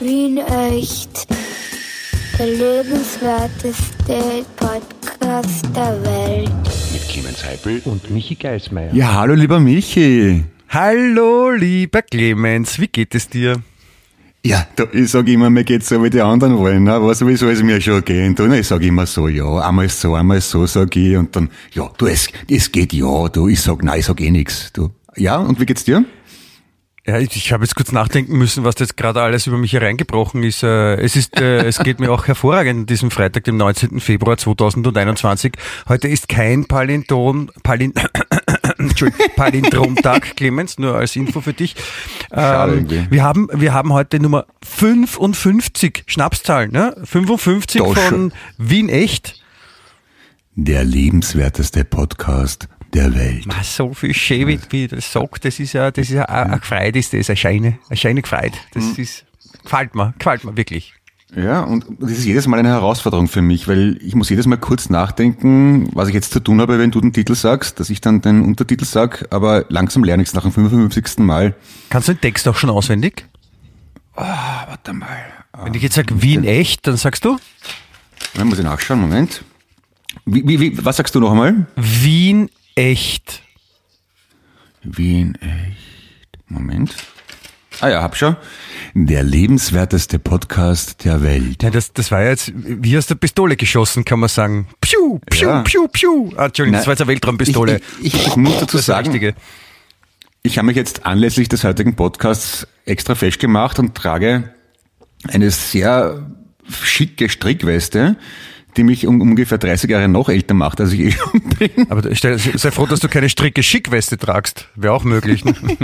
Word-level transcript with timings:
Wien 0.00 0.38
echt. 0.38 1.26
Der 2.38 2.46
lebenswerteste 2.46 4.46
Podcast 4.56 5.66
der 5.76 6.02
Welt. 6.02 6.50
Mit 6.92 7.06
Clemens 7.06 7.44
Heipel 7.44 7.82
und 7.84 8.10
Michi 8.10 8.34
Geismeier. 8.34 8.94
Ja, 8.94 9.16
hallo 9.16 9.34
lieber 9.34 9.60
Michi. 9.60 10.44
Hallo 10.70 11.50
lieber 11.50 12.00
Clemens, 12.00 12.78
wie 12.78 12.86
geht 12.86 13.14
es 13.14 13.28
dir? 13.28 13.60
Ja, 14.42 14.66
du, 14.74 14.84
ich 14.92 15.10
sag 15.10 15.28
immer, 15.28 15.50
mir 15.50 15.64
geht's 15.64 15.90
so, 15.90 16.02
wie 16.02 16.08
die 16.08 16.22
anderen 16.22 16.56
wollen, 16.56 16.84
ne? 16.84 16.94
aber 16.94 17.14
sowieso 17.14 17.50
ist 17.50 17.62
mir 17.62 17.78
schon 17.82 18.02
gehen. 18.02 18.34
Du, 18.34 18.46
ne? 18.46 18.60
Ich 18.60 18.68
sag 18.68 18.80
immer 18.80 19.04
so, 19.04 19.28
ja, 19.28 19.58
einmal 19.58 19.90
so, 19.90 20.14
einmal 20.14 20.40
so, 20.40 20.64
sag 20.64 20.96
ich, 20.96 21.14
und 21.14 21.36
dann, 21.36 21.50
ja, 21.74 21.90
du, 21.98 22.06
es, 22.06 22.28
es 22.48 22.72
geht 22.72 22.94
ja, 22.94 23.28
du, 23.28 23.48
ich 23.48 23.60
sag, 23.60 23.82
nein, 23.82 24.00
ich 24.00 24.06
sag 24.06 24.18
eh 24.22 24.30
nix, 24.30 24.72
du. 24.72 24.90
Ja, 25.16 25.36
und 25.36 25.60
wie 25.60 25.66
geht's 25.66 25.84
dir? 25.84 26.06
Ja, 27.10 27.18
ich, 27.18 27.34
ich 27.34 27.52
habe 27.52 27.64
jetzt 27.64 27.74
kurz 27.74 27.90
nachdenken 27.90 28.38
müssen, 28.38 28.62
was 28.62 28.76
jetzt 28.78 28.96
gerade 28.96 29.20
alles 29.20 29.48
über 29.48 29.58
mich 29.58 29.72
hereingebrochen 29.72 30.44
ist. 30.44 30.62
Äh, 30.62 30.94
es 30.94 31.16
ist, 31.16 31.40
äh, 31.40 31.64
es 31.64 31.80
geht 31.80 31.98
mir 31.98 32.12
auch 32.12 32.28
hervorragend 32.28 32.82
an 32.82 32.86
diesem 32.86 33.10
Freitag, 33.10 33.42
dem 33.42 33.56
19. 33.56 33.98
Februar 33.98 34.36
2021. 34.36 35.54
Heute 35.88 36.06
ist 36.06 36.28
kein 36.28 36.66
Palinton, 36.66 37.50
Palin, 37.64 37.94
Palindromtag, 39.34 40.22
Clemens, 40.36 40.78
nur 40.78 40.94
als 40.94 41.16
Info 41.16 41.40
für 41.40 41.52
dich. 41.52 41.74
Ähm, 42.30 42.86
wir 43.10 43.24
haben, 43.24 43.48
wir 43.52 43.74
haben 43.74 43.92
heute 43.92 44.20
Nummer 44.20 44.46
55 44.62 46.04
Schnapszahlen, 46.06 46.70
ne? 46.70 46.94
55 47.02 47.82
Da 47.82 47.92
von. 47.92 48.32
Wien 48.56 48.88
echt. 48.88 49.42
Der 50.54 50.84
lebenswerteste 50.84 51.84
Podcast 51.84 52.68
der 52.94 53.14
Welt. 53.14 53.44
Ah, 53.48 53.62
so 53.62 53.92
viel 53.94 54.14
schön, 54.14 54.48
wie, 54.48 54.58
wie 54.70 54.88
das 54.88 55.12
sagt, 55.12 55.44
das 55.44 55.58
ist 55.60 55.72
ja, 55.72 55.90
das 55.90 56.08
ist 56.08 56.14
ja, 56.14 56.24
ein 56.24 56.52
ein 56.52 56.60
Gefreut 56.60 56.96
ist 56.96 57.12
das, 57.12 57.28
eine 57.30 57.36
Scheine, 57.36 57.78
eine 57.88 57.96
Scheine 57.96 58.22
Gefreut. 58.22 58.52
Das 58.74 58.84
Mhm. 58.84 58.94
ist, 59.02 59.24
gefällt 59.62 59.94
mir, 59.94 60.14
gefällt 60.18 60.44
mir 60.44 60.56
wirklich. 60.56 60.94
Ja, 61.36 61.60
und 61.60 61.84
das 62.00 62.10
ist 62.10 62.24
jedes 62.24 62.48
Mal 62.48 62.58
eine 62.58 62.70
Herausforderung 62.70 63.28
für 63.28 63.40
mich, 63.40 63.68
weil 63.68 63.98
ich 64.02 64.16
muss 64.16 64.28
jedes 64.30 64.46
Mal 64.46 64.56
kurz 64.56 64.90
nachdenken, 64.90 65.88
was 65.94 66.08
ich 66.08 66.14
jetzt 66.14 66.32
zu 66.32 66.40
tun 66.40 66.60
habe, 66.60 66.80
wenn 66.80 66.90
du 66.90 67.00
den 67.00 67.12
Titel 67.12 67.36
sagst, 67.36 67.78
dass 67.78 67.88
ich 67.88 68.00
dann 68.00 68.20
den 68.20 68.42
Untertitel 68.42 68.84
sag, 68.84 69.28
aber 69.30 69.64
langsam 69.68 70.02
lerne 70.02 70.24
ich 70.24 70.30
es 70.30 70.34
nach 70.34 70.42
dem 70.42 70.50
55. 70.50 71.18
Mal. 71.18 71.54
Kannst 71.88 72.08
du 72.08 72.14
den 72.14 72.20
Text 72.20 72.48
auch 72.48 72.56
schon 72.56 72.68
auswendig? 72.70 73.26
Warte 74.16 74.92
mal. 74.92 75.06
Wenn 75.62 75.74
ich 75.74 75.82
jetzt 75.82 75.94
sage 75.94 76.20
Wien 76.20 76.42
echt, 76.44 76.86
dann 76.86 76.96
sagst 76.96 77.24
du 77.24 77.38
Dann 78.34 78.48
muss 78.48 78.58
ich 78.58 78.64
nachschauen, 78.64 79.00
Moment. 79.00 79.44
Wie, 80.26 80.42
wie, 80.46 80.58
wie, 80.60 80.84
was 80.84 80.96
sagst 80.96 81.14
du 81.14 81.20
noch 81.20 81.30
einmal? 81.30 81.66
Wien 81.76 82.50
echt. 82.74 83.42
Wien 84.82 85.34
echt. 85.36 86.38
Moment. 86.48 86.94
Ah 87.80 87.88
ja, 87.88 88.02
hab 88.02 88.16
schon. 88.16 88.36
Der 88.94 89.22
lebenswerteste 89.22 90.18
Podcast 90.18 91.04
der 91.04 91.22
Welt. 91.22 91.62
Ja, 91.62 91.70
das, 91.70 91.92
das 91.92 92.10
war 92.10 92.22
jetzt 92.24 92.52
wie 92.54 92.98
aus 92.98 93.06
der 93.06 93.14
Pistole 93.14 93.56
geschossen, 93.56 94.04
kann 94.04 94.20
man 94.20 94.28
sagen. 94.28 94.68
Piu, 94.80 95.18
piu, 95.30 95.48
Ja. 95.48 95.62
piu, 95.62 95.86
piu. 95.88 96.32
Ah, 96.36 96.46
Entschuldigung, 96.46 96.72
das 96.74 96.82
Nein, 96.82 96.86
war 96.88 96.92
jetzt 96.94 97.00
eine 97.02 97.08
Weltraumpistole. 97.08 97.80
Ich, 98.02 98.14
ich, 98.14 98.26
ich 98.26 98.36
muss 98.36 98.54
dazu 98.54 98.76
Das 98.76 98.84
das 98.84 98.86
sagen, 98.86 99.06
Richtige. 99.12 99.34
ich 100.42 100.58
habe 100.58 100.66
mich 100.66 100.76
jetzt 100.76 101.06
anlässlich 101.06 101.48
des 101.48 101.64
heutigen 101.64 101.94
Podcasts 101.96 102.66
extra 102.84 103.14
festgemacht 103.14 103.78
und 103.78 103.94
trage 103.94 104.52
eine 105.28 105.50
sehr 105.50 106.26
schicke 106.82 107.28
Strickweste, 107.28 108.16
die 108.76 108.84
mich 108.84 109.06
um 109.06 109.20
ungefähr 109.20 109.58
30 109.58 109.90
Jahre 109.90 110.08
noch 110.08 110.28
älter 110.28 110.54
macht, 110.54 110.80
als 110.80 110.92
ich 110.92 111.00
eh 111.00 111.10
schon 111.12 111.40
bin. 111.58 111.90
Aber 111.90 112.14
stell, 112.14 112.38
sei 112.38 112.70
froh, 112.70 112.86
dass 112.86 113.00
du 113.00 113.08
keine 113.08 113.28
stricke 113.28 113.62
Schickweste 113.62 114.18
tragst. 114.18 114.68
Wäre 114.74 114.92
auch 114.92 115.04
möglich. 115.04 115.44
Ne? 115.44 115.54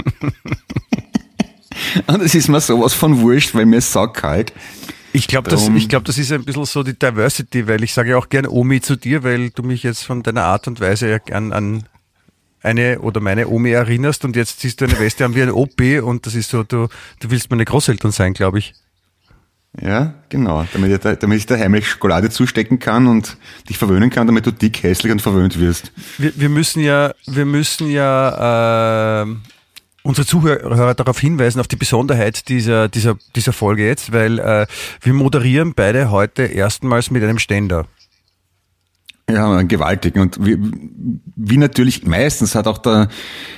Und 2.07 2.21
es 2.21 2.35
ist 2.35 2.47
mir 2.47 2.61
sowas 2.61 2.93
von 2.93 3.21
wurscht, 3.21 3.53
weil 3.55 3.65
mir 3.65 3.77
ist 3.77 3.91
saukalt. 3.91 4.53
Ich 5.13 5.27
glaube, 5.27 5.49
das, 5.49 5.67
ich 5.69 5.89
glaub, 5.89 6.03
das 6.05 6.17
ist 6.17 6.31
ein 6.31 6.43
bisschen 6.43 6.65
so 6.65 6.83
die 6.83 6.97
Diversity, 6.97 7.67
weil 7.67 7.83
ich 7.83 7.93
sage 7.93 8.11
ja 8.11 8.17
auch 8.17 8.29
gern 8.29 8.45
Omi 8.45 8.81
zu 8.81 8.95
dir, 8.95 9.23
weil 9.23 9.49
du 9.49 9.63
mich 9.63 9.83
jetzt 9.83 10.03
von 10.03 10.21
deiner 10.21 10.43
Art 10.43 10.67
und 10.67 10.79
Weise 10.79 11.09
ja 11.09 11.17
gern 11.17 11.53
an 11.53 11.83
eine 12.61 12.99
oder 12.99 13.21
meine 13.21 13.47
Omi 13.47 13.71
erinnerst 13.71 14.25
und 14.25 14.35
jetzt 14.35 14.59
siehst 14.59 14.81
du 14.81 14.85
eine 14.85 14.99
Weste 14.99 15.25
an 15.25 15.35
wie 15.35 15.41
ein 15.41 15.51
OP 15.51 15.81
und 16.03 16.25
das 16.25 16.35
ist 16.35 16.49
so, 16.49 16.63
du, 16.63 16.87
du 17.19 17.31
willst 17.31 17.49
meine 17.49 17.65
Großeltern 17.65 18.11
sein, 18.11 18.33
glaube 18.33 18.59
ich. 18.59 18.73
Ja, 19.81 20.13
genau. 20.29 20.65
Damit 20.73 20.91
ich, 20.91 20.99
da, 20.99 21.15
damit 21.15 21.37
ich 21.37 21.45
da 21.45 21.55
heimlich 21.55 21.87
Schokolade 21.87 22.29
zustecken 22.29 22.79
kann 22.79 23.07
und 23.07 23.37
dich 23.69 23.77
verwöhnen 23.77 24.09
kann, 24.09 24.25
damit 24.27 24.45
du 24.45 24.51
dick, 24.51 24.81
hässlich 24.83 25.11
und 25.11 25.21
verwöhnt 25.21 25.59
wirst. 25.59 25.91
Wir, 26.17 26.31
wir 26.35 26.49
müssen 26.49 26.81
ja, 26.81 27.13
wir 27.27 27.45
müssen 27.45 27.89
ja 27.89 29.23
äh, 29.23 29.35
unsere 30.01 30.25
Zuhörer 30.25 30.95
darauf 30.95 31.19
hinweisen, 31.19 31.59
auf 31.59 31.67
die 31.67 31.75
Besonderheit 31.75 32.47
dieser, 32.49 32.87
dieser, 32.87 33.17
dieser 33.35 33.53
Folge 33.53 33.85
jetzt, 33.85 34.11
weil 34.13 34.39
äh, 34.39 34.65
wir 35.01 35.13
moderieren 35.13 35.73
beide 35.75 36.09
heute 36.09 36.43
erstmals 36.43 37.11
mit 37.11 37.23
einem 37.23 37.39
Ständer. 37.39 37.85
Ja, 39.29 39.57
einen 39.57 39.67
gewaltigen. 39.67 40.21
Und 40.21 40.37
wie, 40.45 40.57
wie 41.35 41.57
natürlich 41.57 42.05
meistens 42.05 42.55
hat 42.55 42.65
auch 42.65 42.77
der 42.77 43.09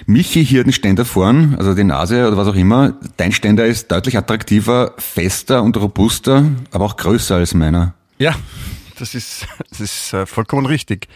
Michi 0.08 0.44
hier 0.44 0.64
den 0.64 0.74
Ständer 0.74 1.06
vorn, 1.06 1.56
also 1.60 1.76
die 1.76 1.84
Nase 1.84 2.28
oder 2.28 2.38
was 2.38 2.48
auch 2.48 2.56
immer. 2.56 2.98
Dein 3.18 3.32
Ständer 3.32 3.68
ist 3.68 3.92
deutlich 3.92 4.18
attraktiver, 4.18 4.94
fester 4.98 5.62
und 5.62 5.78
robuster, 5.78 6.46
aber 6.72 6.86
auch 6.86 6.98
größer 6.98 7.36
als 7.36 7.54
meiner. 7.54 7.94
Ja, 8.18 8.36
das 8.98 9.14
ist, 9.14 9.48
das 9.70 9.80
ist 9.80 10.14
äh, 10.14 10.26
vollkommen 10.26 10.66
richtig. 10.66 11.08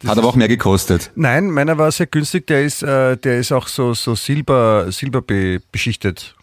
Das 0.00 0.10
Hat 0.10 0.18
aber 0.18 0.28
auch 0.28 0.36
mehr 0.36 0.48
gekostet. 0.48 1.10
Nein, 1.16 1.50
meiner 1.50 1.78
war 1.78 1.90
sehr 1.90 2.06
günstig. 2.06 2.46
Der 2.46 2.62
ist, 2.62 2.82
äh, 2.82 3.16
der 3.16 3.38
ist 3.38 3.52
auch 3.52 3.66
so, 3.66 3.94
so 3.94 4.14
silber, 4.14 4.92
silber 4.92 5.22
be 5.22 5.60
beschichtet. 5.72 6.36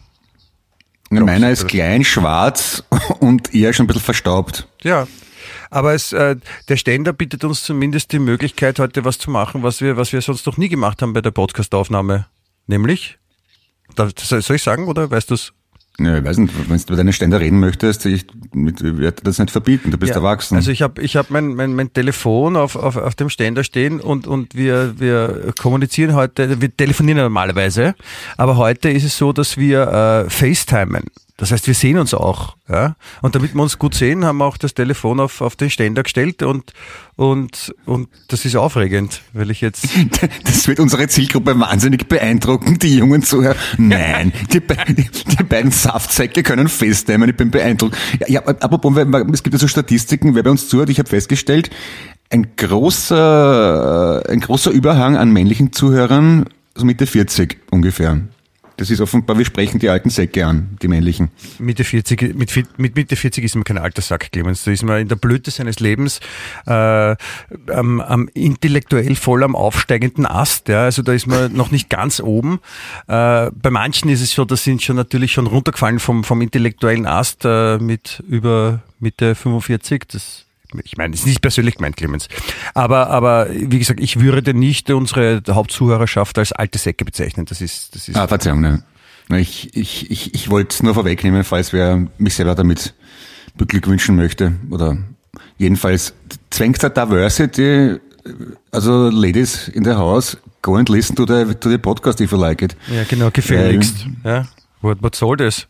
meiner 1.10 1.36
super. 1.36 1.50
ist 1.52 1.68
klein, 1.68 2.04
schwarz 2.04 2.82
und 3.20 3.54
eher 3.54 3.72
schon 3.72 3.84
ein 3.84 3.86
bisschen 3.86 4.02
verstaubt. 4.02 4.66
Ja. 4.82 5.06
Aber 5.70 5.94
es, 5.94 6.12
äh, 6.12 6.36
der 6.68 6.76
Ständer 6.76 7.12
bietet 7.12 7.44
uns 7.44 7.62
zumindest 7.62 8.12
die 8.12 8.18
Möglichkeit, 8.18 8.78
heute 8.78 9.04
was 9.04 9.18
zu 9.18 9.30
machen, 9.30 9.62
was 9.62 9.80
wir, 9.80 9.96
was 9.96 10.12
wir 10.12 10.20
sonst 10.20 10.46
noch 10.46 10.56
nie 10.56 10.68
gemacht 10.68 11.02
haben 11.02 11.12
bei 11.12 11.20
der 11.20 11.30
Podcastaufnahme. 11.30 12.26
Nämlich, 12.66 13.18
soll 13.96 14.56
ich 14.56 14.62
sagen 14.62 14.88
oder 14.88 15.10
weißt 15.10 15.30
du 15.30 15.34
es? 15.34 15.52
Ja, 15.98 16.18
ich 16.18 16.24
weiß 16.24 16.36
nicht, 16.38 16.52
wenn 16.68 16.76
du 16.76 16.82
über 16.84 16.96
deine 16.96 17.12
Ständer 17.14 17.40
reden 17.40 17.58
möchtest, 17.58 18.04
ich, 18.04 18.26
ich 18.26 18.82
werde 18.82 19.22
das 19.22 19.38
nicht 19.38 19.50
verbieten, 19.50 19.90
du 19.90 19.96
bist 19.96 20.12
erwachsen. 20.12 20.56
Also 20.56 20.70
ich 20.70 20.82
habe 20.82 21.00
ich 21.00 21.16
hab 21.16 21.30
mein, 21.30 21.54
mein, 21.54 21.74
mein 21.74 21.90
Telefon 21.90 22.56
auf, 22.56 22.76
auf, 22.76 22.96
auf 22.96 23.14
dem 23.14 23.30
Ständer 23.30 23.64
stehen 23.64 24.00
und, 24.00 24.26
und 24.26 24.54
wir, 24.54 25.00
wir 25.00 25.54
kommunizieren 25.58 26.14
heute, 26.14 26.60
wir 26.60 26.76
telefonieren 26.76 27.20
normalerweise, 27.20 27.94
aber 28.36 28.58
heute 28.58 28.90
ist 28.90 29.04
es 29.04 29.16
so, 29.16 29.32
dass 29.32 29.56
wir 29.56 30.26
äh, 30.26 30.30
FaceTimen. 30.30 31.04
Das 31.38 31.52
heißt, 31.52 31.66
wir 31.66 31.74
sehen 31.74 31.98
uns 31.98 32.14
auch. 32.14 32.56
Ja? 32.68 32.96
Und 33.20 33.34
damit 33.34 33.54
wir 33.54 33.62
uns 33.62 33.78
gut 33.78 33.94
sehen, 33.94 34.24
haben 34.24 34.38
wir 34.38 34.46
auch 34.46 34.56
das 34.56 34.72
Telefon 34.72 35.20
auf, 35.20 35.42
auf 35.42 35.54
den 35.54 35.68
Ständer 35.68 36.02
gestellt 36.02 36.42
und, 36.42 36.72
und, 37.14 37.74
und 37.84 38.08
das 38.28 38.46
ist 38.46 38.56
aufregend, 38.56 39.20
weil 39.34 39.50
ich 39.50 39.60
jetzt... 39.60 39.86
Das 40.44 40.66
wird 40.66 40.80
unsere 40.80 41.06
Zielgruppe 41.08 41.58
wahnsinnig 41.60 42.08
beeindrucken, 42.08 42.78
die 42.78 42.96
jungen 42.96 43.22
Zuhörer. 43.22 43.56
Nein, 43.76 44.32
die, 44.52 44.60
be 44.60 44.76
die, 44.88 45.44
beiden 45.44 45.70
Saftsäcke 45.70 46.42
können 46.42 46.68
festnehmen, 46.68 47.28
ich 47.28 47.36
bin 47.36 47.50
beeindruckt. 47.50 47.96
Ja, 48.20 48.28
ja, 48.28 48.40
apropos, 48.46 48.96
es 49.32 49.42
gibt 49.42 49.54
ja 49.54 49.58
so 49.58 49.68
Statistiken, 49.68 50.34
wer 50.34 50.42
bei 50.42 50.50
uns 50.50 50.68
zuhört, 50.68 50.88
ich 50.88 50.98
habe 50.98 51.08
festgestellt, 51.08 51.70
ein 52.30 52.56
großer, 52.56 54.24
ein 54.28 54.40
großer 54.40 54.70
Überhang 54.70 55.16
an 55.16 55.30
männlichen 55.30 55.72
Zuhörern, 55.72 56.46
so 56.74 56.84
Mitte 56.84 57.06
40 57.06 57.58
ungefähr. 57.70 58.20
Das 58.76 58.90
ist 58.90 59.00
offenbar, 59.00 59.38
wir 59.38 59.44
sprechen 59.44 59.78
die 59.78 59.88
alten 59.88 60.10
Säcke 60.10 60.46
an, 60.46 60.76
die 60.82 60.88
männlichen. 60.88 61.30
Mitte 61.58 61.82
40, 61.82 62.34
mit, 62.34 62.78
mit 62.78 62.94
Mitte 62.94 63.16
40 63.16 63.44
ist 63.44 63.54
man 63.54 63.64
kein 63.64 63.78
alter 63.78 64.02
Sack, 64.02 64.30
Clemens. 64.32 64.64
Da 64.64 64.70
ist 64.70 64.82
man 64.82 65.00
in 65.00 65.08
der 65.08 65.16
Blüte 65.16 65.50
seines 65.50 65.80
Lebens 65.80 66.20
äh, 66.66 67.16
am, 67.72 68.00
am 68.00 68.28
intellektuell 68.34 69.16
voll 69.16 69.44
am 69.44 69.56
aufsteigenden 69.56 70.26
Ast. 70.26 70.68
Ja. 70.68 70.84
Also 70.84 71.02
da 71.02 71.12
ist 71.12 71.26
man 71.26 71.52
noch 71.56 71.70
nicht 71.70 71.88
ganz 71.88 72.20
oben. 72.20 72.60
Äh, 73.08 73.50
bei 73.50 73.70
manchen 73.70 74.10
ist 74.10 74.20
es 74.20 74.32
so, 74.32 74.44
da 74.44 74.56
sind 74.56 74.82
schon 74.82 74.96
natürlich 74.96 75.32
schon 75.32 75.46
runtergefallen 75.46 75.98
vom, 75.98 76.22
vom 76.22 76.42
intellektuellen 76.42 77.06
Ast 77.06 77.44
äh, 77.44 77.78
mit 77.78 78.22
über 78.28 78.82
Mitte 79.00 79.34
45. 79.34 80.04
Das 80.08 80.45
ich 80.84 80.96
meine, 80.96 81.12
das 81.12 81.20
ist 81.20 81.26
nicht 81.26 81.42
persönlich 81.42 81.76
gemeint, 81.76 81.96
Clemens. 81.96 82.28
Aber, 82.74 83.10
aber 83.10 83.48
wie 83.50 83.78
gesagt, 83.78 84.00
ich 84.00 84.20
würde 84.20 84.54
nicht 84.54 84.90
unsere 84.90 85.42
Hauptzuhörerschaft 85.48 86.38
als 86.38 86.52
alte 86.52 86.78
Säcke 86.78 87.04
bezeichnen. 87.04 87.46
Das 87.46 87.60
ist, 87.60 87.94
das 87.94 88.08
ist 88.08 88.16
Ah, 88.16 88.26
Verzeihung, 88.28 88.60
ne. 88.60 88.82
Ich, 89.30 89.74
ich, 89.76 90.10
ich, 90.10 90.34
ich 90.34 90.50
wollte 90.50 90.74
es 90.74 90.82
nur 90.82 90.94
vorwegnehmen, 90.94 91.42
falls 91.42 91.72
wer 91.72 92.06
mich 92.18 92.34
selber 92.34 92.54
damit 92.54 92.94
beglückwünschen 93.56 94.14
möchte. 94.16 94.52
Oder 94.70 94.98
jedenfalls 95.58 96.14
zwängt 96.50 96.82
der 96.82 96.90
Diversity, 96.90 97.96
also 98.70 99.08
Ladies 99.10 99.68
in 99.68 99.84
the 99.84 99.92
house, 99.92 100.36
go 100.62 100.76
and 100.76 100.88
listen 100.88 101.16
to 101.16 101.26
the, 101.26 101.54
to 101.54 101.70
the 101.70 101.78
podcast 101.78 102.20
if 102.20 102.30
you 102.32 102.38
like 102.38 102.62
it. 102.62 102.76
ja 102.88 103.04
genau 103.04 103.30
gefälligst. 103.30 104.06
Ja. 104.24 104.46
What, 104.80 105.02
what 105.02 105.14
soll 105.16 105.36
das? 105.36 105.66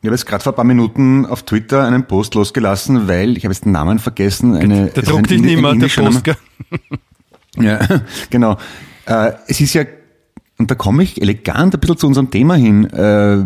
Ich 0.00 0.06
habe 0.06 0.14
jetzt 0.14 0.24
gerade 0.24 0.42
vor 0.42 0.54
ein 0.54 0.56
paar 0.56 0.64
Minuten 0.64 1.26
auf 1.26 1.42
Twitter 1.42 1.84
einen 1.84 2.06
Post 2.06 2.34
losgelassen, 2.34 3.06
weil, 3.06 3.36
ich 3.36 3.44
habe 3.44 3.52
jetzt 3.52 3.66
den 3.66 3.72
Namen 3.72 3.98
vergessen, 3.98 4.54
eine... 4.54 4.86
Ist 4.88 5.10
druckt 5.10 5.30
dich 5.30 5.42
nicht 5.42 5.60
mehr, 5.60 5.74
der. 5.74 5.88
Post. 5.88 6.24
gell? 6.24 6.36
Ja, 7.56 7.80
genau. 8.30 8.56
Äh, 9.06 9.32
es 9.48 9.60
ist 9.60 9.74
ja, 9.74 9.82
und 10.56 10.70
da 10.70 10.76
komme 10.76 11.02
ich 11.02 11.20
elegant 11.20 11.74
ein 11.74 11.80
bisschen 11.80 11.98
zu 11.98 12.06
unserem 12.06 12.30
Thema 12.30 12.54
hin, 12.54 12.84
äh, 12.90 13.44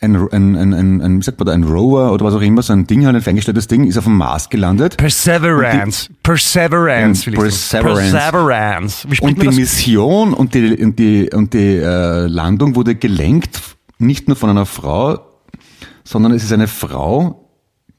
ein, 0.00 0.16
ein, 0.16 0.56
ein, 0.56 0.72
ein, 0.72 1.00
ein, 1.02 1.18
wie 1.18 1.22
sagt 1.22 1.38
man 1.38 1.46
da, 1.46 1.52
ein 1.52 1.64
Rover 1.64 2.12
oder 2.12 2.24
was 2.24 2.34
auch 2.34 2.40
immer, 2.40 2.62
so 2.62 2.72
ein 2.72 2.86
Ding, 2.86 3.04
halt 3.04 3.16
ein 3.16 3.22
feingestelltes 3.22 3.66
Ding, 3.66 3.84
ist 3.84 3.98
auf 3.98 4.04
dem 4.04 4.16
Mars 4.16 4.48
gelandet. 4.48 4.96
Perseverance. 4.96 6.08
Perseverance. 6.22 7.26
will 7.26 7.34
ich 7.34 7.54
sagen. 7.54 7.86
Perseverance. 7.86 9.06
Perseverance. 9.06 9.08
Und 9.20 9.42
die? 9.42 9.48
Mission 9.48 10.32
und 10.32 10.54
die, 10.54 10.82
und 10.82 10.98
die, 10.98 11.30
und 11.32 11.52
die 11.52 11.76
äh, 11.76 12.26
Landung 12.26 12.76
wurde 12.76 12.94
gelenkt, 12.94 13.60
nicht 13.98 14.28
nur 14.28 14.36
von 14.36 14.50
einer 14.50 14.66
Frau, 14.66 15.27
sondern 16.08 16.32
es 16.32 16.42
ist 16.42 16.52
eine 16.52 16.68
Frau, 16.68 17.44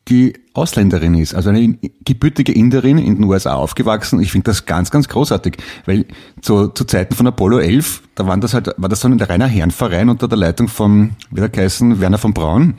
die 0.08 0.34
Ausländerin 0.56 1.14
ist, 1.14 1.36
also 1.36 1.50
eine 1.50 1.78
gebürtige 2.04 2.52
Inderin 2.52 2.98
in 2.98 3.18
den 3.18 3.24
USA 3.26 3.54
aufgewachsen. 3.54 4.20
Ich 4.20 4.32
finde 4.32 4.46
das 4.46 4.66
ganz, 4.66 4.90
ganz 4.90 5.08
großartig, 5.08 5.58
weil 5.86 6.06
zu, 6.42 6.70
zu 6.70 6.86
Zeiten 6.86 7.14
von 7.14 7.28
Apollo 7.28 7.60
11, 7.60 8.02
da 8.16 8.26
waren 8.26 8.42
das 8.42 8.56
halt, 8.56 8.74
war 8.78 8.90
das 8.90 9.02
so 9.02 9.08
ein 9.08 9.22
reiner 9.22 9.46
Herrenverein 9.46 10.10
unter 10.10 10.28
der 10.28 10.40
Leitung 10.40 10.68
von, 10.68 11.12
wie 11.30 11.40
der 11.40 11.50
geheißen, 11.50 12.02
Werner 12.02 12.18
von 12.18 12.34
Braun. 12.34 12.76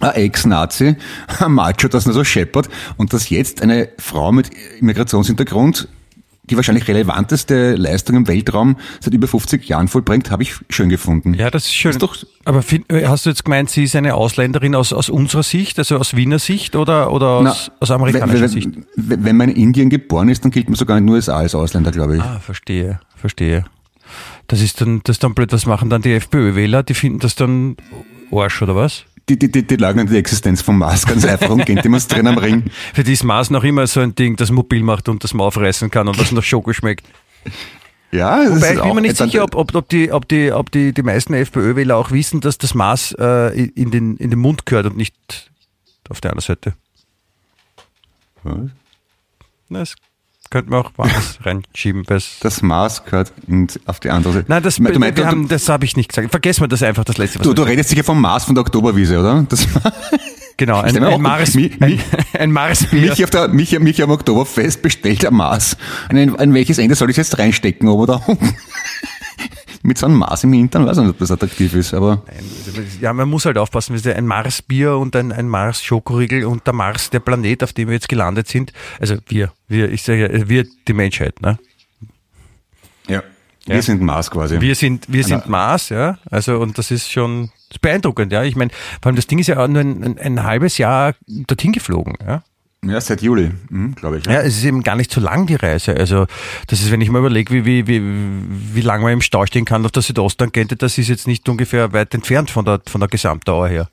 Ein 0.00 0.14
Ex-Nazi, 0.14 0.96
ein 1.38 1.52
Macho, 1.52 1.86
das 1.86 2.04
nur 2.04 2.14
so 2.14 2.24
scheppert 2.24 2.68
und 2.96 3.12
dass 3.12 3.30
jetzt 3.30 3.62
eine 3.62 3.90
Frau 3.98 4.32
mit 4.32 4.50
Immigrationshintergrund 4.80 5.88
die 6.50 6.56
wahrscheinlich 6.56 6.86
relevanteste 6.88 7.74
Leistung 7.74 8.16
im 8.16 8.28
Weltraum 8.28 8.76
seit 9.00 9.14
über 9.14 9.26
50 9.26 9.68
Jahren 9.68 9.88
vollbringt, 9.88 10.30
habe 10.30 10.42
ich 10.42 10.54
schön 10.70 10.88
gefunden. 10.88 11.34
Ja, 11.34 11.50
das 11.50 11.64
ist 11.66 11.74
schön. 11.74 11.90
Ist 11.90 12.02
doch- 12.02 12.16
Aber 12.44 12.62
find, 12.62 12.90
äh, 12.92 13.06
hast 13.06 13.26
du 13.26 13.30
jetzt 13.30 13.44
gemeint, 13.44 13.70
sie 13.70 13.84
ist 13.84 13.96
eine 13.96 14.14
Ausländerin 14.14 14.74
aus, 14.74 14.92
aus 14.92 15.08
unserer 15.08 15.42
Sicht, 15.42 15.78
also 15.78 15.96
aus 15.98 16.14
Wiener 16.16 16.38
Sicht 16.38 16.76
oder, 16.76 17.12
oder 17.12 17.26
aus, 17.28 17.44
Na, 17.44 17.72
aus 17.80 17.90
amerikanischer 17.90 18.40
wenn, 18.42 18.48
Sicht? 18.48 18.68
wenn, 18.96 19.36
man 19.36 19.48
in 19.48 19.56
Indien 19.56 19.90
geboren 19.90 20.28
ist, 20.28 20.44
dann 20.44 20.50
gilt 20.52 20.68
man 20.68 20.76
sogar 20.76 20.98
in 20.98 21.06
den 21.06 21.14
USA 21.14 21.36
als 21.38 21.54
Ausländer, 21.54 21.90
glaube 21.90 22.16
ich. 22.16 22.22
Ah, 22.22 22.38
verstehe, 22.40 23.00
verstehe. 23.16 23.64
Das 24.46 24.60
ist 24.60 24.80
dann, 24.80 25.00
das 25.04 25.18
dann 25.18 25.34
blöd. 25.34 25.52
Was 25.52 25.66
machen 25.66 25.90
dann 25.90 26.02
die 26.02 26.12
FPÖ-Wähler? 26.12 26.84
Die 26.84 26.94
finden 26.94 27.18
das 27.18 27.34
dann 27.34 27.76
Arsch, 28.30 28.62
oder 28.62 28.76
was? 28.76 29.04
Die, 29.28 29.36
die, 29.36 29.50
die, 29.50 29.66
die 29.66 29.76
leugnen 29.76 30.06
die 30.06 30.16
Existenz 30.16 30.62
vom 30.62 30.78
Mars 30.78 31.04
ganz 31.04 31.24
einfach 31.24 31.50
und 31.50 31.66
gehen 31.66 31.82
demonstrieren 31.82 32.28
am 32.28 32.38
Ring. 32.38 32.64
Für 32.94 33.02
die 33.02 33.12
ist 33.12 33.24
Maß 33.24 33.50
noch 33.50 33.64
immer 33.64 33.86
so 33.88 34.00
ein 34.00 34.14
Ding, 34.14 34.36
das 34.36 34.52
mobil 34.52 34.82
macht 34.84 35.08
und 35.08 35.24
das 35.24 35.34
man 35.34 35.46
aufreißen 35.48 35.90
kann 35.90 36.06
und 36.06 36.16
was 36.18 36.30
nach 36.30 36.44
Schoko 36.44 36.72
schmeckt. 36.72 37.04
Ja, 38.12 38.44
das 38.44 38.56
Wobei 38.56 38.70
ist 38.70 38.76
ich 38.76 38.82
bin 38.82 38.94
mir 38.94 39.00
nicht 39.00 39.16
sicher, 39.16 39.42
ob, 39.42 39.56
ob, 39.56 39.74
ob, 39.74 39.88
die, 39.88 40.12
ob, 40.12 40.28
die, 40.28 40.52
ob 40.52 40.70
die, 40.70 40.92
die 40.92 41.02
meisten 41.02 41.34
FPÖ-Wähler 41.34 41.96
auch 41.96 42.12
wissen, 42.12 42.40
dass 42.40 42.56
das 42.56 42.74
Maß 42.74 43.16
äh, 43.18 43.64
in, 43.64 43.90
den, 43.90 44.16
in 44.16 44.30
den 44.30 44.38
Mund 44.38 44.64
gehört 44.64 44.86
und 44.86 44.96
nicht 44.96 45.50
auf 46.08 46.20
der 46.20 46.30
anderen 46.30 46.46
Seite. 46.46 46.74
Was? 48.44 48.70
Na, 49.68 49.80
Das 49.80 49.96
könnte 50.50 50.70
man 50.70 50.80
auch 50.84 50.90
woanders 50.96 51.38
reinschieben. 51.42 52.04
Das 52.06 52.62
Mars 52.62 53.04
gehört 53.04 53.32
in, 53.46 53.66
auf 53.86 54.00
die 54.00 54.10
andere 54.10 54.32
Seite. 54.34 54.46
Nein, 54.48 54.62
das, 54.62 54.76
du, 54.76 54.82
meinst, 54.82 55.00
wir 55.00 55.12
du, 55.12 55.26
haben, 55.26 55.48
das 55.48 55.68
habe 55.68 55.84
ich 55.84 55.96
nicht 55.96 56.08
gesagt. 56.08 56.30
Vergessen 56.30 56.62
wir 56.62 56.68
das 56.68 56.82
einfach, 56.82 57.04
das 57.04 57.18
letzte. 57.18 57.38
Was 57.40 57.46
du, 57.46 57.54
du 57.54 57.62
redest 57.62 57.90
sicher 57.90 58.04
vom 58.04 58.20
Mars 58.20 58.44
von 58.44 58.54
der 58.54 58.62
Oktoberwiese, 58.62 59.18
oder? 59.20 59.44
Das, 59.48 59.66
Genau, 60.58 60.80
ein, 60.80 60.96
ein, 61.04 61.20
Mars, 61.20 61.54
Mi- 61.54 61.70
ein, 61.80 61.90
Mi- 61.90 62.00
ein 62.38 62.50
Marsbier. 62.50 63.10
mich, 63.10 63.22
auf 63.22 63.28
der, 63.28 63.48
mich, 63.48 63.78
mich 63.78 64.02
am 64.02 64.08
Oktoberfest 64.10 64.80
bestellt 64.80 65.26
am 65.26 65.34
Mars. 65.36 65.76
An, 66.08 66.34
an 66.36 66.54
welches 66.54 66.78
Ende 66.78 66.94
soll 66.94 67.10
ich 67.10 67.18
jetzt 67.18 67.38
reinstecken, 67.38 67.86
oben 67.90 68.04
oder 68.04 68.22
unten? 68.26 68.54
Mit 69.86 69.98
so 69.98 70.06
einem 70.06 70.16
Mars 70.16 70.42
im 70.42 70.52
Hintern, 70.52 70.84
weiß 70.84 70.96
ich 70.96 71.02
nicht, 71.04 71.12
ob 71.12 71.18
das 71.18 71.30
attraktiv 71.30 71.72
ist, 71.74 71.94
aber 71.94 72.24
Ja, 73.00 73.12
man 73.12 73.28
muss 73.28 73.44
halt 73.44 73.56
aufpassen, 73.56 73.96
ein 74.04 74.26
Mars-Bier 74.26 74.96
und 74.96 75.14
ein, 75.14 75.30
ein 75.30 75.48
Mars-Schokoriegel 75.48 76.44
und 76.44 76.66
der 76.66 76.74
Mars, 76.74 77.10
der 77.10 77.20
Planet, 77.20 77.62
auf 77.62 77.72
dem 77.72 77.86
wir 77.86 77.94
jetzt 77.94 78.08
gelandet 78.08 78.48
sind. 78.48 78.72
Also 78.98 79.18
wir, 79.28 79.52
wir, 79.68 79.92
ich 79.92 80.02
sage 80.02 80.38
ja, 80.38 80.48
wir, 80.48 80.66
die 80.88 80.92
Menschheit, 80.92 81.40
ne? 81.40 81.60
ja. 83.64 83.74
wir 83.76 83.82
sind 83.82 84.02
Mars 84.02 84.28
quasi. 84.28 84.60
Wir 84.60 84.74
sind, 84.74 85.04
wir 85.06 85.22
sind. 85.22 85.48
Mars, 85.48 85.90
ja. 85.90 86.18
Also, 86.32 86.58
und 86.58 86.78
das 86.78 86.90
ist 86.90 87.12
schon 87.12 87.52
beeindruckend, 87.80 88.32
ja. 88.32 88.42
Ich 88.42 88.56
meine, 88.56 88.72
vor 89.00 89.10
allem 89.10 89.16
das 89.16 89.28
Ding 89.28 89.38
ist 89.38 89.46
ja 89.46 89.62
auch 89.62 89.68
nur 89.68 89.82
ein, 89.82 90.02
ein, 90.02 90.18
ein 90.18 90.42
halbes 90.42 90.78
Jahr 90.78 91.14
dorthin 91.28 91.70
geflogen, 91.70 92.14
ja. 92.26 92.42
Ja, 92.84 93.00
seit 93.00 93.22
Juli, 93.22 93.50
hm, 93.68 93.94
glaube 93.94 94.18
ich. 94.18 94.26
Ja, 94.26 94.42
es 94.42 94.58
ist 94.58 94.64
eben 94.64 94.82
gar 94.82 94.96
nicht 94.96 95.10
so 95.10 95.20
lang 95.20 95.46
die 95.46 95.54
Reise. 95.54 95.96
Also 95.96 96.26
das 96.68 96.80
ist, 96.80 96.90
wenn 96.90 97.00
ich 97.00 97.10
mal 97.10 97.18
überlege, 97.18 97.52
wie, 97.52 97.64
wie, 97.64 97.86
wie, 97.86 98.00
wie 98.74 98.80
lange 98.80 99.02
man 99.04 99.12
im 99.12 99.20
Stau 99.22 99.44
stehen 99.46 99.64
kann 99.64 99.84
auf 99.84 99.92
der 99.92 100.02
Südosttangente, 100.02 100.76
das 100.76 100.98
ist 100.98 101.08
jetzt 101.08 101.26
nicht 101.26 101.48
ungefähr 101.48 101.92
weit 101.92 102.14
entfernt 102.14 102.50
von 102.50 102.64
der, 102.64 102.80
von 102.86 103.00
der 103.00 103.08
Gesamtdauer 103.08 103.68
her. 103.68 103.88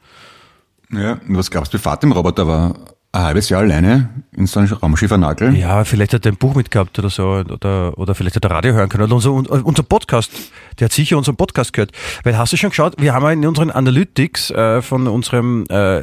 Ja, 0.92 1.14
und 1.28 1.38
was 1.38 1.50
glaubst 1.50 1.74
du, 1.74 1.78
wie 1.78 1.82
Fahrt 1.82 2.04
im 2.04 2.12
Roboter 2.12 2.46
war? 2.46 2.76
Ein 3.16 3.22
halbes 3.26 3.50
Jahr 3.50 3.62
alleine 3.62 4.10
in 4.36 4.48
so 4.48 4.60
einem 4.60 4.74
Raumschiffer 4.74 5.20
Nagel? 5.20 5.56
Ja, 5.56 5.84
vielleicht 5.84 6.16
hat 6.16 6.26
er 6.26 6.32
ein 6.32 6.36
Buch 6.36 6.56
mitgehabt 6.56 6.98
oder 6.98 7.12
so, 7.12 7.44
oder, 7.48 7.96
oder 7.96 8.16
vielleicht 8.16 8.36
hat 8.38 8.44
er 8.44 8.50
Radio 8.50 8.74
hören 8.74 8.90
können. 8.90 9.04
Oder 9.04 9.14
unser, 9.14 9.32
unser 9.32 9.84
Podcast, 9.84 10.32
der 10.80 10.86
hat 10.86 10.94
sicher 10.94 11.16
unseren 11.16 11.36
Podcast 11.36 11.74
gehört. 11.74 11.92
Weil 12.24 12.36
hast 12.40 12.54
du 12.54 12.58
schon 12.58 12.72
geschaut, 12.72 12.96
wir 13.00 13.14
haben 13.14 13.24
ja 13.24 13.30
in 13.32 13.46
unseren 13.46 13.70
Analytics 13.70 14.50
äh, 14.50 14.82
von 14.82 15.08
unserem 15.08 15.64
äh, 15.70 16.02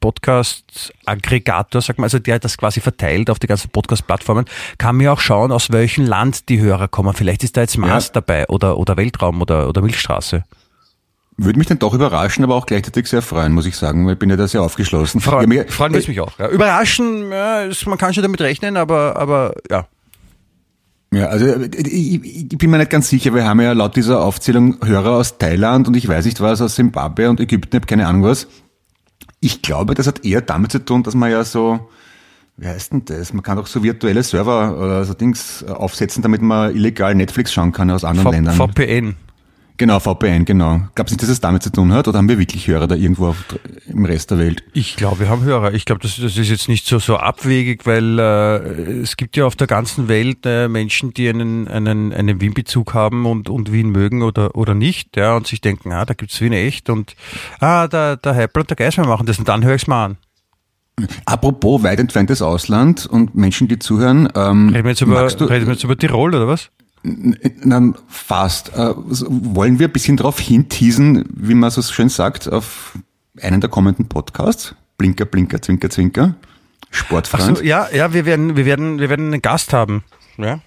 Podcast-Aggregator, 0.00 1.80
sag 1.80 1.96
mal, 1.98 2.04
also 2.04 2.18
der 2.18 2.38
das 2.38 2.58
quasi 2.58 2.80
verteilt 2.80 3.30
auf 3.30 3.38
die 3.38 3.46
ganzen 3.46 3.70
Podcast-Plattformen, 3.70 4.44
kann 4.76 4.96
man 4.96 5.04
ja 5.06 5.12
auch 5.12 5.20
schauen, 5.20 5.50
aus 5.50 5.72
welchem 5.72 6.04
Land 6.04 6.50
die 6.50 6.60
Hörer 6.60 6.88
kommen. 6.88 7.14
Vielleicht 7.14 7.44
ist 7.44 7.56
da 7.56 7.62
jetzt 7.62 7.78
Mars 7.78 8.08
Ja. 8.08 8.12
dabei 8.20 8.46
oder, 8.48 8.76
oder 8.76 8.98
Weltraum 8.98 9.40
oder, 9.40 9.70
oder 9.70 9.80
Milchstraße. 9.80 10.44
Würde 11.42 11.58
mich 11.58 11.68
dann 11.68 11.78
doch 11.78 11.94
überraschen, 11.94 12.44
aber 12.44 12.54
auch 12.54 12.66
gleichzeitig 12.66 13.06
sehr 13.06 13.22
freuen, 13.22 13.52
muss 13.52 13.64
ich 13.64 13.74
sagen, 13.74 14.04
weil 14.04 14.12
ich 14.12 14.18
bin 14.18 14.28
ja 14.28 14.36
da 14.36 14.46
sehr 14.46 14.62
aufgeschlossen. 14.62 15.22
Freuen, 15.22 15.50
Ja, 15.50 15.64
freuen 15.68 15.94
wir 15.94 16.06
mich 16.06 16.20
auch. 16.20 16.38
Ja. 16.38 16.48
Überraschen, 16.48 17.32
ja, 17.32 17.62
ist, 17.62 17.86
man 17.86 17.96
kann 17.96 18.12
schon 18.12 18.22
damit 18.22 18.42
rechnen, 18.42 18.76
aber, 18.76 19.16
aber 19.16 19.54
ja. 19.70 19.86
Ja, 21.14 21.26
also 21.28 21.46
äh, 21.46 21.70
ich, 21.78 22.52
ich 22.52 22.58
bin 22.58 22.68
mir 22.68 22.76
nicht 22.76 22.90
ganz 22.90 23.08
sicher, 23.08 23.34
wir 23.34 23.46
haben 23.46 23.58
ja 23.62 23.72
laut 23.72 23.96
dieser 23.96 24.22
Aufzählung 24.22 24.76
Hörer 24.84 25.12
aus 25.12 25.38
Thailand 25.38 25.88
und 25.88 25.96
ich 25.96 26.06
weiß 26.06 26.26
nicht 26.26 26.42
was, 26.42 26.60
aus 26.60 26.74
Zimbabwe 26.74 27.30
und 27.30 27.40
Ägypten, 27.40 27.70
ich 27.70 27.80
habe 27.80 27.86
keine 27.86 28.06
Ahnung 28.06 28.24
was. 28.24 28.46
Ich 29.40 29.62
glaube, 29.62 29.94
das 29.94 30.06
hat 30.06 30.26
eher 30.26 30.42
damit 30.42 30.72
zu 30.72 30.84
tun, 30.84 31.02
dass 31.04 31.14
man 31.14 31.30
ja 31.30 31.42
so, 31.44 31.88
wie 32.58 32.66
heißt 32.66 32.92
denn 32.92 33.06
das? 33.06 33.32
Man 33.32 33.42
kann 33.42 33.56
doch 33.56 33.66
so 33.66 33.82
virtuelle 33.82 34.22
Server 34.22 34.76
oder 34.76 35.06
so 35.06 35.14
Dings 35.14 35.62
äh, 35.66 35.70
aufsetzen, 35.70 36.22
damit 36.22 36.42
man 36.42 36.76
illegal 36.76 37.14
Netflix 37.14 37.50
schauen 37.50 37.72
kann 37.72 37.90
aus 37.90 38.04
anderen 38.04 38.26
V 38.26 38.30
Ländern. 38.30 38.54
VPN. 38.56 39.16
Genau, 39.80 39.98
VPN, 39.98 40.44
genau. 40.44 40.82
Glaubst 40.94 41.10
du 41.10 41.14
nicht, 41.14 41.22
dass 41.22 41.30
es 41.30 41.40
damit 41.40 41.62
zu 41.62 41.72
tun 41.72 41.90
hat 41.94 42.06
oder 42.06 42.18
haben 42.18 42.28
wir 42.28 42.38
wirklich 42.38 42.68
Hörer 42.68 42.86
da 42.86 42.96
irgendwo 42.96 43.28
auf, 43.28 43.38
im 43.86 44.04
Rest 44.04 44.30
der 44.30 44.36
Welt? 44.36 44.62
Ich 44.74 44.94
glaube, 44.96 45.20
wir 45.20 45.30
haben 45.30 45.42
Hörer. 45.42 45.72
Ich 45.72 45.86
glaube, 45.86 46.02
das, 46.02 46.16
das 46.16 46.36
ist 46.36 46.50
jetzt 46.50 46.68
nicht 46.68 46.86
so, 46.86 46.98
so 46.98 47.16
abwegig, 47.16 47.86
weil 47.86 48.18
äh, 48.18 49.00
es 49.00 49.16
gibt 49.16 49.38
ja 49.38 49.46
auf 49.46 49.56
der 49.56 49.66
ganzen 49.66 50.08
Welt 50.08 50.44
äh, 50.44 50.68
Menschen, 50.68 51.14
die 51.14 51.30
einen, 51.30 51.66
einen, 51.66 52.12
einen 52.12 52.42
Wien-Bezug 52.42 52.92
haben 52.92 53.24
und, 53.24 53.48
und 53.48 53.72
Wien 53.72 53.88
mögen 53.88 54.20
oder, 54.22 54.54
oder 54.54 54.74
nicht, 54.74 55.16
ja, 55.16 55.34
und 55.34 55.46
sich 55.46 55.62
denken, 55.62 55.92
ah, 55.92 56.04
da 56.04 56.12
gibt's 56.12 56.38
Wien 56.42 56.52
echt 56.52 56.90
und 56.90 57.16
ah, 57.60 57.88
der, 57.88 58.18
der 58.18 58.34
Heppel 58.34 58.60
und 58.60 58.68
der 58.68 58.76
Geismann 58.76 59.08
machen 59.08 59.24
das 59.24 59.38
und 59.38 59.48
dann 59.48 59.64
höre 59.64 59.76
ich's 59.76 59.86
mal 59.86 60.04
an. 60.04 60.16
Apropos 61.24 61.82
weit 61.82 62.00
entferntes 62.00 62.42
Ausland 62.42 63.06
und 63.06 63.34
Menschen, 63.34 63.66
die 63.66 63.78
zuhören, 63.78 64.28
ähm, 64.34 64.68
Reden 64.68 64.84
wir 64.84 64.90
jetzt 64.90 65.00
über, 65.00 65.26
du, 65.26 65.44
reden 65.46 65.64
wir 65.64 65.72
jetzt 65.72 65.84
über 65.84 65.96
Tirol 65.96 66.34
oder 66.34 66.48
was? 66.48 66.70
Nein, 67.02 67.94
fast. 68.08 68.74
Äh, 68.74 68.92
wollen 68.96 69.78
wir 69.78 69.88
ein 69.88 69.92
bisschen 69.92 70.16
darauf 70.16 70.38
hinteasen, 70.38 71.24
wie 71.34 71.54
man 71.54 71.70
so 71.70 71.82
schön 71.82 72.08
sagt, 72.08 72.48
auf 72.48 72.98
einen 73.40 73.60
der 73.60 73.70
kommenden 73.70 74.06
Podcasts? 74.08 74.74
Blinker, 74.98 75.24
Blinker, 75.24 75.62
Zwinker, 75.62 75.88
Zwinker. 75.88 76.34
Sportfreund. 76.90 77.58
So, 77.58 77.64
ja, 77.64 77.88
ja, 77.92 78.12
wir 78.12 78.26
werden, 78.26 78.56
wir 78.56 78.66
werden, 78.66 78.98
wir 78.98 79.08
werden 79.08 79.26
einen 79.26 79.42
Gast 79.42 79.72
haben. 79.72 80.04
Ja. 80.36 80.60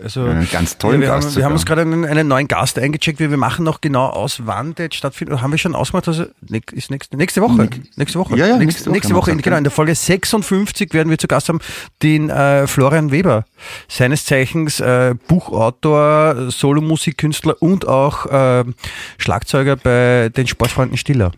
Also, 0.00 0.24
Einen 0.24 0.48
ganz 0.50 0.78
tollen 0.78 1.00
wir, 1.02 1.08
Gast 1.08 1.28
Haben, 1.28 1.36
wir 1.36 1.44
haben 1.44 1.52
uns 1.52 1.66
gerade 1.66 1.82
einen, 1.82 2.06
einen 2.06 2.26
neuen 2.26 2.48
Gast 2.48 2.78
eingecheckt. 2.78 3.20
Wir, 3.20 3.30
wir 3.30 3.36
machen 3.36 3.62
noch 3.64 3.82
genau 3.82 4.06
aus, 4.06 4.42
wann 4.46 4.74
der 4.74 4.86
jetzt 4.86 4.96
stattfindet. 4.96 5.42
Haben 5.42 5.50
wir 5.50 5.58
schon 5.58 5.74
ausgemacht, 5.74 6.08
also 6.08 6.24
ist 6.72 6.90
nächste, 6.90 7.16
nächste 7.16 7.42
Woche. 7.42 7.68
nächste 7.96 8.18
Woche. 8.18 8.36
Ja, 8.36 8.46
ja, 8.46 8.56
nächste, 8.56 8.64
nächste 8.64 8.86
Woche 8.88 8.92
nächste 8.92 9.14
Woche. 9.14 9.30
gesagt, 9.32 9.42
genau, 9.44 9.54
ja. 9.54 9.58
in 9.58 9.64
der 9.64 9.70
Folge 9.70 9.94
56 9.94 10.94
werden 10.94 11.10
wir 11.10 11.18
zu 11.18 11.28
Gast 11.28 11.50
haben 11.50 11.60
den 12.02 12.30
äh, 12.30 12.66
Florian 12.66 13.10
Weber. 13.10 13.44
Seines 13.86 14.24
Zeichens 14.24 14.80
äh, 14.80 15.14
Buchautor, 15.28 16.50
Solomusikkünstler 16.50 17.60
und 17.60 17.86
auch 17.86 18.26
äh, 18.26 18.64
Schlagzeuger 19.18 19.76
bei 19.76 20.30
den 20.34 20.46
Sportfreunden 20.46 20.96
Stiller. 20.96 21.32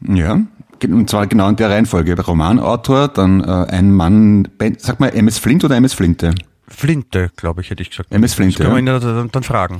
Ja, 0.00 0.40
und 0.82 1.08
zwar 1.08 1.28
genau 1.28 1.48
in 1.48 1.56
der 1.56 1.70
Reihenfolge. 1.70 2.20
Romanautor, 2.20 3.08
dann 3.08 3.42
äh, 3.42 3.46
ein 3.46 3.92
Mann, 3.92 4.48
sag 4.78 4.98
mal 4.98 5.08
MS 5.08 5.38
Flint 5.38 5.64
oder 5.64 5.76
MS 5.76 5.94
Flinte? 5.94 6.34
Flinte, 6.68 7.30
glaube 7.36 7.60
ich, 7.60 7.70
hätte 7.70 7.82
ich 7.82 7.90
gesagt. 7.90 8.12
MS 8.12 8.34
Flinte, 8.34 8.58
Das 8.58 8.66
können 8.66 8.86
wir 8.86 8.94
ihn 8.94 9.00
dann, 9.00 9.30
dann 9.30 9.42
fragen. 9.42 9.78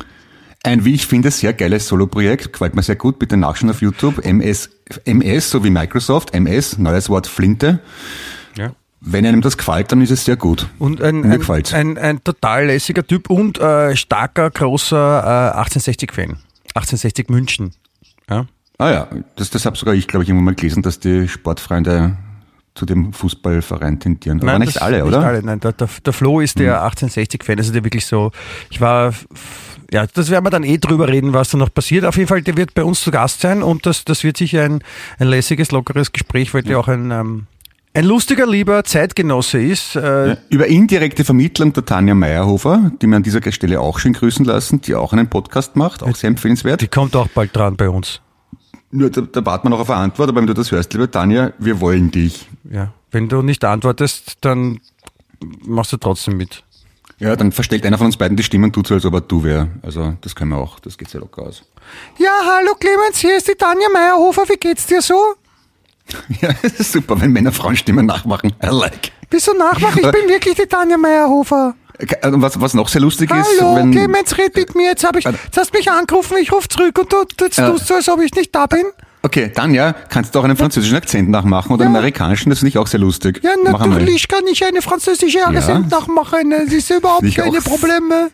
Ein, 0.63 0.85
wie 0.85 0.95
ich 0.95 1.07
finde, 1.07 1.31
sehr 1.31 1.53
geiles 1.53 1.87
Soloprojekt, 1.87 2.53
gefällt 2.53 2.75
mir 2.75 2.83
sehr 2.83 2.97
gut, 2.97 3.19
bitte 3.19 3.37
nachschauen 3.37 3.71
auf 3.71 3.83
YouTube. 3.83 4.25
MS, 4.25 4.71
MS, 5.05 5.51
so 5.51 5.63
wie 5.63 5.71
Microsoft, 5.71 6.35
MS, 6.35 6.79
neues 6.79 7.09
Wort 7.09 7.27
Flinte. 7.27 7.81
Ja. 8.57 8.73
Wenn 9.01 9.25
einem 9.27 9.43
das 9.43 9.57
gefällt, 9.57 9.93
dann 9.93 10.01
ist 10.01 10.11
es 10.11 10.25
sehr 10.25 10.37
gut. 10.37 10.67
Und 10.79 11.01
ein, 11.03 11.21
Mir 11.21 11.39
ein, 11.49 11.65
ein, 11.73 11.99
ein 11.99 12.25
total 12.25 12.67
lässiger 12.67 13.07
Typ 13.07 13.31
und 13.31 13.59
äh, 13.59 13.95
starker, 13.95 14.51
großer 14.51 15.55
äh, 15.55 15.61
1860-Fan. 15.61 16.39
1860 16.75 17.29
München. 17.29 17.73
Ja. 18.29 18.47
Ah 18.79 18.91
ja, 18.91 19.09
das, 19.37 19.51
das 19.51 19.65
habe 19.65 19.77
sogar 19.77 19.95
ich, 19.95 20.09
glaube 20.09 20.25
ich, 20.25 20.29
irgendwann 20.29 20.47
mal 20.47 20.55
gelesen, 20.55 20.83
dass 20.83 20.99
die 20.99 21.29
Sportfreunde 21.29 22.17
zu 22.77 22.87
dem 22.87 23.13
Fußballverein 23.13 23.99
tendieren. 23.99 24.41
Aber 24.43 24.59
nicht 24.59 24.77
das- 24.77 24.83
alle, 24.83 25.05
oder? 25.05 25.19
Nicht 25.19 25.27
alle, 25.27 25.43
nein. 25.43 25.61
Der, 25.61 25.73
der, 25.73 25.89
der 26.05 26.13
Flo 26.13 26.41
ist 26.41 26.59
der 26.59 26.83
1860-Fan, 26.87 27.59
also 27.59 27.73
der 27.73 27.83
wirklich 27.85 28.07
so, 28.07 28.31
ich 28.71 28.81
war 28.81 29.13
ja, 29.93 30.05
das 30.07 30.31
werden 30.31 30.45
wir 30.45 30.51
dann 30.51 30.65
eh 30.65 30.79
drüber 30.79 31.09
reden, 31.09 31.33
was 31.33 31.51
da 31.51 31.59
noch 31.59 31.73
passiert. 31.73 32.05
Auf 32.05 32.17
jeden 32.17 32.29
Fall, 32.29 32.43
der 32.43 32.57
wird 32.57 32.75
bei 32.75 32.83
uns 32.83 33.01
zu 33.03 33.11
Gast 33.13 33.41
sein 33.41 33.63
und 33.63 33.87
das, 33.87 34.05
das 34.05 34.25
wird 34.25 34.37
sicher 34.37 34.65
ein, 34.65 34.83
ein 35.19 35.29
lässiges, 35.29 35.71
lockeres 35.71 36.11
Gespräch, 36.13 36.53
weil 36.55 36.63
der 36.63 36.81
auch 36.81 36.89
ein, 36.89 37.13
ähm, 37.13 37.47
ein 37.95 38.05
lustiger, 38.05 38.47
lieber 38.49 38.83
Zeitgenosse 38.85 39.59
ist. 39.63 39.95
Äh, 39.95 40.29
Ja, 40.31 40.37
Über 40.51 40.67
indirekte 40.67 41.25
Vermittlung 41.25 41.73
der 41.73 41.85
Tanja 41.85 42.15
Meyerhofer, 42.15 42.91
die 43.01 43.07
wir 43.07 43.17
an 43.17 43.23
dieser 43.23 43.41
Stelle 43.53 43.81
auch 43.81 44.01
schön 44.01 44.13
grüßen 44.13 44.45
lassen, 44.45 44.81
die 44.81 44.95
auch 44.97 45.13
einen 45.13 45.29
Podcast 45.31 45.77
macht, 45.77 46.03
auch 46.03 46.17
sehr 46.17 46.29
empfehlenswert. 46.29 46.81
die 46.81 46.89
kommt 46.89 47.15
auch 47.15 47.29
bald 47.29 47.55
dran 47.57 47.77
bei 47.77 47.89
uns. 47.89 48.21
Nur, 48.97 49.11
da, 49.11 49.21
da 49.21 49.45
warten 49.45 49.67
wir 49.67 49.71
noch 49.71 49.81
auf 49.81 49.91
eine 49.91 50.01
Antwort, 50.01 50.31
aber 50.31 50.41
wenn 50.41 50.47
du 50.47 50.55
das 50.55 50.71
hörst, 50.73 50.93
liebe 50.95 51.11
Tanja, 51.11 51.53
wir 51.59 51.81
wollen 51.81 52.11
dich. 52.11 52.49
Ja. 52.71 52.93
Wenn 53.11 53.29
du 53.29 53.43
nicht 53.43 53.63
antwortest, 53.63 54.39
dann 54.41 54.81
machst 55.67 55.93
du 55.93 55.99
trotzdem 55.99 56.39
mit. 56.39 56.65
Ja, 57.19 57.37
dann 57.37 57.53
verstellt 57.53 57.85
einer 57.85 57.99
von 57.99 58.07
uns 58.07 58.17
beiden 58.17 58.39
die 58.39 58.43
Stimme 58.43 58.67
und 58.67 58.73
tut 58.73 58.87
so, 58.87 58.95
als 58.95 59.05
ob 59.05 59.13
er 59.13 59.21
du 59.21 59.45
wär. 59.45 59.69
Also 59.83 60.17
das 60.23 60.35
können 60.35 60.53
wir 60.53 60.59
auch, 60.59 60.81
das 60.81 60.97
geht 60.97 61.11
sehr 61.11 61.21
locker 61.21 61.43
aus. 61.43 61.63
Ja, 62.19 62.31
hallo 62.47 62.75
Clemens, 62.75 63.19
hier 63.19 63.37
ist 63.37 63.49
die 63.49 63.55
Tanja 63.55 63.89
Meyerhofer. 63.93 64.49
Wie 64.49 64.57
geht's 64.57 64.87
dir 64.87 65.03
so? 65.03 65.15
Ja, 66.41 66.51
es 66.63 66.81
ist 66.81 66.93
super, 66.93 67.21
wenn 67.21 67.33
Männer 67.33 67.53
Frauenstimmen 67.53 68.07
nachmachen. 68.07 68.53
I 68.63 68.69
like. 68.69 69.13
Bist 69.29 69.49
du 69.49 69.53
nachmachen? 69.55 69.99
Ich 70.05 70.11
bin 70.13 70.29
wirklich 70.29 70.55
die 70.55 70.67
Tanja 70.67 70.97
Meyerhofer. 70.97 71.75
Und 72.25 72.43
Was, 72.43 72.61
was 72.61 72.75
noch 72.75 72.89
sehr 72.89 73.01
lustig 73.01 73.31
ist, 73.31 73.61
Hallo, 73.61 73.77
wenn... 73.77 73.91
Clemens, 73.91 74.37
red 74.37 74.55
mit 74.55 74.75
mir. 74.75 74.91
Jetzt, 74.91 75.05
hab 75.05 75.17
ich, 75.17 75.25
jetzt 75.25 75.57
hast 75.57 75.73
du 75.73 75.79
mich 75.79 75.91
angerufen, 75.91 76.37
ich 76.41 76.53
rufe 76.53 76.69
zurück 76.69 76.99
und 76.99 77.13
du, 77.13 77.25
jetzt 77.41 77.59
Ja. 77.59 77.71
tust 77.71 77.89
du, 77.89 77.95
als 77.95 78.09
ob 78.09 78.21
ich 78.21 78.35
nicht 78.35 78.55
da 78.55 78.67
bin. 78.67 78.85
Okay, 79.23 79.51
Tanja, 79.53 79.93
kannst 80.09 80.35
du 80.35 80.39
auch 80.39 80.45
einen 80.45 80.57
französischen 80.57 80.97
Akzent 80.97 81.31
nachmachen 81.31 81.73
oder 81.73 81.85
einen 81.85 81.95
Ja. 81.95 81.99
amerikanischen? 82.01 82.51
Das 82.51 82.61
finde 82.61 82.69
ich 82.71 82.79
auch 82.79 82.87
sehr 82.87 83.01
lustig. 83.01 83.41
Ja, 83.43 83.53
natürlich 83.65 84.29
kann 84.29 84.47
ich 84.47 84.65
eine 84.65 84.83
französische 84.83 85.45
Akzent 85.45 85.91
nachmachen. 85.91 86.51
Das 86.51 86.73
ist 86.73 86.91
überhaupt 86.91 87.25
Ich 87.25 87.37
keine. 87.37 87.61
Probleme. 87.61 88.31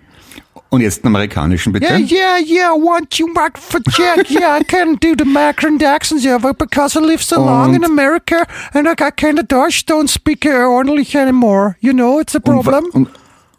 Und 0.69 0.81
jetzt 0.81 1.04
einen 1.04 1.14
amerikanischen, 1.14 1.73
bitte. 1.73 1.87
Yeah, 1.87 1.99
yeah, 1.99 2.38
yeah, 2.47 2.71
want 2.71 3.14
you 3.19 3.26
back 3.33 3.59
for 3.59 3.81
check. 3.90 4.28
Yeah, 4.31 4.59
I 4.59 4.64
can 4.64 4.97
do 5.00 5.09
the 5.16 5.23
American 5.23 5.83
accent, 5.85 6.23
yeah, 6.25 6.38
but 6.38 6.57
because 6.59 6.99
I 6.99 7.02
live 7.02 7.23
so 7.23 7.37
long 7.37 7.75
in 7.75 7.85
Und- 7.85 7.90
America 7.90 8.47
and 8.73 8.87
I 8.88 8.95
of 9.38 9.47
Dutch 9.49 9.85
don't 9.87 10.09
speak 10.09 10.47
ordentlich 10.47 11.16
anymore. 11.16 11.76
You 11.81 11.92
know, 11.92 12.21
it's 12.21 12.35
a 12.35 12.38
Und, 12.38 12.45
problem. 12.45 12.85
und, 12.92 12.95
und 12.95 13.09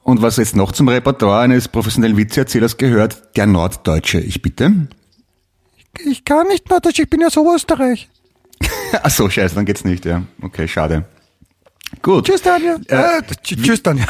was 0.06 0.38
jetzt 0.38 0.56
noch 0.56 0.72
zum 0.72 0.88
Repertoire 0.90 1.42
eines 1.42 1.68
professionellen 1.68 2.18
Witzeerzählers 2.18 2.78
gehört, 2.78 3.36
der 3.38 3.46
Norddeutsche. 3.48 4.20
Ich 4.20 4.42
bitte. 4.42 4.88
Ich 6.06 6.26
kann 6.26 6.48
nicht 6.48 6.70
mehr 6.70 6.80
Deutsch, 6.80 7.00
ich 7.00 7.10
bin 7.10 7.22
ja 7.22 7.30
so 7.30 7.54
Österreich. 7.54 8.10
Ach 9.04 9.10
so, 9.10 9.30
scheiße, 9.30 9.56
dann 9.56 9.66
geht's 9.66 9.86
nicht, 9.86 10.06
ja. 10.06 10.24
Okay, 10.42 10.68
schade. 10.68 11.06
Gut. 12.02 12.26
Tschüss, 12.26 12.42
Daniel. 12.42 12.78
Äh, 12.88 13.22
tsch- 13.46 13.62
tschüss, 13.62 13.84
Daniel. 13.84 14.08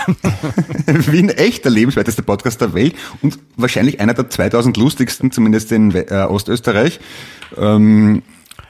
Wien 0.88 1.30
echt 1.30 1.66
der 1.66 1.72
lebenswerteste 1.72 2.24
Podcast 2.24 2.62
der 2.62 2.74
Welt 2.74 2.96
und 3.22 3.38
wahrscheinlich 3.58 4.00
einer 4.00 4.14
der 4.14 4.30
2000 4.30 4.78
lustigsten, 4.78 5.32
zumindest 5.32 5.72
in 5.72 5.94
äh, 5.94 6.26
Ostösterreich. 6.30 7.00
Ähm, 7.58 8.24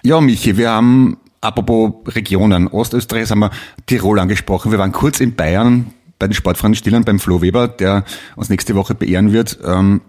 ja, 0.04 0.20
Michi, 0.20 0.58
wir 0.58 0.72
haben, 0.72 1.18
apropos 1.42 1.94
Regionen, 2.16 2.68
Ostösterreich 2.68 3.30
haben 3.30 3.40
wir 3.40 3.52
Tirol 3.86 4.20
angesprochen. 4.20 4.72
Wir 4.72 4.80
waren 4.80 4.92
kurz 4.92 5.20
in 5.20 5.36
Bayern 5.36 5.94
bei 6.24 6.28
den 6.30 6.36
Sportfreunden 6.36 6.78
Stillern 6.78 7.04
beim 7.04 7.20
Flo 7.20 7.42
Weber, 7.42 7.68
der 7.68 8.06
uns 8.38 8.48
nächste 8.48 8.76
Woche 8.76 8.96
beehren 8.96 9.34
wird. 9.34 9.60
Ähm, 9.66 10.00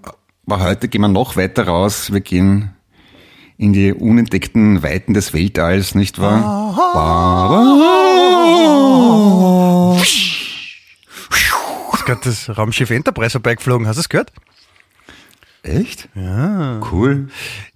aber 0.47 0.63
heute 0.63 0.87
gehen 0.87 1.01
wir 1.01 1.09
noch 1.09 1.35
weiter 1.35 1.67
raus. 1.67 2.13
Wir 2.13 2.21
gehen 2.21 2.71
in 3.57 3.73
die 3.73 3.93
unentdeckten 3.93 4.85
Weiten 4.85 5.13
des 5.13 5.35
Weltalls, 5.35 5.97
nicht 5.97 6.21
wahr? 6.21 6.71
Ist 11.95 12.07
gerade 12.07 12.21
das 12.23 12.57
Raumschiff 12.57 12.91
Enterprise 12.91 13.33
vorbeigeflogen, 13.33 13.89
hast 13.89 13.97
du 13.97 14.01
es 14.03 14.09
gehört? 14.09 14.31
Echt? 15.65 16.11
Ja. 16.15 16.79
Cool. 16.93 17.29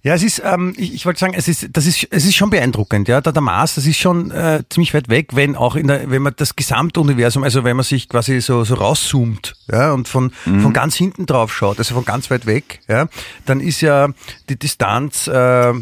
Ja, 0.03 0.13
es 0.13 0.21
ist, 0.21 0.43
ähm, 0.45 0.75
ich, 0.77 0.93
ich 0.93 1.05
wollte 1.07 1.19
sagen, 1.19 1.33
es 1.33 1.47
ist, 1.47 1.69
das 1.73 1.87
ist, 1.87 2.07
es 2.11 2.23
ist 2.23 2.35
schon 2.35 2.51
beeindruckend, 2.51 3.07
ja. 3.07 3.19
Der, 3.19 3.33
der 3.33 3.41
Mars, 3.41 3.75
das 3.75 3.87
ist 3.87 3.97
schon 3.97 4.29
äh, 4.29 4.63
ziemlich 4.69 4.93
weit 4.93 5.09
weg, 5.09 5.35
wenn 5.35 5.55
auch 5.55 5.75
in 5.75 5.87
der, 5.87 6.07
wenn 6.11 6.21
man 6.21 6.33
das 6.37 6.55
Gesamtuniversum, 6.55 7.43
also 7.43 7.63
wenn 7.63 7.75
man 7.75 7.83
sich 7.83 8.07
quasi 8.07 8.41
so, 8.41 8.63
so 8.63 8.75
rauszoomt, 8.75 9.55
ja, 9.71 9.91
und 9.91 10.07
von, 10.07 10.29
von 10.43 10.71
ganz 10.71 10.95
hinten 10.97 11.25
drauf 11.25 11.51
schaut, 11.51 11.79
also 11.79 11.95
von 11.95 12.05
ganz 12.05 12.29
weit 12.29 12.45
weg, 12.45 12.79
ja, 12.87 13.07
dann 13.47 13.59
ist 13.59 13.81
ja 13.81 14.09
die 14.49 14.59
Distanz 14.59 15.27
äh, 15.27 15.73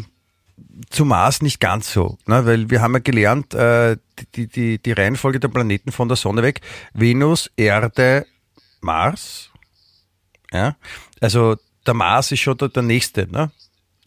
zum 0.88 1.08
Mars 1.08 1.42
nicht 1.42 1.60
ganz 1.60 1.92
so, 1.92 2.16
ne? 2.26 2.46
weil 2.46 2.70
wir 2.70 2.80
haben 2.80 2.94
ja 2.94 3.00
gelernt, 3.00 3.52
äh, 3.52 3.98
die, 4.34 4.46
die, 4.46 4.82
die 4.82 4.92
Reihenfolge 4.92 5.40
der 5.40 5.48
Planeten 5.48 5.92
von 5.92 6.08
der 6.08 6.16
Sonne 6.16 6.42
weg, 6.42 6.62
Venus, 6.94 7.50
Erde, 7.56 8.24
Mars, 8.80 9.50
ja, 10.50 10.74
also 11.20 11.56
der 11.86 11.94
Mars 11.94 12.32
ist 12.32 12.40
schon 12.40 12.56
der, 12.58 12.68
der 12.68 12.82
nächste, 12.82 13.26
ne? 13.30 13.50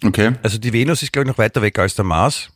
Okay. 0.03 0.33
Also 0.43 0.57
die 0.57 0.73
Venus 0.73 1.03
ist, 1.03 1.13
glaube 1.13 1.27
ich, 1.27 1.31
noch 1.31 1.37
weiter 1.37 1.61
weg 1.61 1.77
als 1.79 1.95
der 1.95 2.05
Mars. 2.05 2.49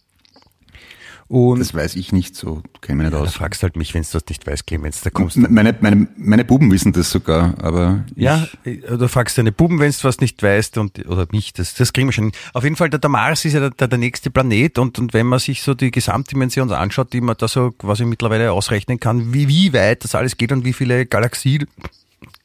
Und 1.28 1.58
Das 1.60 1.74
weiß 1.74 1.96
ich 1.96 2.12
nicht 2.12 2.36
so, 2.36 2.62
kenne 2.82 2.98
mich 3.02 3.12
nicht 3.12 3.20
da 3.20 3.24
aus. 3.26 3.34
fragst 3.34 3.64
halt 3.64 3.76
mich, 3.78 3.96
wenn 3.96 4.04
du 4.04 4.08
das 4.12 4.24
nicht 4.30 4.46
weißt, 4.46 4.68
Clemens, 4.68 5.02
da 5.02 5.10
kommst 5.10 5.36
du. 5.38 5.44
M- 5.44 5.54
Meine, 5.56 5.76
meine, 5.82 6.08
meine 6.18 6.46
Buben 6.46 6.72
wissen 6.72 6.94
das 6.94 7.10
sogar, 7.10 7.56
aber 7.64 8.06
Ja, 8.16 8.48
du 8.64 9.08
fragst 9.08 9.36
deine 9.40 9.52
Buben, 9.52 9.80
wenn 9.80 9.90
du 9.92 10.04
was 10.04 10.20
nicht 10.20 10.44
weißt 10.44 10.78
und 10.78 11.04
oder 11.08 11.26
mich, 11.32 11.52
das, 11.54 11.74
das 11.74 11.94
kriegen 11.94 12.10
wir 12.10 12.14
schon. 12.14 12.32
Auf 12.54 12.64
jeden 12.64 12.76
Fall, 12.76 12.92
der, 12.92 13.00
der 13.00 13.10
Mars 13.10 13.44
ist 13.44 13.54
ja 13.54 13.60
der, 13.60 13.72
der, 13.72 13.88
der 13.88 13.98
nächste 13.98 14.30
Planet 14.30 14.78
und, 14.78 15.00
und 15.00 15.14
wenn 15.16 15.26
man 15.26 15.40
sich 15.40 15.64
so 15.64 15.74
die 15.74 15.90
Gesamtdimension 15.90 16.72
anschaut, 16.72 17.12
die 17.12 17.22
man 17.22 17.36
da 17.40 17.48
so 17.48 17.72
quasi 17.72 18.06
mittlerweile 18.06 18.52
ausrechnen 18.52 19.00
kann, 19.00 19.34
wie, 19.34 19.48
wie 19.48 19.74
weit 19.74 20.04
das 20.04 20.14
alles 20.14 20.38
geht 20.38 20.52
und 20.52 20.64
wie 20.64 20.74
viele 20.74 21.08
Galaxien. 21.08 21.66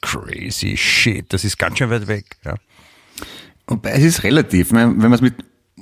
Crazy 0.03 0.77
shit, 0.77 1.27
das 1.33 1.45
ist 1.45 1.59
ganz 1.59 1.79
schön 1.79 1.91
weit 1.91 2.07
weg. 2.09 2.37
Ja. 2.45 2.55
Wobei 3.67 3.91
es 3.93 4.03
ist 4.03 4.23
relativ. 4.25 4.73
Wenn 4.73 4.97
man 4.97 5.13
es 5.13 5.21
mit 5.21 5.35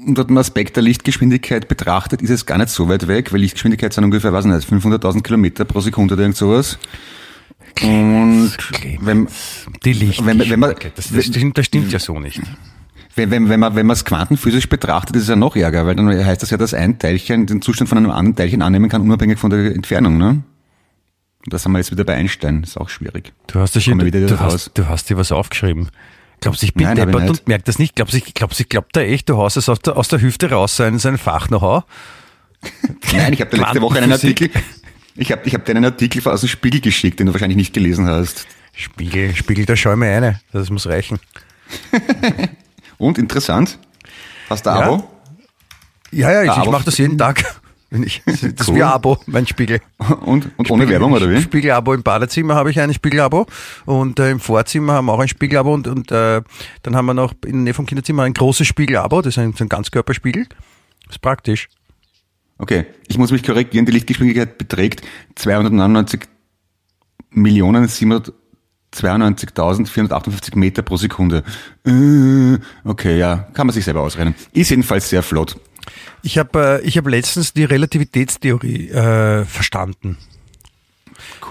unter 0.07 0.25
dem 0.25 0.37
Aspekt 0.39 0.77
der 0.77 0.83
Lichtgeschwindigkeit 0.83 1.67
betrachtet, 1.69 2.23
ist 2.23 2.31
es 2.31 2.47
gar 2.47 2.59
nicht 2.59 2.69
so 2.71 2.89
weit 2.89 3.09
weg, 3.09 3.33
weil 3.33 3.41
Lichtgeschwindigkeit 3.41 3.93
sind 3.93 4.05
ungefähr, 4.05 4.33
weiß 4.33 4.45
nicht, 4.45 4.69
500.000 4.69 5.23
Kilometer 5.23 5.65
pro 5.65 5.81
Sekunde 5.81 6.15
oder 6.15 6.23
irgend 6.23 6.37
sowas. 6.37 6.79
Und 7.83 8.53
wenn, 9.01 9.29
Die 9.85 9.93
Licht. 9.93 10.25
Wenn- 10.25 10.39
wenn 10.39 10.61
man- 10.61 10.75
das, 10.95 11.11
das, 11.13 11.25
stimmt, 11.27 11.59
das 11.59 11.67
stimmt 11.67 11.93
ja 11.93 11.99
so 11.99 12.19
nicht. 12.19 12.41
wenn, 13.15 13.31
wenn, 13.31 13.49
wenn 13.49 13.61
man 13.61 13.75
wenn 13.75 13.87
man 13.87 13.95
es 13.95 14.05
quantenphysisch 14.05 14.69
betrachtet, 14.69 15.17
ist 15.17 15.23
es 15.23 15.29
ja 15.29 15.37
noch 15.37 15.57
ärger, 15.57 15.87
weil 15.87 15.95
dann 15.97 16.09
heißt 16.09 16.43
das 16.43 16.51
ja, 16.51 16.57
dass 16.57 16.75
ein 16.75 16.99
Teilchen 16.99 17.47
den 17.47 17.63
Zustand 17.63 17.89
von 17.89 17.99
einem 17.99 18.11
anderen 18.11 18.37
Teilchen 18.37 18.63
annehmen 18.63 18.89
kann, 18.89 19.03
unabhängig 19.03 19.39
von 19.39 19.51
der 19.51 19.75
Entfernung. 19.75 20.19
Ne? 20.19 20.43
Und 21.45 21.53
da 21.53 21.59
sind 21.59 21.73
wir 21.73 21.79
jetzt 21.79 21.91
wieder 21.93 22.05
bei 22.05 22.15
Einstein. 22.15 22.63
ist 22.63 22.77
auch 22.77 22.89
schwierig. 22.89 23.33
Du 23.47 23.61
hast, 23.61 23.75
dich, 23.75 23.87
du, 23.87 23.99
wieder 24.05 24.21
du, 24.27 24.41
hast, 24.41 24.73
du 24.77 24.87
hast 24.89 25.09
dir 25.09 25.17
was 25.17 25.33
aufgeschrieben. 25.33 25.91
Glaubst 26.41 26.63
du, 26.63 26.67
ich 26.67 26.75
bin 26.75 26.87
Nein, 26.87 26.99
ich 26.99 27.05
deppert 27.05 27.31
und 27.31 27.49
merk 27.49 27.65
das 27.65 27.79
nicht? 27.79 27.97
Glaubst 27.97 28.15
du, 28.15 28.19
ich, 28.19 28.35
glaubst, 28.35 28.59
du, 28.59 28.63
ich 28.63 28.69
glaub 28.69 28.93
da 28.93 29.01
echt, 29.01 29.29
du 29.29 29.37
haust 29.37 29.57
es 29.57 29.69
aus 29.69 29.81
der, 29.81 29.97
aus 29.97 30.09
der 30.09 30.21
Hüfte 30.21 30.51
raus, 30.51 30.77
sein, 30.77 30.99
sein 30.99 31.19
Fach-Know-how? 31.19 31.85
Nein, 33.13 33.33
ich 33.33 33.41
habe 33.41 33.51
dir 33.51 33.63
letzte 33.63 33.81
Woche 33.81 33.99
einen. 34.01 34.13
Artikel, 34.13 34.51
ich 35.17 35.33
habe 35.33 35.43
ich 35.45 35.55
hab 35.55 35.65
dir 35.65 35.73
einen 35.73 35.85
Artikel 35.85 36.27
aus 36.29 36.41
dem 36.41 36.49
Spiegel 36.49 36.81
geschickt, 36.81 37.19
den 37.21 37.27
du 37.27 37.33
wahrscheinlich 37.33 37.57
nicht 37.57 37.73
gelesen 37.73 38.07
hast. 38.07 38.47
Spiegel, 38.73 39.35
Spiegel, 39.35 39.65
da 39.65 39.75
schau 39.77 39.93
ich 39.93 39.97
mir 39.97 40.09
eine. 40.17 40.41
Das 40.53 40.71
muss 40.71 40.87
reichen. 40.87 41.19
Und 42.99 43.19
interessant. 43.19 43.79
Hast 44.49 44.67
du 44.67 44.71
Ja. 44.71 44.77
Abo? 44.81 45.09
Ja, 46.11 46.33
ja, 46.33 46.43
ich, 46.43 46.47
Ja, 46.47 46.53
ich 46.55 46.59
aber- 46.61 46.71
mache 46.71 46.85
das 46.85 46.99
jeden 46.99 47.19
Tag. 47.19 47.61
Wenn 47.91 48.03
ich, 48.03 48.23
das 48.27 48.43
ist 48.43 48.69
Cool. 48.69 48.77
wie 48.77 48.83
ein 48.83 48.89
Abo, 48.91 49.17
mein 49.27 49.47
Spiegel. 49.47 49.81
Und, 50.21 50.51
und 50.59 50.71
ohne 50.71 50.87
Werbung, 50.89 51.13
oder 51.13 51.31
wie? 51.31 51.41
Spiegelabo 51.41 51.95
im 51.95 52.03
Badezimmer 52.03 52.55
habe 52.55 52.71
ich 52.71 52.79
ein 52.81 52.93
Spiegelabo 52.93 53.47
und 53.87 54.21
äh, 54.21 54.31
im 54.31 54.41
Vorzimmer 54.41 54.93
haben 54.93 55.07
wir 55.07 55.15
auch 55.15 55.21
ein 55.21 55.29
Spiegelabo 55.29 55.73
und, 55.73 55.89
und 55.89 56.13
äh, 56.13 56.43
dann 56.83 56.97
haben 56.97 57.07
wir 57.07 57.15
noch 57.15 57.33
in 57.47 57.53
der 57.53 57.61
Nähe 57.63 57.73
vom 57.75 57.87
Kinderzimmer 57.87 58.25
ein 58.25 58.35
großes 58.35 58.67
Spiegelabo, 58.67 59.23
das 59.23 59.35
ist 59.35 59.39
ein, 59.39 59.55
so 59.55 59.65
ein 59.65 59.71
Ganzkörperspiegel. 59.71 60.47
Das 61.07 61.17
ist 61.17 61.23
praktisch. 61.23 61.69
Okay, 62.59 62.85
ich 63.07 63.17
muss 63.17 63.31
mich 63.31 63.43
korrigieren, 63.43 63.87
die 63.87 63.93
Lichtgeschwindigkeit 63.93 64.59
beträgt 64.59 65.01
299 65.37 66.21
Millionen 67.31 67.87
792.458 67.87 70.57
Meter 70.59 70.83
pro 70.83 70.97
Sekunde. 70.97 71.45
Äh, 71.87 72.59
Okay, 72.85 73.19
ja, 73.19 73.49
kann 73.55 73.67
man 73.67 73.75
sich 73.75 73.85
selber 73.85 74.01
ausrechnen. 74.03 74.35
Ist 74.53 74.71
jedenfalls 74.71 75.09
sehr 75.09 75.23
flott. 75.23 75.57
Ich 76.23 76.39
habe 76.39 76.81
äh, 76.83 76.87
ich 76.87 76.97
hab 76.99 77.07
letztens 77.07 77.53
die 77.53 77.65
Relativitätstheorie 77.65 78.91
äh, 78.91 79.45
verstanden. 79.45 80.19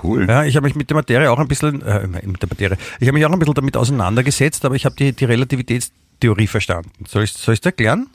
Cool. 0.03 0.27
Ja, 0.29 0.43
ich 0.45 0.55
habe 0.55 0.65
mich 0.67 0.75
mit 0.75 0.89
der 0.89 0.95
Materie 0.95 1.29
auch 1.31 1.39
ein 1.39 1.47
bisschen, 1.47 1.81
äh, 1.81 2.07
mit 2.07 2.41
der 2.41 2.49
Materie, 2.49 2.77
ich 2.99 3.07
habe 3.07 3.17
mich 3.17 3.25
auch 3.25 3.31
ein 3.31 3.39
bisschen 3.39 3.53
damit 3.55 3.75
auseinandergesetzt, 3.75 4.63
aber 4.65 4.75
ich 4.75 4.85
habe 4.85 4.95
die, 4.95 5.11
die 5.13 5.25
Relativitätstheorie 5.25 6.47
verstanden. 6.47 6.91
Soll 7.07 7.23
ich 7.23 7.33
soll 7.33 7.53
ich's 7.55 7.65
erklären? 7.65 8.07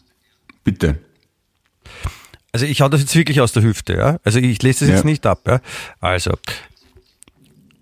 Bitte. 0.65 0.99
Also 2.53 2.67
ich 2.67 2.81
hau 2.81 2.89
das 2.89 3.01
jetzt 3.01 3.15
wirklich 3.15 3.41
aus 3.41 3.53
der 3.53 3.63
Hüfte, 3.63 3.95
ja. 3.95 4.19
Also 4.25 4.39
ich 4.39 4.63
lese 4.63 4.81
das 4.81 4.89
Ja. 4.91 4.95
jetzt 4.97 5.05
nicht 5.05 5.27
ab, 5.27 5.41
ja. 5.47 5.61
Also 6.01 6.33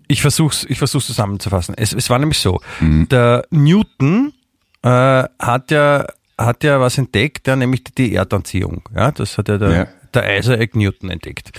ich 0.07 0.21
versuch's, 0.21 0.65
ich 0.67 0.77
versuch's 0.77 1.05
zusammenzufassen. 1.05 1.75
Es, 1.77 1.93
es 1.93 2.09
war 2.09 2.19
nämlich 2.19 2.39
so: 2.39 2.59
Der 2.81 3.45
Newton 3.51 4.33
äh, 4.81 5.23
hat 5.39 5.71
ja 5.71 6.07
hat 6.37 6.63
ja 6.63 6.79
was 6.79 6.97
entdeckt, 6.97 7.47
ja, 7.47 7.55
nämlich 7.55 7.83
die 7.83 8.15
Erdanziehung. 8.15 8.81
Ja, 8.95 9.11
das 9.11 9.37
hat 9.37 9.47
ja 9.49 9.57
der, 9.57 9.71
Ja. 9.71 9.87
der 10.13 10.39
Isaac 10.39 10.75
Newton 10.75 11.09
entdeckt. 11.09 11.51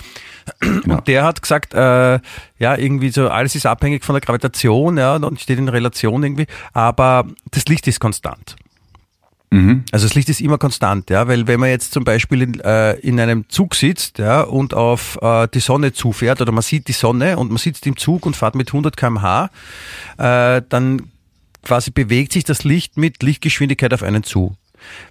Genau. 0.59 0.95
Und 0.97 1.07
der 1.07 1.23
hat 1.23 1.41
gesagt, 1.41 1.73
äh, 1.73 2.19
ja, 2.59 2.77
irgendwie 2.77 3.09
so, 3.09 3.29
alles 3.29 3.55
ist 3.55 3.65
abhängig 3.65 4.03
von 4.03 4.13
der 4.13 4.21
Gravitation, 4.21 4.97
ja, 4.97 5.15
und 5.15 5.39
steht 5.39 5.57
in 5.57 5.69
Relation 5.69 6.21
irgendwie, 6.23 6.47
aber 6.73 7.25
das 7.51 7.65
Licht 7.65 7.87
ist 7.87 7.99
konstant. 8.01 8.57
Mhm. 9.51 9.85
Also 9.91 10.07
das 10.07 10.15
Licht 10.15 10.29
ist 10.29 10.41
immer 10.41 10.57
konstant, 10.57 11.09
ja, 11.11 11.27
weil 11.27 11.47
wenn 11.47 11.59
man 11.59 11.69
jetzt 11.69 11.93
zum 11.93 12.03
Beispiel 12.03 12.41
in, 12.41 12.59
äh, 12.59 12.93
in 12.95 13.19
einem 13.19 13.47
Zug 13.49 13.75
sitzt, 13.75 14.17
ja, 14.17 14.41
und 14.41 14.73
auf 14.73 15.17
äh, 15.21 15.47
die 15.53 15.59
Sonne 15.59 15.93
zufährt 15.93 16.41
oder 16.41 16.51
man 16.51 16.63
sieht 16.63 16.87
die 16.87 16.93
Sonne 16.93 17.37
und 17.37 17.49
man 17.49 17.57
sitzt 17.57 17.85
im 17.85 17.95
Zug 17.95 18.25
und 18.25 18.35
fährt 18.35 18.55
mit 18.55 18.69
100 18.69 18.97
km/h, 18.97 19.49
äh, 20.17 20.61
dann 20.67 21.03
quasi 21.61 21.91
bewegt 21.91 22.33
sich 22.33 22.43
das 22.43 22.63
Licht 22.65 22.97
mit 22.97 23.23
Lichtgeschwindigkeit 23.23 23.93
auf 23.93 24.03
einen 24.03 24.23
zu. 24.23 24.57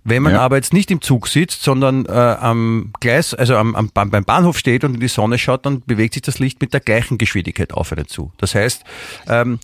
Wenn 0.05 0.23
man 0.23 0.35
ja. 0.35 0.41
aber 0.41 0.57
jetzt 0.57 0.73
nicht 0.73 0.91
im 0.91 1.01
Zug 1.01 1.29
sitzt, 1.29 1.63
sondern 1.63 2.07
äh, 2.07 2.11
am 2.11 2.93
Gleis, 3.01 3.35
also 3.35 3.57
am, 3.57 3.75
am, 3.75 3.91
beim 3.93 4.25
Bahnhof 4.25 4.59
steht 4.59 4.85
und 4.85 4.95
in 4.95 5.01
die 5.01 5.09
Sonne 5.09 5.39
schaut, 5.39 5.67
dann 5.67 5.83
bewegt 5.83 6.15
sich 6.15 6.23
das 6.23 6.39
Licht 6.39 6.61
mit 6.61 6.73
der 6.73 6.81
gleichen 6.81 7.19
Geschwindigkeit 7.19 7.73
auf 7.73 7.93
einen 7.93 8.07
zu. 8.07 8.33
Das 8.39 8.55
heißt, 8.55 8.85
ähm, 9.29 9.59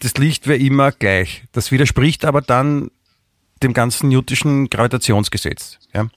das 0.00 0.16
Licht 0.16 0.46
wäre 0.46 0.58
immer 0.58 0.92
gleich. 0.92 1.44
Das 1.52 1.72
widerspricht 1.72 2.24
aber 2.24 2.42
dann 2.42 2.90
dem 3.62 3.72
ganzen 3.72 4.08
Newtonschen 4.10 4.68
Gravitationsgesetz. 4.68 5.78
Ja? 5.94 6.08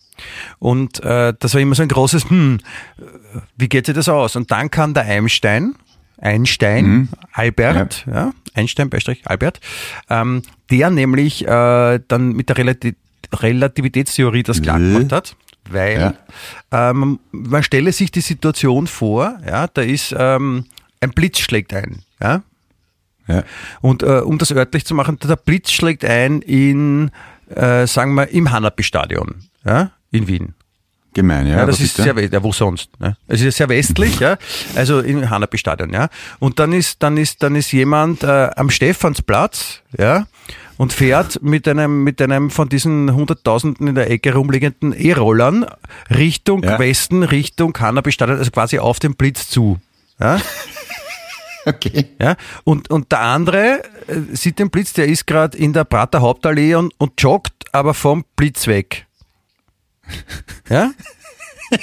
Und 0.59 1.03
äh, 1.03 1.33
das 1.39 1.53
war 1.53 1.61
immer 1.61 1.75
so 1.75 1.83
ein 1.83 1.87
großes, 1.87 2.29
hm, 2.29 2.59
wie 3.55 3.69
geht 3.69 3.85
sich 3.85 3.95
das 3.95 4.09
aus? 4.09 4.35
Und 4.35 4.51
dann 4.51 4.71
kam 4.71 4.93
der 4.93 5.03
Einstein, 5.03 5.75
Einstein, 6.19 6.85
mhm. 6.85 7.09
Albert, 7.31 8.05
ja. 8.07 8.13
ja 8.13 8.33
Einstein, 8.53 8.89
Beistrich, 8.89 9.21
Albert, 9.25 9.59
ähm, 10.09 10.41
der 10.71 10.89
nämlich 10.89 11.45
äh, 11.47 11.99
dann 12.07 12.33
mit 12.33 12.49
der 12.49 12.57
Relati 12.57 12.95
Relativitätstheorie 13.33 14.43
das 14.43 14.61
klar 14.61 14.79
gemacht 14.79 15.11
hat. 15.11 15.35
Weil 15.69 16.15
ja. 16.71 16.89
ähm, 16.89 17.19
man 17.31 17.63
stelle 17.63 17.91
sich 17.91 18.11
die 18.11 18.21
Situation 18.21 18.87
vor, 18.87 19.37
ja, 19.45 19.67
da 19.67 19.81
ist 19.81 20.15
ähm, 20.17 20.65
ein 21.01 21.09
Blitz 21.11 21.39
schlägt 21.39 21.73
ein, 21.73 22.03
ja, 22.21 22.43
ja. 23.27 23.43
Und 23.81 24.03
äh, 24.03 24.21
um 24.21 24.37
das 24.37 24.51
örtlich 24.51 24.85
zu 24.85 24.95
machen, 24.95 25.19
der 25.19 25.35
Blitz 25.35 25.71
schlägt 25.71 26.05
ein 26.05 26.41
in, 26.41 27.11
äh, 27.53 27.85
sagen 27.85 28.13
wir, 28.15 28.29
im 28.29 28.51
Hanapi-Stadion 28.51 29.35
ja, 29.65 29.91
in 30.11 30.27
Wien. 30.27 30.53
Gemein, 31.13 31.47
ja. 31.47 31.57
ja 31.57 31.65
das 31.65 31.79
ist, 31.79 31.95
sehr, 31.95 32.15
ja, 32.17 32.43
wo 32.43 32.51
sonst? 32.51 32.89
Ne? 32.99 33.17
Es 33.27 33.41
ist 33.41 33.57
sehr 33.57 33.69
westlich, 33.69 34.19
ja, 34.19 34.37
also 34.75 34.99
im 34.99 35.29
Hanapi-Stadion, 35.29 35.91
ja. 35.91 36.09
Und 36.39 36.59
dann 36.59 36.73
ist, 36.73 37.01
dann 37.01 37.17
ist, 37.17 37.41
dann 37.43 37.55
ist 37.55 37.71
jemand 37.71 38.23
äh, 38.23 38.49
am 38.55 38.69
Stephansplatz, 38.69 39.81
ja, 39.97 40.27
und 40.77 40.93
fährt 40.93 41.41
mit 41.41 41.67
einem, 41.67 42.03
mit 42.03 42.21
einem 42.21 42.49
von 42.49 42.69
diesen 42.69 43.13
Hunderttausenden 43.13 43.87
in 43.87 43.95
der 43.95 44.09
Ecke 44.09 44.33
rumliegenden 44.33 44.93
E-Rollern 44.93 45.65
Richtung 46.09 46.63
ja. 46.63 46.79
Westen, 46.79 47.23
Richtung 47.23 47.77
Hanapi-Stadion, 47.77 48.37
also 48.37 48.51
quasi 48.51 48.79
auf 48.79 48.99
den 48.99 49.15
Blitz 49.15 49.49
zu. 49.49 49.79
Ja? 50.19 50.39
Okay. 51.65 52.05
Ja, 52.17 52.37
und, 52.63 52.89
und 52.89 53.11
der 53.11 53.19
andere 53.19 53.83
äh, 54.07 54.21
sieht 54.31 54.57
den 54.57 54.69
Blitz, 54.69 54.93
der 54.93 55.07
ist 55.07 55.27
gerade 55.27 55.57
in 55.57 55.73
der 55.73 55.83
Prater 55.83 56.21
Hauptallee 56.21 56.75
und, 56.75 56.93
und 56.97 57.21
joggt 57.21 57.65
aber 57.73 57.93
vom 57.93 58.23
Blitz 58.37 58.67
weg. 58.67 59.05
Ja? 60.69 60.91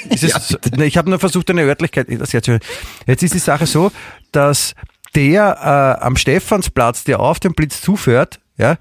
Es, 0.09 0.21
ja, 0.21 0.39
ne, 0.75 0.85
ich 0.85 0.97
habe 0.97 1.11
nur 1.11 1.19
versucht, 1.19 1.51
eine 1.51 1.61
Örtlichkeit 1.61 2.07
das 2.19 2.33
herzuhören. 2.33 2.63
Jetzt 3.05 3.21
ist 3.21 3.35
die 3.35 3.39
Sache 3.39 3.67
so, 3.67 3.91
dass 4.31 4.73
der 5.13 5.97
äh, 6.01 6.03
am 6.03 6.17
Stephansplatz, 6.17 7.03
der 7.03 7.19
auf 7.19 7.39
den 7.39 7.53
Blitz 7.53 7.81
zufährt, 7.81 8.39
ja, 8.57 8.77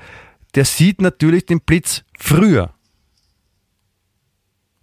der 0.55 0.65
sieht 0.65 1.01
natürlich 1.01 1.47
den 1.47 1.61
Blitz 1.61 2.05
früher 2.19 2.71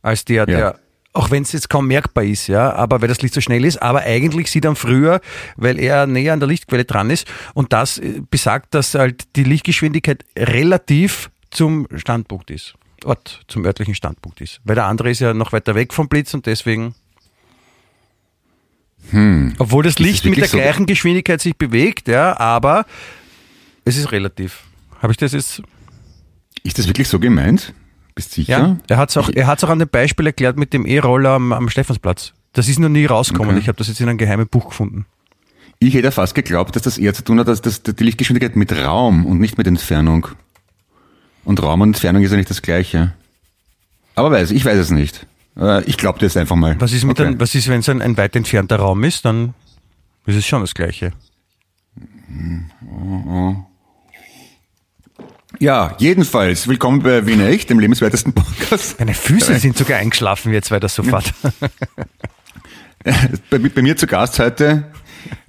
als 0.01 0.25
der, 0.25 0.39
ja. 0.39 0.45
der 0.45 0.79
auch 1.13 1.29
wenn 1.29 1.43
es 1.43 1.51
jetzt 1.51 1.69
kaum 1.69 1.87
merkbar 1.87 2.23
ist, 2.23 2.47
ja, 2.47 2.73
aber 2.73 3.01
weil 3.01 3.09
das 3.09 3.21
Licht 3.21 3.33
so 3.33 3.41
schnell 3.41 3.65
ist, 3.65 3.81
aber 3.81 4.01
eigentlich 4.01 4.49
sieht 4.49 4.63
er 4.63 4.75
früher, 4.75 5.19
weil 5.57 5.77
er 5.77 6.07
näher 6.07 6.33
an 6.33 6.39
der 6.39 6.47
Lichtquelle 6.47 6.85
dran 6.85 7.09
ist 7.09 7.27
und 7.53 7.73
das 7.73 7.97
äh, 7.97 8.21
besagt, 8.29 8.73
dass 8.73 8.95
halt 8.95 9.35
die 9.35 9.43
Lichtgeschwindigkeit 9.43 10.23
relativ 10.37 11.29
zum 11.49 11.87
Standpunkt 11.95 12.49
ist, 12.49 12.75
Ort, 13.03 13.41
zum 13.47 13.65
örtlichen 13.65 13.93
Standpunkt 13.93 14.39
ist, 14.39 14.61
weil 14.63 14.75
der 14.75 14.85
andere 14.85 15.09
ist 15.09 15.19
ja 15.19 15.33
noch 15.33 15.51
weiter 15.51 15.75
weg 15.75 15.93
vom 15.93 16.07
Blitz 16.07 16.33
und 16.33 16.45
deswegen 16.45 16.95
hm. 19.09 19.55
Obwohl 19.57 19.83
das 19.83 19.99
Licht 19.99 20.23
mit 20.25 20.37
der 20.37 20.47
so 20.47 20.57
gleichen 20.57 20.85
Geschwindigkeit 20.85 21.41
sich 21.41 21.57
bewegt, 21.57 22.07
ja, 22.07 22.39
aber 22.39 22.85
es 23.83 23.97
ist 23.97 24.11
relativ. 24.11 24.63
Habe 25.01 25.13
ich 25.13 25.17
das 25.17 25.31
jetzt? 25.31 25.61
Ist 26.63 26.77
das 26.77 26.87
wirklich 26.87 27.07
so 27.07 27.19
gemeint? 27.19 27.73
Bist 28.13 28.33
sicher? 28.33 28.51
Ja, 28.51 28.77
er 28.87 28.97
hat 28.97 29.09
es 29.09 29.17
auch, 29.17 29.29
auch 29.29 29.69
an 29.69 29.79
dem 29.79 29.89
Beispiel 29.89 30.27
erklärt 30.27 30.57
mit 30.57 30.73
dem 30.73 30.85
E-Roller 30.85 31.31
am, 31.31 31.53
am 31.53 31.69
Stephansplatz. 31.69 32.33
Das 32.53 32.67
ist 32.67 32.79
noch 32.79 32.89
nie 32.89 33.05
rausgekommen. 33.05 33.51
Okay. 33.51 33.59
Ich 33.61 33.67
habe 33.67 33.77
das 33.77 33.87
jetzt 33.87 34.01
in 34.01 34.09
einem 34.09 34.17
geheimen 34.17 34.47
Buch 34.47 34.69
gefunden. 34.69 35.05
Ich 35.79 35.93
hätte 35.95 36.11
fast 36.11 36.35
geglaubt, 36.35 36.75
dass 36.75 36.83
das 36.83 36.97
eher 36.97 37.13
zu 37.13 37.23
tun 37.23 37.39
hat, 37.39 37.47
dass 37.47 37.61
das, 37.61 37.81
die 37.81 38.03
Lichtgeschwindigkeit 38.03 38.55
mit 38.55 38.71
Raum 38.73 39.25
und 39.25 39.39
nicht 39.39 39.57
mit 39.57 39.65
Entfernung. 39.65 40.27
Und 41.43 41.63
Raum 41.63 41.81
und 41.81 41.89
Entfernung 41.89 42.21
ist 42.21 42.31
ja 42.31 42.37
nicht 42.37 42.49
das 42.49 42.61
Gleiche. 42.61 43.13
Aber 44.13 44.29
weiß, 44.29 44.51
ich 44.51 44.63
weiß 44.63 44.77
es 44.77 44.91
nicht. 44.91 45.25
Äh, 45.57 45.83
ich 45.85 45.97
glaube 45.97 46.19
das 46.19 46.37
einfach 46.37 46.55
mal. 46.55 46.75
Was 46.79 46.93
ist, 46.93 47.05
mit 47.05 47.19
okay. 47.19 47.29
ein, 47.29 47.39
was 47.39 47.55
ist 47.55 47.67
wenn 47.67 47.79
es 47.79 47.89
ein, 47.89 48.01
ein 48.01 48.17
weit 48.17 48.35
entfernter 48.35 48.75
Raum 48.75 49.03
ist, 49.03 49.25
dann 49.25 49.55
ist 50.25 50.35
es 50.35 50.45
schon 50.45 50.61
das 50.61 50.75
Gleiche. 50.75 51.13
Oh, 52.83 53.23
oh. 53.27 53.55
Ja, 55.59 55.95
jedenfalls, 55.99 56.67
willkommen 56.67 57.03
bei 57.03 57.25
Wiener 57.25 57.47
Echt, 57.47 57.69
dem 57.69 57.79
lebenswertesten 57.79 58.33
Podcast. 58.33 58.99
Meine 58.99 59.13
Füße 59.13 59.59
sind 59.59 59.77
sogar 59.77 59.99
eingeschlafen 59.99 60.53
jetzt 60.53 60.71
weiter 60.71 60.89
sofort. 60.89 61.33
bei, 63.49 63.59
bei, 63.59 63.81
mir 63.81 63.95
zu 63.95 64.07
Gast 64.07 64.39
heute 64.39 64.91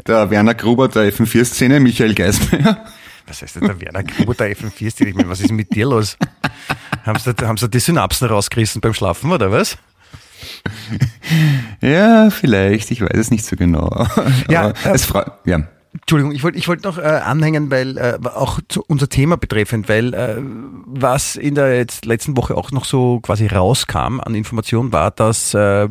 der 0.06 0.30
Werner 0.30 0.54
Gruber 0.54 0.88
der 0.88 1.12
FM4-Szene, 1.12 1.80
Michael 1.80 2.14
Geismeier. 2.14 2.84
Was 3.26 3.42
heißt 3.42 3.56
denn 3.56 3.68
der 3.68 3.80
Werner 3.80 4.02
Gruber 4.02 4.34
der 4.34 4.54
FM4-Szene? 4.54 5.10
Ich 5.10 5.16
meine, 5.16 5.28
was 5.28 5.40
ist 5.40 5.52
mit 5.52 5.74
dir 5.74 5.86
los? 5.86 6.18
haben, 7.04 7.18
sie, 7.18 7.34
haben 7.40 7.56
sie 7.56 7.68
die 7.68 7.80
Synapsen 7.80 8.28
rausgerissen 8.28 8.80
beim 8.80 8.94
Schlafen 8.94 9.30
oder 9.30 9.50
was? 9.50 9.78
Ja, 11.80 12.30
vielleicht, 12.30 12.90
ich 12.90 13.00
weiß 13.00 13.14
es 13.14 13.30
nicht 13.30 13.44
so 13.44 13.56
genau. 13.56 14.06
Ja, 14.48 14.70
äh, 14.70 14.74
es 14.92 15.08
ja. 15.44 15.62
Entschuldigung, 15.94 16.32
ich 16.32 16.42
wollte 16.42 16.58
ich 16.58 16.68
wollte 16.68 16.84
noch 16.84 16.98
äh, 16.98 17.02
anhängen, 17.02 17.70
weil 17.70 17.98
äh, 17.98 18.18
auch 18.24 18.60
zu 18.68 18.82
unser 18.86 19.08
Thema 19.08 19.36
betreffend, 19.36 19.88
weil 19.88 20.14
äh, 20.14 20.36
was 20.86 21.36
in 21.36 21.54
der 21.54 21.76
jetzt 21.76 22.06
letzten 22.06 22.36
Woche 22.36 22.56
auch 22.56 22.70
noch 22.70 22.86
so 22.86 23.20
quasi 23.20 23.46
rauskam 23.46 24.20
an 24.20 24.34
Informationen 24.34 24.92
war, 24.92 25.10
dass 25.10 25.52
äh, 25.52 25.88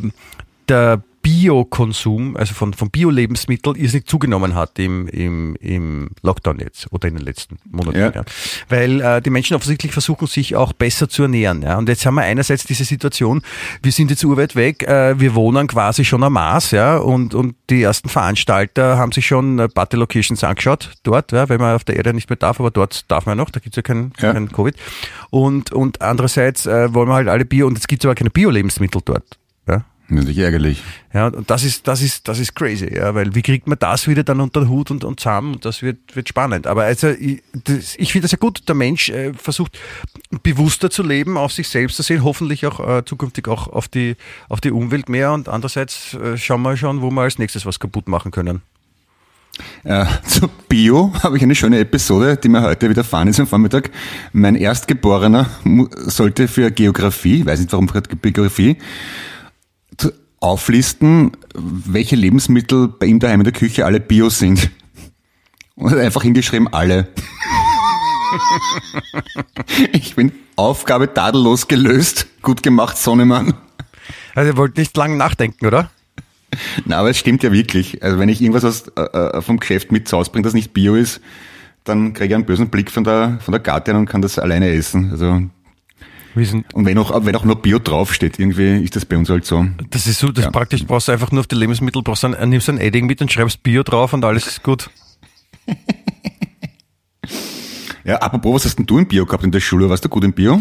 der 0.67 1.03
Biokonsum, 1.21 2.35
also 2.35 2.53
von, 2.53 2.73
von 2.73 2.89
Bio-Lebensmitteln, 2.89 3.75
irrsinnig 3.75 4.07
zugenommen 4.07 4.55
hat 4.55 4.79
im, 4.79 5.07
im, 5.07 5.55
im 5.55 6.09
Lockdown 6.21 6.59
jetzt 6.59 6.91
oder 6.91 7.07
in 7.07 7.15
den 7.15 7.23
letzten 7.23 7.57
Monaten. 7.69 7.99
Ja. 7.99 8.11
ja. 8.11 8.23
Weil 8.69 9.01
äh, 9.01 9.21
die 9.21 9.29
Menschen 9.29 9.55
offensichtlich 9.55 9.91
versuchen, 9.91 10.27
sich 10.27 10.55
auch 10.55 10.73
besser 10.73 11.09
zu 11.09 11.23
ernähren. 11.23 11.61
Ja. 11.61 11.77
Und 11.77 11.89
jetzt 11.89 12.05
haben 12.05 12.15
wir 12.15 12.23
einerseits 12.23 12.63
diese 12.63 12.85
Situation, 12.85 13.41
wir 13.83 13.91
sind 13.91 14.09
jetzt 14.09 14.23
urweit 14.23 14.55
weg, 14.55 14.83
äh, 14.83 15.19
wir 15.19 15.35
wohnen 15.35 15.67
quasi 15.67 16.05
schon 16.05 16.23
am 16.23 16.33
Mars, 16.33 16.71
ja, 16.71 16.97
und, 16.97 17.35
und 17.35 17.55
die 17.69 17.83
ersten 17.83 18.09
Veranstalter 18.09 18.97
haben 18.97 19.11
sich 19.11 19.27
schon 19.27 19.59
äh, 19.59 19.67
Party-Locations 19.67 20.43
angeschaut 20.43 20.91
dort, 21.03 21.31
ja, 21.31 21.49
weil 21.49 21.57
man 21.57 21.75
auf 21.75 21.83
der 21.83 21.97
Erde 21.97 22.13
nicht 22.13 22.29
mehr 22.29 22.37
darf, 22.37 22.59
aber 22.59 22.71
dort 22.71 23.09
darf 23.11 23.25
man 23.25 23.37
noch, 23.37 23.49
da 23.49 23.59
gibt's 23.59 23.75
ja 23.75 23.83
kein, 23.83 24.11
ja. 24.19 24.33
kein 24.33 24.51
Covid. 24.51 24.75
Und, 25.29 25.71
und 25.71 26.01
andererseits 26.01 26.65
äh, 26.65 26.93
wollen 26.93 27.09
wir 27.09 27.15
halt 27.15 27.27
alle 27.27 27.45
Bio, 27.45 27.67
und 27.67 27.77
es 27.77 27.87
gibt 27.87 28.03
aber 28.05 28.15
keine 28.15 28.29
Bio-Lebensmittel 28.29 29.01
dort. 29.03 29.37
Natürlich 30.11 30.39
ärgerlich. 30.39 30.83
Ja, 31.13 31.27
und 31.27 31.49
das 31.49 31.63
ist, 31.63 31.87
das 31.87 32.01
ist, 32.01 32.27
das 32.27 32.37
ist 32.37 32.53
crazy, 32.53 32.93
ja, 32.93 33.15
weil 33.15 33.33
wie 33.33 33.41
kriegt 33.41 33.65
man 33.67 33.79
das 33.79 34.09
wieder 34.09 34.23
dann 34.25 34.41
unter 34.41 34.59
den 34.59 34.69
Hut 34.69 34.91
und, 34.91 35.05
und 35.05 35.21
zusammen? 35.21 35.57
Das 35.61 35.81
wird, 35.81 35.99
wird 36.13 36.27
spannend. 36.27 36.67
Aber 36.67 36.83
also, 36.83 37.07
ich, 37.11 37.41
das, 37.63 37.95
ich 37.95 38.11
finde 38.11 38.25
das 38.25 38.33
ja 38.33 38.37
gut. 38.37 38.67
Der 38.67 38.75
Mensch 38.75 39.07
äh, 39.07 39.31
versucht 39.33 39.79
bewusster 40.43 40.89
zu 40.89 41.01
leben, 41.01 41.37
auf 41.37 41.53
sich 41.53 41.69
selbst 41.69 41.95
zu 41.95 42.03
sehen, 42.03 42.25
hoffentlich 42.25 42.65
auch 42.65 42.85
äh, 42.85 43.05
zukünftig 43.05 43.47
auch 43.47 43.69
auf 43.69 43.87
die, 43.87 44.17
auf 44.49 44.59
die 44.59 44.71
Umwelt 44.71 45.07
mehr 45.07 45.31
und 45.31 45.47
andererseits 45.47 46.13
äh, 46.15 46.37
schauen 46.37 46.61
wir 46.63 46.75
schon, 46.75 47.01
wo 47.01 47.09
wir 47.09 47.21
als 47.21 47.39
nächstes 47.39 47.65
was 47.65 47.79
kaputt 47.79 48.09
machen 48.09 48.31
können. 48.31 48.61
Äh, 49.85 50.05
zu 50.25 50.49
Bio 50.67 51.13
habe 51.23 51.37
ich 51.37 51.43
eine 51.43 51.55
schöne 51.55 51.79
Episode, 51.79 52.35
die 52.35 52.49
mir 52.49 52.63
heute 52.63 52.89
widerfahren 52.89 53.29
ist 53.29 53.39
am 53.39 53.47
Vormittag. 53.47 53.91
Mein 54.33 54.55
Erstgeborener 54.55 55.49
sollte 55.93 56.49
für 56.49 56.69
Geografie, 56.69 57.45
weiß 57.45 57.59
nicht 57.59 57.71
warum 57.71 57.87
gerade 57.87 58.09
Geografie, 58.09 58.77
auflisten, 60.41 61.31
welche 61.53 62.17
Lebensmittel 62.17 62.89
bei 62.89 63.05
ihm 63.05 63.19
daheim 63.19 63.39
in 63.39 63.45
der 63.45 63.53
Küche 63.53 63.85
alle 63.85 64.01
Bio 64.01 64.29
sind. 64.29 64.69
Und 65.75 65.91
hat 65.91 65.99
einfach 65.99 66.23
hingeschrieben, 66.23 66.67
alle. 66.73 67.07
ich 69.93 70.15
bin 70.15 70.31
Aufgabe 70.55 71.13
tadellos 71.13 71.67
gelöst. 71.67 72.27
Gut 72.41 72.61
gemacht, 72.61 72.97
Sonnemann. 72.97 73.53
Also 74.35 74.51
ihr 74.51 74.57
wollt 74.57 74.77
nicht 74.77 74.97
lang 74.97 75.15
nachdenken, 75.15 75.65
oder? 75.65 75.89
Na, 76.85 76.97
aber 76.97 77.11
es 77.11 77.17
stimmt 77.17 77.43
ja 77.43 77.51
wirklich. 77.51 78.03
Also 78.03 78.19
wenn 78.19 78.29
ich 78.29 78.41
irgendwas 78.41 78.65
aus, 78.65 78.87
äh, 78.97 79.01
äh 79.01 79.41
vom 79.41 79.59
Geschäft 79.59 79.91
mit 79.91 80.07
zu 80.07 80.17
Hause 80.17 80.31
bringe, 80.31 80.43
das 80.43 80.53
nicht 80.53 80.73
Bio 80.73 80.95
ist, 80.95 81.21
dann 81.83 82.13
kriege 82.13 82.29
ich 82.29 82.35
einen 82.35 82.45
bösen 82.45 82.69
Blick 82.69 82.91
von 82.91 83.03
der, 83.03 83.39
von 83.41 83.51
der 83.51 83.61
Gattin 83.61 83.95
und 83.95 84.07
kann 84.07 84.21
das 84.21 84.37
alleine 84.37 84.69
essen. 84.69 85.11
Also 85.11 85.41
Und 86.35 86.85
wenn 86.85 86.97
auch, 86.97 87.25
wenn 87.25 87.35
auch 87.35 87.43
nur 87.43 87.61
Bio 87.61 87.79
draufsteht, 87.79 88.39
irgendwie 88.39 88.83
ist 88.83 88.95
das 88.95 89.05
bei 89.05 89.17
uns 89.17 89.29
halt 89.29 89.45
so. 89.45 89.65
das 89.89 90.07
ist 90.07 90.19
so, 90.19 90.31
das 90.31 90.45
Ja. 90.45 90.51
praktisch 90.51 90.85
brauchst 90.85 91.07
du 91.07 91.11
einfach 91.11 91.31
nur 91.31 91.41
auf 91.41 91.47
die 91.47 91.55
Lebensmittel, 91.55 92.01
brauchst 92.01 92.23
du 92.23 92.27
ein, 92.33 92.49
nimmst 92.49 92.69
ein 92.69 92.77
Edding 92.77 93.05
mit 93.05 93.21
und 93.21 93.31
schreibst 93.31 93.61
Bio 93.63 93.83
drauf 93.83 94.13
und 94.13 94.23
alles 94.23 94.47
ist 94.47 94.63
gut. 94.63 94.89
Ja, 98.03 98.15
apropos, 98.17 98.55
was 98.55 98.65
hast 98.65 98.79
denn 98.79 98.87
du 98.87 98.97
im 98.97 99.07
Bio 99.07 99.25
gehabt 99.27 99.43
in 99.43 99.51
der 99.51 99.59
Schule? 99.59 99.87
Warst 99.89 100.03
du 100.03 100.09
gut 100.09 100.23
im 100.23 100.33
Bio? 100.33 100.59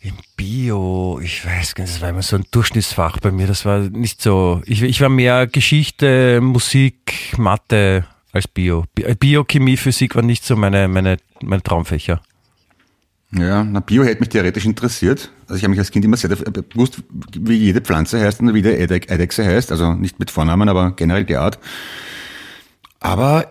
Im 0.00 0.12
Bio, 0.36 1.18
ich 1.22 1.44
weiß 1.46 1.74
gar 1.74 1.84
nicht, 1.84 1.94
das 1.94 2.02
war 2.02 2.10
immer 2.10 2.20
so 2.22 2.36
ein 2.36 2.44
Durchschnittsfach 2.50 3.18
bei 3.20 3.30
mir. 3.32 3.46
Das 3.46 3.64
war 3.64 3.78
nicht 3.80 4.20
so. 4.20 4.60
Ich, 4.66 4.82
ich 4.82 5.00
war 5.00 5.08
mehr 5.08 5.46
Geschichte, 5.46 6.40
Musik, 6.42 7.38
Mathe 7.38 8.06
als 8.32 8.46
Bio. 8.48 8.84
Bi- 8.94 9.14
Biochemie, 9.14 9.78
Physik 9.78 10.14
war 10.14 10.22
nicht 10.22 10.44
so 10.44 10.56
meine, 10.56 10.88
meine, 10.88 11.16
meine 11.40 11.62
Traumfächer. 11.62 12.20
Ja, 13.32 13.64
na, 13.64 13.80
Bio 13.80 14.04
hätte 14.04 14.20
mich 14.20 14.28
theoretisch 14.28 14.64
interessiert. 14.64 15.30
Also 15.42 15.56
ich 15.56 15.62
habe 15.64 15.70
mich 15.70 15.78
als 15.80 15.90
Kind 15.90 16.04
immer 16.04 16.16
sehr 16.16 16.30
dafür- 16.30 16.46
gewusst, 16.52 17.02
wie 17.38 17.54
jede 17.56 17.80
Pflanze 17.80 18.20
heißt 18.20 18.40
und 18.40 18.54
wie 18.54 18.64
Eide- 18.64 18.94
Eidechse 19.08 19.44
heißt. 19.44 19.72
Also 19.72 19.94
nicht 19.94 20.18
mit 20.20 20.30
Vornamen, 20.30 20.68
aber 20.68 20.92
generell 20.92 21.24
die 21.24 21.36
Art. 21.36 21.58
Aber 23.00 23.46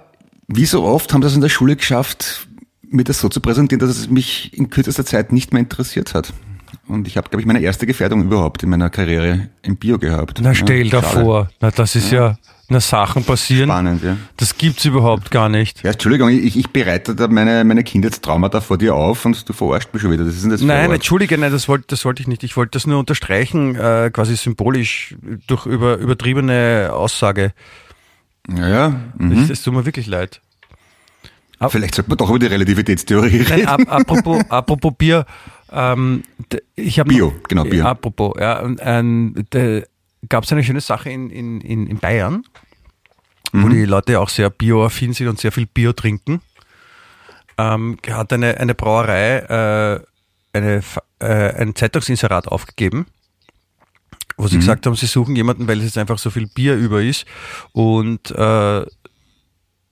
wie 0.48 0.66
so 0.66 0.84
oft 0.84 1.14
haben 1.14 1.22
das 1.22 1.36
in 1.36 1.42
der 1.42 1.50
Schule 1.50 1.76
geschafft, 1.76 2.48
mir 2.88 3.04
das 3.04 3.20
so 3.20 3.30
zu 3.30 3.42
präsentieren, 3.42 3.80
dass 3.80 3.98
es 3.98 4.10
mich 4.10 4.58
in 4.58 4.70
kürzester 4.70 5.06
Zeit 5.06 5.32
nicht 5.32 5.54
mehr 5.54 5.62
interessiert 5.62 6.14
hat. 6.14 6.34
Und 6.88 7.08
ich 7.08 7.18
habe, 7.18 7.30
glaube 7.30 7.42
ich, 7.42 7.48
meine 7.48 7.60
erste 7.62 7.86
Gefährdung 7.86 8.24
überhaupt 8.24 8.64
in 8.64 8.70
meiner 8.70 8.90
Karriere 8.90 9.50
im 9.62 9.76
Bio 9.78 9.98
gehabt. 9.98 10.40
Na, 10.42 10.54
stell 10.54 10.84
dir 10.84 10.90
Ja, 10.92 11.02
vor. 11.02 11.50
Na, 11.60 11.72
das 11.72 11.96
ist 11.96 12.12
ja, 12.12 12.38
na, 12.68 12.80
Sachen 12.80 13.24
passieren. 13.24 13.70
Spannend, 13.70 14.04
ja. 14.04 14.18
Das 14.38 14.58
gibt's 14.58 14.86
überhaupt 14.86 15.30
gar 15.30 15.50
nicht. 15.50 15.84
Ja, 15.84 15.92
Entschuldigung, 15.92 16.30
ich, 16.30 16.58
ich 16.58 16.70
bereite 16.70 17.14
da 17.14 17.28
meine, 17.28 17.64
meine 17.64 17.84
Kindheitstraumata 17.84 18.60
vor 18.60 18.78
dir 18.78 18.96
auf 18.96 19.24
und 19.26 19.48
du 19.48 19.54
verarscht 19.54 19.94
mich 19.94 20.02
schon 20.02 20.12
wieder. 20.12 20.24
Das 20.24 20.36
ist 20.36 20.50
das 20.50 20.62
Nein, 20.62 20.92
entschuldige, 20.92 21.38
nein, 21.38 21.52
das 21.52 21.68
wollte, 21.68 21.86
das 21.88 22.04
wollte 22.06 22.22
ich 22.22 22.28
nicht. 22.28 22.44
Ich 22.44 22.58
wollte 22.58 22.72
das 22.72 22.88
nur 22.88 22.98
unterstreichen, 22.98 23.76
äh, 23.76 24.10
quasi 24.12 24.36
symbolisch 24.36 25.16
durch 25.46 25.68
über, 25.68 25.98
übertriebene 25.98 26.90
Aussage. 26.92 27.54
Ja, 28.50 28.68
ja. 28.68 28.90
Mhm. 29.18 29.40
Das, 29.40 29.48
das 29.50 29.62
tut 29.62 29.74
mir 29.74 29.86
wirklich 29.86 30.08
leid. 30.08 30.42
Vielleicht 31.70 31.96
sollte 31.96 32.10
man 32.10 32.18
doch 32.18 32.30
über 32.30 32.40
die 32.40 32.48
Relativitätstheorie 32.48 33.38
reden. 33.38 33.66
Nein, 33.66 33.68
ap 33.68 33.82
apropos, 33.90 34.44
apropos 34.50 34.94
Bier, 34.98 35.26
ähm, 35.72 36.24
ich 36.76 37.00
habe 37.00 37.10
Bio, 37.10 37.34
genau, 37.48 37.64
Bio. 37.64 37.86
Apropos, 37.86 38.34
ja, 38.40 38.60
und, 38.62 38.80
ähm, 38.84 39.36
da 39.50 39.82
gab 40.30 40.44
es 40.44 40.52
eine 40.52 40.64
schöne 40.64 40.82
Sache 40.82 41.10
in, 41.10 41.30
in, 41.30 41.62
in, 41.62 41.88
in 41.88 41.98
Bayern, 42.00 42.44
Mhm. 43.52 43.64
wo 43.64 43.70
die 43.70 43.86
Leute 43.86 44.20
auch 44.20 44.30
sehr 44.30 44.50
bioaffin 44.50 45.14
sind 45.14 45.28
und 45.28 45.40
sehr 45.40 45.52
viel 45.52 45.68
Bio 45.68 45.94
trinken. 45.94 46.42
Ähm, 47.58 47.98
hat 48.10 48.34
eine, 48.34 48.58
eine 48.58 48.74
Brauerei 48.76 49.38
äh, 49.38 50.58
eine, 50.58 50.82
äh, 51.20 51.54
ein 51.62 51.76
Zeitungsinserat 51.76 52.48
aufgegeben, 52.48 53.06
wo 54.38 54.44
Mhm. 54.44 54.48
sie 54.50 54.58
gesagt 54.58 54.86
haben, 54.86 54.96
sie 54.96 55.06
suchen 55.06 55.36
jemanden, 55.36 55.68
weil 55.68 55.78
es 55.80 55.86
jetzt 55.86 55.98
einfach 55.98 56.18
so 56.18 56.30
viel 56.32 56.48
Bier 56.48 56.76
über 56.76 57.02
ist 57.02 57.26
und 57.72 58.32
äh, 58.32 58.86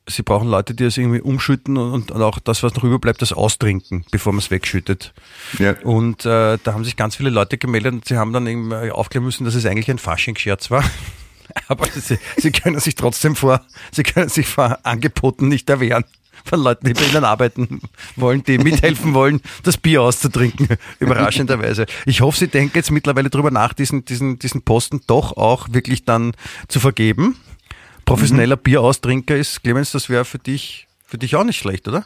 sie 0.08 0.24
brauchen 0.24 0.48
Leute, 0.48 0.74
die 0.74 0.84
es 0.84 0.98
irgendwie 0.98 1.22
umschütten 1.22 1.78
und, 1.78 2.12
und 2.12 2.22
auch 2.22 2.39
das, 2.39 2.63
was 2.63 2.74
noch 2.76 2.84
überbleibt, 2.84 3.22
das 3.22 3.34
austrinken, 3.34 4.06
bevor 4.12 4.34
man 4.34 4.39
es 4.39 4.52
wegschüttet. 4.52 5.13
Ja. 5.60 5.76
Und 5.84 6.26
äh, 6.26 6.58
da 6.63 6.74
haben 6.74 6.84
sich 6.84 6.96
ganz 6.96 7.16
viele 7.16 7.30
Leute 7.30 7.58
gemeldet 7.58 7.94
und 7.94 8.08
sie 8.08 8.18
haben 8.18 8.34
dann 8.34 8.48
eben 8.48 8.72
äh, 8.72 8.92
aufklären 8.92 9.26
müssen, 9.26 9.46
dass 9.46 9.56
es 9.56 9.66
eigentlich 9.66 9.89
ein 9.89 10.00
Faschingsscherz 10.00 10.72
war. 10.72 10.84
Aber 11.68 11.86
sie, 11.88 12.18
sie 12.38 12.52
können 12.52 12.80
sich 12.80 12.96
trotzdem 12.96 13.36
vor, 13.36 13.62
sie 13.92 14.04
können 14.04 14.30
sich 14.30 14.48
vor 14.48 14.80
Angeboten 14.84 15.48
nicht 15.48 15.70
erwehren 15.70 16.06
von 16.46 16.62
Leuten, 16.62 16.88
die 16.88 16.94
bei 16.94 17.06
ihnen 17.06 17.24
arbeiten 17.24 17.82
wollen, 18.16 18.44
die 18.44 18.58
mithelfen 18.58 19.13
wollen, 19.13 19.42
das 19.63 19.78
Bier 19.78 20.02
auszutrinken. 20.02 20.68
Überraschenderweise. 21.00 21.86
Ich 22.06 22.22
hoffe, 22.22 22.38
Sie 22.38 22.48
denken 22.48 22.74
jetzt 22.76 22.92
mittlerweile 22.92 23.30
drüber 23.30 23.52
nach, 23.52 23.74
diesen, 23.74 24.06
diesen, 24.06 24.39
diesen 24.39 24.63
Posten 24.63 25.02
doch 25.08 25.38
auch 25.38 25.68
wirklich 25.72 26.04
dann 26.04 26.34
zu 26.68 26.80
vergeben. 26.80 27.38
Professioneller 28.06 28.58
Bieraustrinker 28.58 29.36
ist, 29.36 29.63
Clemens, 29.63 29.92
das 29.92 30.10
wäre 30.10 30.26
für 30.26 30.39
dich, 30.39 30.88
für 31.06 31.18
dich 31.18 31.36
auch 31.36 31.44
nicht 31.44 31.58
schlecht, 31.60 31.88
oder? 31.88 32.06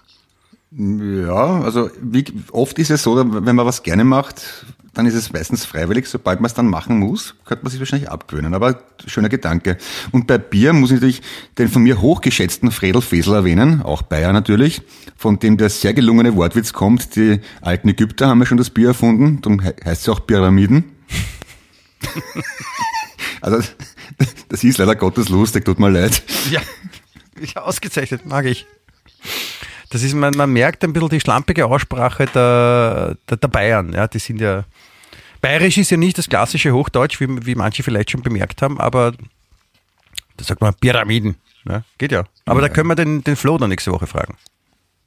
Ja, 0.71 1.61
also 1.61 1.89
wie 2.01 2.25
oft 2.51 2.77
ist 2.77 2.91
es 2.91 3.03
so, 3.03 3.15
wenn 3.15 3.55
man 3.55 3.65
was 3.65 3.83
gerne 3.83 4.03
macht, 4.03 4.65
dann 4.93 5.05
ist 5.05 5.13
es 5.13 5.31
meistens 5.31 5.63
freiwillig. 5.63 6.07
Sobald 6.07 6.41
man 6.41 6.47
es 6.47 6.55
dann 6.55 6.67
machen 6.67 6.99
muss, 6.99 7.35
könnte 7.45 7.63
man 7.63 7.71
sich 7.71 7.79
wahrscheinlich 7.79 8.09
abgewöhnen. 8.09 8.53
Aber 8.53 8.81
schöner 9.05 9.29
Gedanke. 9.29 9.77
Und 10.11 10.27
bei 10.27 10.37
Bier 10.37 10.73
muss 10.73 10.89
ich 10.89 10.95
natürlich 10.95 11.21
den 11.57 11.69
von 11.69 11.83
mir 11.83 12.01
hochgeschätzten 12.01 12.71
Fredel 12.71 13.01
Fesel 13.01 13.35
erwähnen, 13.35 13.81
auch 13.81 14.01
Bayer 14.01 14.33
natürlich, 14.33 14.81
von 15.15 15.39
dem 15.39 15.55
der 15.57 15.69
sehr 15.69 15.93
gelungene 15.93 16.35
Wortwitz 16.35 16.73
kommt. 16.73 17.15
Die 17.15 17.39
alten 17.61 17.87
Ägypter 17.89 18.27
haben 18.27 18.39
ja 18.39 18.45
schon 18.47 18.57
das 18.57 18.71
Bier 18.71 18.89
erfunden, 18.89 19.39
darum 19.41 19.61
he- 19.61 19.73
heißt 19.85 20.01
es 20.01 20.09
auch 20.09 20.25
Pyramiden. 20.25 20.83
also 23.41 23.59
das 24.49 24.63
ist 24.63 24.77
leider 24.77 24.95
Gottes 24.95 25.29
lustig, 25.29 25.65
tut 25.65 25.79
mir 25.79 25.89
leid. 25.89 26.21
Ja, 26.51 26.61
ja 27.53 27.61
ausgezeichnet, 27.61 28.25
mag 28.25 28.45
ich. 28.45 28.65
Das 29.89 30.03
ist, 30.03 30.13
man, 30.13 30.33
man 30.35 30.51
merkt 30.51 30.83
ein 30.83 30.93
bisschen 30.93 31.09
die 31.09 31.19
schlampige 31.19 31.65
Aussprache 31.65 32.25
der, 32.25 33.15
der, 33.29 33.37
der 33.37 33.47
Bayern. 33.47 33.93
Ja, 33.93 34.07
die 34.07 34.19
sind 34.19 34.41
ja. 34.41 34.65
Bayerisch 35.41 35.77
ist 35.77 35.91
ja 35.91 35.97
nicht 35.97 36.17
das 36.17 36.29
klassische 36.29 36.73
Hochdeutsch, 36.73 37.19
wie, 37.19 37.45
wie 37.45 37.55
manche 37.55 37.83
vielleicht 37.83 38.11
schon 38.11 38.21
bemerkt 38.21 38.61
haben, 38.61 38.79
aber 38.79 39.13
da 40.35 40.43
sagt 40.43 40.61
man 40.61 40.73
Pyramiden. 40.73 41.35
Ja, 41.69 41.83
geht 41.97 42.11
ja. 42.11 42.23
Aber 42.45 42.61
da 42.61 42.69
können 42.69 42.87
wir 42.87 42.95
den, 42.95 43.23
den 43.23 43.35
Flo 43.35 43.57
dann 43.57 43.69
nächste 43.69 43.91
Woche 43.91 44.07
fragen. 44.07 44.35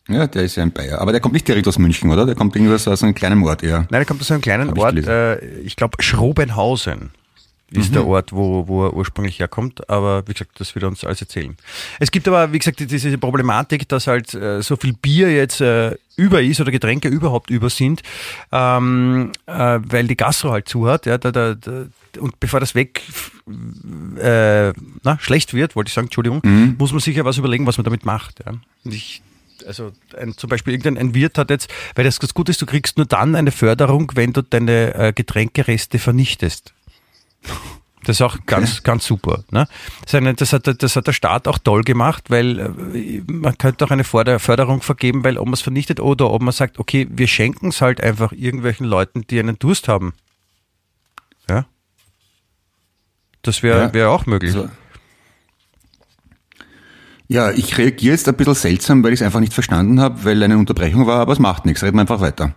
Ja, 0.08 0.26
der 0.26 0.42
ist 0.42 0.56
ja 0.56 0.62
ein 0.62 0.72
Bayer. 0.72 1.00
Aber 1.00 1.12
der 1.12 1.20
kommt 1.20 1.34
nicht 1.34 1.46
direkt 1.46 1.68
aus 1.68 1.78
München, 1.78 2.10
oder? 2.10 2.26
Der 2.26 2.34
kommt 2.34 2.54
irgendwas 2.56 2.86
aus 2.88 3.02
einem 3.02 3.14
kleinen 3.14 3.42
Ort 3.44 3.62
eher. 3.62 3.86
Nein, 3.90 4.02
er 4.02 4.04
kommt 4.04 4.20
aus 4.20 4.30
einem 4.30 4.40
kleinen 4.40 4.68
Hab 4.68 4.76
ich 4.76 4.82
Ort, 4.82 4.94
gelesen. 4.94 5.10
äh, 5.10 5.58
ich 5.60 5.76
glaube 5.76 6.02
Schrobenhausen 6.02 7.10
ist 7.72 7.94
der 7.94 8.06
Ort, 8.06 8.32
wo, 8.32 8.66
wo 8.66 8.86
er 8.86 8.94
ursprünglich 8.94 9.38
herkommt. 9.38 9.88
Aber 9.88 10.26
wie 10.26 10.32
gesagt, 10.32 10.58
das 10.58 10.74
wird 10.74 10.84
uns 10.84 11.04
alles 11.04 11.20
erzählen. 11.20 11.56
Es 11.98 12.10
gibt 12.10 12.26
aber, 12.26 12.52
wie 12.52 12.58
gesagt, 12.58 12.80
diese 12.80 13.18
Problematik, 13.18 13.88
dass 13.88 14.06
halt 14.06 14.34
äh, 14.34 14.62
so 14.62 14.76
viel 14.76 14.92
Bier 14.92 15.32
jetzt 15.32 15.60
äh, 15.60 15.94
über 16.16 16.42
ist 16.42 16.60
oder 16.60 16.70
Getränke 16.70 17.08
überhaupt 17.08 17.50
über 17.50 17.70
sind, 17.70 18.02
ähm, 18.52 19.32
äh, 19.46 19.78
weil 19.82 20.06
die 20.06 20.16
Gastro 20.16 20.50
halt 20.50 20.68
zu 20.68 20.88
hat. 20.88 21.06
Ja, 21.06 21.18
da, 21.18 21.30
da, 21.30 21.54
da, 21.54 21.86
und 22.18 22.40
bevor 22.40 22.60
das 22.60 22.74
weg 22.74 23.02
äh, 24.20 24.72
na, 25.02 25.18
schlecht 25.20 25.54
wird, 25.54 25.76
wollte 25.76 25.88
ich 25.88 25.94
sagen, 25.94 26.06
Entschuldigung, 26.06 26.42
muss 26.78 26.92
man 26.92 27.00
sich 27.00 27.16
ja 27.16 27.24
was 27.24 27.38
überlegen, 27.38 27.66
was 27.66 27.78
man 27.78 27.84
damit 27.84 28.04
macht. 28.04 28.40
Ja. 28.44 28.52
Und 28.84 28.94
ich 28.94 29.22
also 29.66 29.92
ein, 30.16 30.36
zum 30.36 30.48
Beispiel 30.48 30.72
irgendein 30.72 30.98
ein 30.98 31.14
Wirt 31.14 31.38
hat 31.38 31.50
jetzt, 31.50 31.70
weil 31.94 32.04
das 32.04 32.20
ganz 32.20 32.34
gut 32.34 32.48
ist, 32.48 32.62
du 32.62 32.66
kriegst 32.66 32.96
nur 32.96 33.06
dann 33.06 33.34
eine 33.34 33.50
Förderung, 33.50 34.12
wenn 34.14 34.32
du 34.32 34.42
deine 34.42 34.94
äh, 34.94 35.12
Getränkereste 35.12 35.98
vernichtest. 35.98 36.72
Das 38.04 38.16
ist 38.16 38.22
auch 38.22 38.38
ganz, 38.46 38.82
ganz 38.82 39.04
super. 39.04 39.44
Ne? 39.50 39.68
Das, 40.10 40.52
hat, 40.54 40.82
das 40.82 40.96
hat 40.96 41.06
der 41.06 41.12
Staat 41.12 41.46
auch 41.46 41.58
toll 41.58 41.82
gemacht, 41.82 42.30
weil 42.30 42.58
äh, 42.58 43.22
man 43.30 43.58
könnte 43.58 43.84
auch 43.84 43.90
eine 43.90 44.04
Förder- 44.04 44.38
Förderung 44.38 44.80
vergeben, 44.80 45.22
weil 45.22 45.36
ob 45.36 45.44
man 45.46 45.52
es 45.54 45.60
vernichtet 45.60 46.00
oder 46.00 46.30
ob 46.30 46.40
man 46.40 46.52
sagt, 46.52 46.78
okay, 46.78 47.06
wir 47.10 47.26
schenken 47.28 47.68
es 47.68 47.82
halt 47.82 48.00
einfach 48.00 48.32
irgendwelchen 48.32 48.86
Leuten, 48.86 49.22
die 49.28 49.38
einen 49.38 49.58
Durst 49.58 49.86
haben. 49.86 50.14
Ja. 51.48 51.66
Das 53.42 53.62
wäre 53.62 53.80
Ja. 53.80 53.94
wär 53.94 54.10
auch 54.10 54.24
möglich. 54.24 54.52
So. 54.52 54.68
Ja, 57.28 57.50
ich 57.52 57.78
reagiere 57.78 58.14
jetzt 58.14 58.26
ein 58.28 58.34
bisschen 58.36 58.54
seltsam, 58.54 59.04
weil 59.04 59.12
ich 59.12 59.20
es 59.20 59.24
einfach 59.26 59.40
nicht 59.40 59.52
verstanden 59.54 60.00
habe, 60.00 60.24
weil 60.24 60.42
eine 60.42 60.58
Unterbrechung 60.58 61.06
war, 61.06 61.20
aber 61.20 61.32
es 61.34 61.38
macht 61.38 61.64
nichts. 61.66 61.82
Reden 61.82 61.96
wir 61.96 62.00
einfach 62.00 62.20
weiter. 62.20 62.54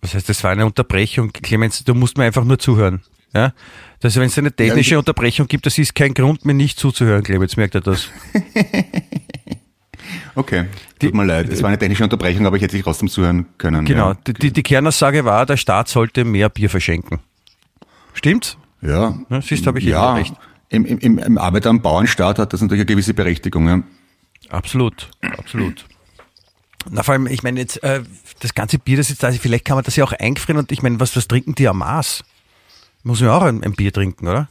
Das 0.00 0.14
heißt, 0.14 0.28
das 0.28 0.44
war 0.44 0.50
eine 0.52 0.64
Unterbrechung. 0.66 1.32
Clemens, 1.32 1.82
du 1.82 1.94
musst 1.94 2.16
mir 2.16 2.24
einfach 2.24 2.44
nur 2.44 2.58
zuhören. 2.58 3.02
Ja? 3.32 3.52
Das, 4.00 4.16
wenn 4.16 4.24
es 4.24 4.38
eine 4.38 4.52
technische 4.52 4.98
Unterbrechung 4.98 5.46
gibt, 5.46 5.66
das 5.66 5.78
ist 5.78 5.94
kein 5.94 6.14
Grund, 6.14 6.44
mir 6.44 6.54
nicht 6.54 6.78
zuzuhören, 6.78 7.22
Clemens. 7.22 7.56
Merkt 7.56 7.74
er 7.74 7.80
das? 7.80 8.08
Okay, 10.34 10.66
tut 10.98 11.14
mir 11.14 11.24
leid. 11.24 11.48
Es 11.48 11.62
war 11.62 11.68
eine 11.68 11.78
technische 11.78 12.04
Unterbrechung, 12.04 12.46
aber 12.46 12.56
ich 12.56 12.62
hätte 12.62 12.76
dich 12.76 12.84
trotzdem 12.84 13.08
zuhören 13.08 13.46
können. 13.58 13.84
Genau. 13.84 14.10
Ja, 14.10 14.32
Die, 14.32 14.52
die, 14.52 14.62
Kernaussage 14.62 15.24
war, 15.24 15.44
der 15.46 15.56
Staat 15.56 15.88
sollte 15.88 16.24
mehr 16.24 16.48
Bier 16.48 16.70
verschenken. 16.70 17.18
Stimmt's? 18.14 18.56
ja. 18.80 19.18
Ja, 19.28 19.42
siehst 19.42 19.64
du, 19.64 19.68
habe 19.68 19.78
ich 19.78 19.84
ja. 19.84 20.14
recht. 20.14 20.34
Im, 20.68 20.84
im, 20.84 20.98
im, 20.98 21.18
Im 21.18 21.38
Arbeiter- 21.38 21.70
und 21.70 21.82
Bauernstaat 21.82 22.38
hat 22.38 22.52
das 22.52 22.60
natürlich 22.60 22.82
eine 22.82 22.86
gewisse 22.86 23.12
Berechtigung. 23.12 23.68
Ja. 23.68 23.82
Absolut, 24.48 25.10
absolut. 25.20 25.84
Na, 26.88 27.02
vor 27.02 27.12
allem, 27.12 27.26
ich 27.26 27.42
meine 27.42 27.60
jetzt, 27.60 27.82
äh, 27.82 28.02
das 28.40 28.54
ganze 28.54 28.78
Bier, 28.78 28.96
das 28.96 29.08
jetzt 29.08 29.22
da 29.22 29.28
ist, 29.28 29.40
vielleicht 29.40 29.64
kann 29.64 29.76
man 29.76 29.84
das 29.84 29.96
ja 29.96 30.04
auch 30.04 30.12
eingefrieren 30.12 30.58
und 30.58 30.72
ich 30.72 30.82
meine, 30.82 30.98
was, 31.00 31.14
was 31.16 31.28
trinken 31.28 31.54
die 31.54 31.68
am 31.68 31.78
Maß? 31.78 32.24
Muss 33.02 33.20
man 33.20 33.30
auch 33.30 33.42
ein, 33.42 33.62
ein 33.62 33.72
Bier 33.72 33.92
trinken, 33.92 34.28
oder? 34.28 34.48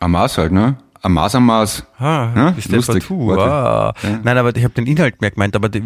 Am 0.00 0.12
Maß 0.12 0.38
halt, 0.38 0.52
ne? 0.52 0.76
Am 1.00 1.12
Maß 1.14 1.36
am 1.36 1.46
Maß. 1.46 1.84
Ah, 1.98 2.32
Ja, 2.34 2.48
ist 2.50 2.70
lustig. 2.72 3.04
Ah. 3.10 3.94
Ja. 4.02 4.20
Nein, 4.22 4.36
aber 4.38 4.54
ich 4.56 4.64
habe 4.64 4.74
den 4.74 4.86
Inhalt 4.86 5.20
mehr 5.20 5.30
gemeint, 5.30 5.54
aber 5.54 5.68
die, 5.68 5.80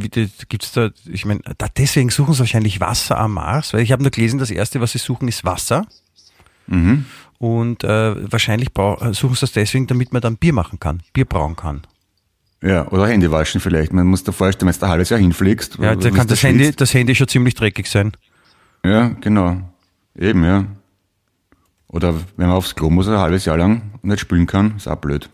gibt's 0.49 0.73
da, 0.73 0.89
ich 1.07 1.25
meine, 1.27 1.41
da, 1.59 1.67
deswegen 1.77 2.09
suchen 2.11 2.33
sie 2.35 2.41
wahrscheinlich 2.41 2.81
Wasser 2.81 3.19
am 3.19 3.35
Mars, 3.35 3.75
weil 3.75 3.81
ich 3.83 3.93
habe 3.93 4.03
nur 4.03 4.11
gelesen, 4.11 4.39
das 4.39 4.51
erste, 4.51 4.81
was 4.81 4.93
sie 4.93 4.99
suchen, 4.99 5.29
ist 5.29 5.45
Wasser. 5.45 5.87
Mhm. 6.67 7.05
Und 7.39 7.85
äh, 7.85 8.33
wahrscheinlich 8.33 8.73
brau- 8.73 9.13
suchen 9.13 9.35
sie 9.35 9.41
das 9.41 9.53
deswegen, 9.53 9.87
damit 9.87 10.13
man 10.13 10.23
dann 10.23 10.37
Bier 10.37 10.53
machen 10.55 10.79
kann, 10.81 11.03
Bier 11.13 11.25
brauen 11.27 11.57
kann. 11.57 11.83
Ja, 12.63 12.87
oder 12.89 13.09
Handy 13.09 13.31
waschen 13.31 13.61
vielleicht. 13.61 13.93
Man 13.93 14.07
muss 14.07 14.23
da 14.23 14.31
vorstellen, 14.33 14.73
wenn 14.73 14.79
du 14.79 14.87
ein 14.87 14.91
halbes 14.93 15.11
Jahr 15.11 15.19
hinfliegst. 15.21 15.79
Ja, 15.79 15.97
wo- 15.97 16.01
da 16.01 16.11
kann 16.11 16.27
du 16.29 16.35
das 16.35 16.43
Handy, 16.43 16.71
das 16.73 16.95
Handy 16.95 17.15
schon 17.17 17.29
ziemlich 17.29 17.55
dreckig 17.55 17.89
sein. 17.89 18.13
Ja, 18.85 19.09
genau. 19.21 19.57
Eben, 20.17 20.45
ja. 20.45 20.65
Oder 21.93 22.15
wenn 22.37 22.49
man 22.49 22.57
aufs 22.57 22.75
Klo 22.75 22.91
muss 22.91 23.07
ein 23.07 23.19
halbes 23.19 23.45
Jahr 23.45 23.57
lang 23.59 23.93
nicht 24.03 24.19
spülen 24.21 24.47
kann, 24.47 24.75
ist 24.77 24.89
auch 24.89 24.97
blöd. 24.97 25.29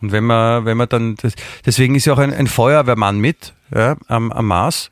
Und 0.00 0.10
wenn 0.12 0.24
man, 0.24 0.64
wenn 0.64 0.76
man 0.76 0.88
dann, 0.88 1.16
das, 1.16 1.34
deswegen 1.66 1.94
ist 1.94 2.06
ja 2.06 2.14
auch 2.14 2.18
ein, 2.18 2.32
ein 2.32 2.46
Feuerwehrmann 2.46 3.18
mit 3.18 3.52
ja, 3.74 3.96
am, 4.08 4.32
am 4.32 4.46
Mars, 4.46 4.90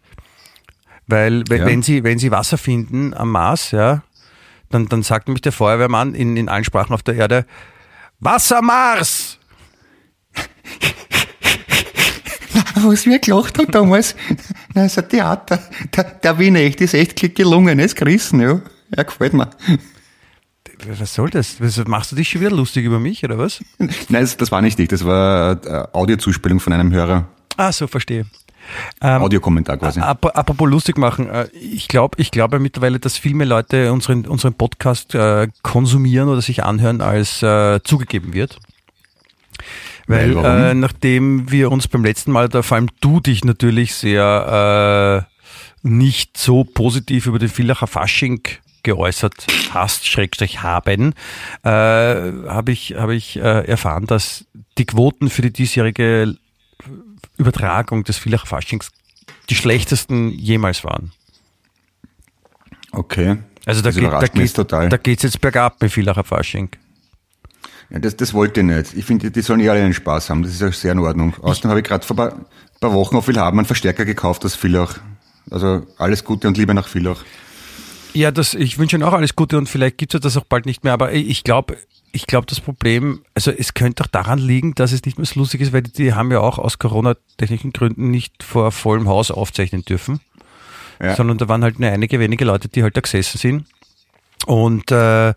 weil 1.07 1.45
we- 1.49 1.57
Ja. 1.59 1.67
wenn 1.67 1.83
sie 1.83 2.05
wenn 2.05 2.19
sie 2.19 2.31
Wasser 2.31 2.59
finden 2.59 3.15
am 3.15 3.31
Mars, 3.31 3.71
ja, 3.73 4.03
dann 4.69 4.89
dann 4.89 5.03
sagt 5.03 5.27
nämlich 5.29 5.43
der 5.43 5.53
Feuerwehrmann 5.53 6.15
in, 6.15 6.37
in 6.37 6.49
allen 6.49 6.65
Sprachen 6.65 6.93
auf 6.93 7.03
der 7.03 7.15
Erde 7.15 7.47
Wasser 8.21 8.61
Mars. 8.63 9.39
Was 12.83 13.05
wir 13.07 13.19
gelacht 13.19 13.59
haben 13.59 13.71
damals, 13.71 14.15
na, 14.75 14.87
ist 14.87 14.99
ein 14.99 15.09
Theater. 15.09 15.59
Der, 15.95 16.05
der 16.05 16.39
Wiener 16.39 16.61
echt 16.61 16.81
ist 16.81 16.95
echt 16.95 17.17
gelungen, 17.35 17.79
ist 17.79 17.97
gerissen, 17.97 18.41
ja. 18.41 18.61
Ja, 18.97 19.03
gefällt 19.03 19.35
mir. 19.35 19.51
Was 20.99 21.15
soll 21.15 21.31
das? 21.31 21.61
Was, 21.61 21.77
machst 21.87 22.13
du 22.13 22.17
dich 22.17 22.29
schon 22.31 22.41
wieder 22.41 22.51
lustig 22.51 22.85
über 22.85 22.99
mich 22.99 23.23
oder 23.25 23.39
was? 23.39 23.61
Nein, 24.09 24.29
das, 24.39 24.51
war 24.53 24.63
nicht 24.63 24.79
ich, 24.81 24.89
das 24.89 25.05
war 25.05 25.61
eine 25.67 25.95
Audiozuspielung 25.95 26.61
von 26.61 26.73
einem 26.73 26.93
Hörer. 26.93 27.29
Ah, 27.57 27.73
so 27.73 27.87
verstehe. 27.87 28.25
Ähm, 29.01 29.23
Audiokommentar 29.23 29.77
quasi. 29.79 30.01
Ap- 30.01 30.37
Apropos 30.37 30.69
lustig 30.71 30.97
machen, 30.99 31.29
äh, 31.29 31.49
ich 31.53 31.89
glaube 31.89 32.21
ich 32.21 32.31
glaube 32.31 32.59
mittlerweile, 32.61 32.99
dass 33.01 33.17
viel 33.19 33.35
mehr 33.35 33.47
Leute 33.47 33.93
unseren, 33.93 34.27
unseren 34.27 34.55
Podcast 34.55 35.15
äh, 35.15 35.49
konsumieren 35.63 36.29
oder 36.29 36.41
sich 36.43 36.63
anhören, 36.63 37.01
als 37.01 37.43
äh, 37.43 37.81
zugegeben 37.83 38.33
wird. 38.33 38.59
Weil 40.07 40.35
Weil, 40.37 40.71
äh, 40.71 40.75
nachdem 40.75 41.51
wir 41.51 41.71
uns 41.71 41.89
beim 41.89 42.05
letzten 42.05 42.33
Mal, 42.33 42.49
da 42.49 42.63
vor 42.63 42.77
allem 42.77 42.89
du 43.01 43.21
dich 43.21 43.45
natürlich 43.45 43.95
sehr 43.95 45.27
äh, 45.27 45.89
nicht 45.89 46.37
so 46.37 46.65
positiv 46.65 47.27
über 47.27 47.39
den 47.39 47.49
Villacher 47.49 47.87
Fasching 47.87 48.41
geäußert 48.83 49.47
hast, 49.73 50.07
Schrägstrich 50.07 50.63
haben, 50.63 51.15
äh, 51.63 51.69
habe 51.69 52.73
ich, 52.73 52.95
hab 52.97 53.11
ich 53.11 53.37
äh, 53.37 53.67
erfahren, 53.67 54.07
dass 54.07 54.45
die 54.79 54.87
Quoten 54.87 55.31
für 55.31 55.43
die 55.43 55.53
diesjährige 55.53 56.37
Übertragung 57.37 58.05
des 58.05 58.19
Villacher 58.19 58.47
Faschings 58.47 58.91
die 59.49 59.55
schlechtesten 59.55 60.31
jemals 60.31 60.85
waren. 60.85 61.13
Okay. 62.93 63.39
Also 63.67 63.83
da 63.83 63.91
geht, 63.91 64.05
da 64.05 64.21
geht, 64.21 64.35
jetzt 64.37 64.57
total. 64.57 64.89
da 64.89 64.97
geht's 64.97 65.23
jetzt 65.23 65.41
bergab 65.41 65.79
bei 65.79 65.89
Villacher 65.89 66.25
Fasching. 66.25 66.71
Ja, 67.91 67.99
das, 67.99 68.17
das 68.17 68.33
wollte 68.33 68.61
ich 68.61 68.67
nicht. 68.67 68.95
Ich 68.95 69.05
finde, 69.05 69.31
die 69.31 69.41
sollen 69.43 69.61
eh 69.61 69.69
alle 69.69 69.83
einen 69.83 69.95
Spaß 69.95 70.31
haben. 70.31 70.43
Das 70.43 70.53
ist 70.53 70.61
ja 70.61 70.71
sehr 70.73 70.93
in 70.93 71.01
Ordnung. 71.01 71.35
Außerdem 71.43 71.71
habe 71.71 71.81
ich 71.81 71.87
gerade 71.87 72.07
vor 72.07 72.19
ein 72.19 72.31
paar, 72.31 72.41
paar 72.81 72.93
Wochen 72.93 73.17
auf 73.17 73.27
Willhaben 73.27 73.59
einen 73.59 73.67
Verstärker 73.67 74.05
gekauft 74.05 74.45
aus 74.45 74.55
Villach. 74.55 75.01
Also 75.51 75.87
alles 75.99 76.25
Gute 76.25 76.47
und 76.49 76.57
Liebe 76.57 76.73
nach 76.73 76.89
Villach. 76.89 77.25
Ja, 78.13 78.31
das, 78.31 78.55
ich 78.55 78.79
wünsche 78.79 78.97
Ihnen 78.97 79.05
auch 79.05 79.13
alles 79.13 79.37
Gute 79.37 79.57
und 79.59 79.69
vielleicht 79.69 79.99
gibt 79.99 80.15
es 80.15 80.21
das 80.21 80.37
auch 80.37 80.45
bald 80.45 80.67
nicht 80.67 80.83
mehr, 80.85 80.93
aber 80.93 81.13
ich 81.13 81.45
glaube, 81.45 81.77
ich 82.13 82.27
glaube, 82.27 82.47
das 82.47 82.61
Problem, 82.61 83.23
also 83.35 83.51
es 83.53 83.75
könnte 83.75 84.03
auch 84.03 84.09
daran 84.09 84.39
liegen, 84.41 84.75
dass 84.75 84.91
es 84.93 85.05
nicht 85.05 85.17
mehr 85.19 85.27
so 85.27 85.39
lustig 85.39 85.61
ist, 85.61 85.73
weil 85.73 85.83
die, 85.83 85.93
die 85.93 86.13
haben 86.15 86.33
ja 86.33 86.41
auch 86.41 86.59
aus 86.59 86.79
Corona-technischen 86.79 87.73
Gründen 87.73 88.11
nicht 88.11 88.43
vor 88.43 88.73
vollem 88.73 89.09
Haus 89.09 89.31
aufzeichnen 89.31 89.85
dürfen, 89.85 90.21
Ja. 91.01 91.15
sondern 91.15 91.39
da 91.39 91.49
waren 91.49 91.63
halt 91.63 91.79
nur 91.79 91.89
einige 91.89 92.19
wenige 92.19 92.45
Leute, 92.45 92.69
die 92.69 92.83
halt 92.83 92.97
da 92.97 93.01
gesessen 93.01 93.39
sind 93.39 93.67
und 94.47 94.91
äh, 94.91 95.35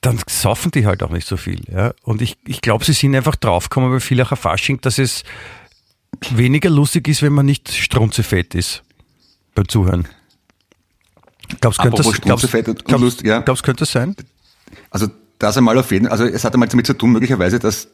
dann 0.00 0.20
saufen 0.26 0.70
die 0.70 0.86
halt 0.86 1.02
auch 1.02 1.10
nicht 1.10 1.26
so 1.26 1.36
viel. 1.36 1.60
Ja? 1.70 1.92
Und 2.02 2.22
ich, 2.22 2.36
ich 2.46 2.60
glaube, 2.60 2.84
sie 2.84 2.92
sind 2.92 3.14
einfach 3.14 3.36
draufgekommen 3.36 3.90
bei 3.90 4.00
Villacher 4.00 4.36
Fasching, 4.36 4.80
dass 4.80 4.98
es 4.98 5.24
weniger 6.30 6.70
lustig 6.70 7.08
ist, 7.08 7.22
wenn 7.22 7.32
man 7.32 7.46
nicht 7.46 7.72
strunzefett 7.72 8.54
ist 8.54 8.82
beim 9.54 9.68
Zuhören. 9.68 10.06
Glaubst 11.60 11.80
könnte 11.80 12.02
glaubst, 12.02 12.52
glaubst, 12.52 12.90
Lust, 13.00 13.22
ja. 13.22 13.40
glaubst, 13.40 13.62
könnte 13.62 13.80
das 13.80 13.92
sein? 13.92 14.16
Also 14.90 15.08
das 15.38 15.56
einmal 15.56 15.78
auf 15.78 15.90
jeden 15.90 16.06
also 16.08 16.24
es 16.24 16.44
hat 16.44 16.54
einmal 16.54 16.68
damit 16.68 16.86
zu 16.86 16.94
tun, 16.94 17.12
möglicherweise, 17.12 17.58
dass 17.58 17.88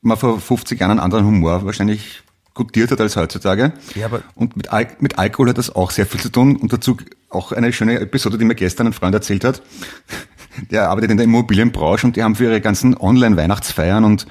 man 0.00 0.16
vor 0.16 0.40
50 0.40 0.80
Jahren 0.80 0.92
einen 0.92 1.00
anderen 1.00 1.26
Humor 1.26 1.64
wahrscheinlich 1.64 2.22
gutiert 2.54 2.90
hat 2.90 3.00
als 3.00 3.16
heutzutage. 3.16 3.72
Ja, 3.94 4.06
aber- 4.06 4.22
und 4.34 4.56
mit, 4.56 4.72
Al 4.72 4.88
mit 5.00 5.18
Alkohol 5.18 5.50
hat 5.50 5.58
das 5.58 5.74
auch 5.74 5.90
sehr 5.90 6.06
viel 6.06 6.20
zu 6.20 6.30
tun 6.30 6.56
und 6.56 6.72
dazu 6.72 6.96
auch 7.28 7.52
eine 7.52 7.72
schöne 7.72 8.00
Episode, 8.00 8.38
die 8.38 8.44
mir 8.44 8.54
gestern 8.54 8.88
ein 8.88 8.92
Freund 8.92 9.14
erzählt 9.14 9.44
hat. 9.44 9.62
Der 10.70 10.88
arbeitet 10.88 11.10
in 11.10 11.18
der 11.18 11.24
Immobilienbranche 11.24 12.06
und 12.06 12.16
die 12.16 12.22
haben 12.22 12.34
für 12.34 12.44
ihre 12.44 12.62
ganzen 12.62 12.96
Online-Weihnachtsfeiern 12.96 14.04
und 14.04 14.26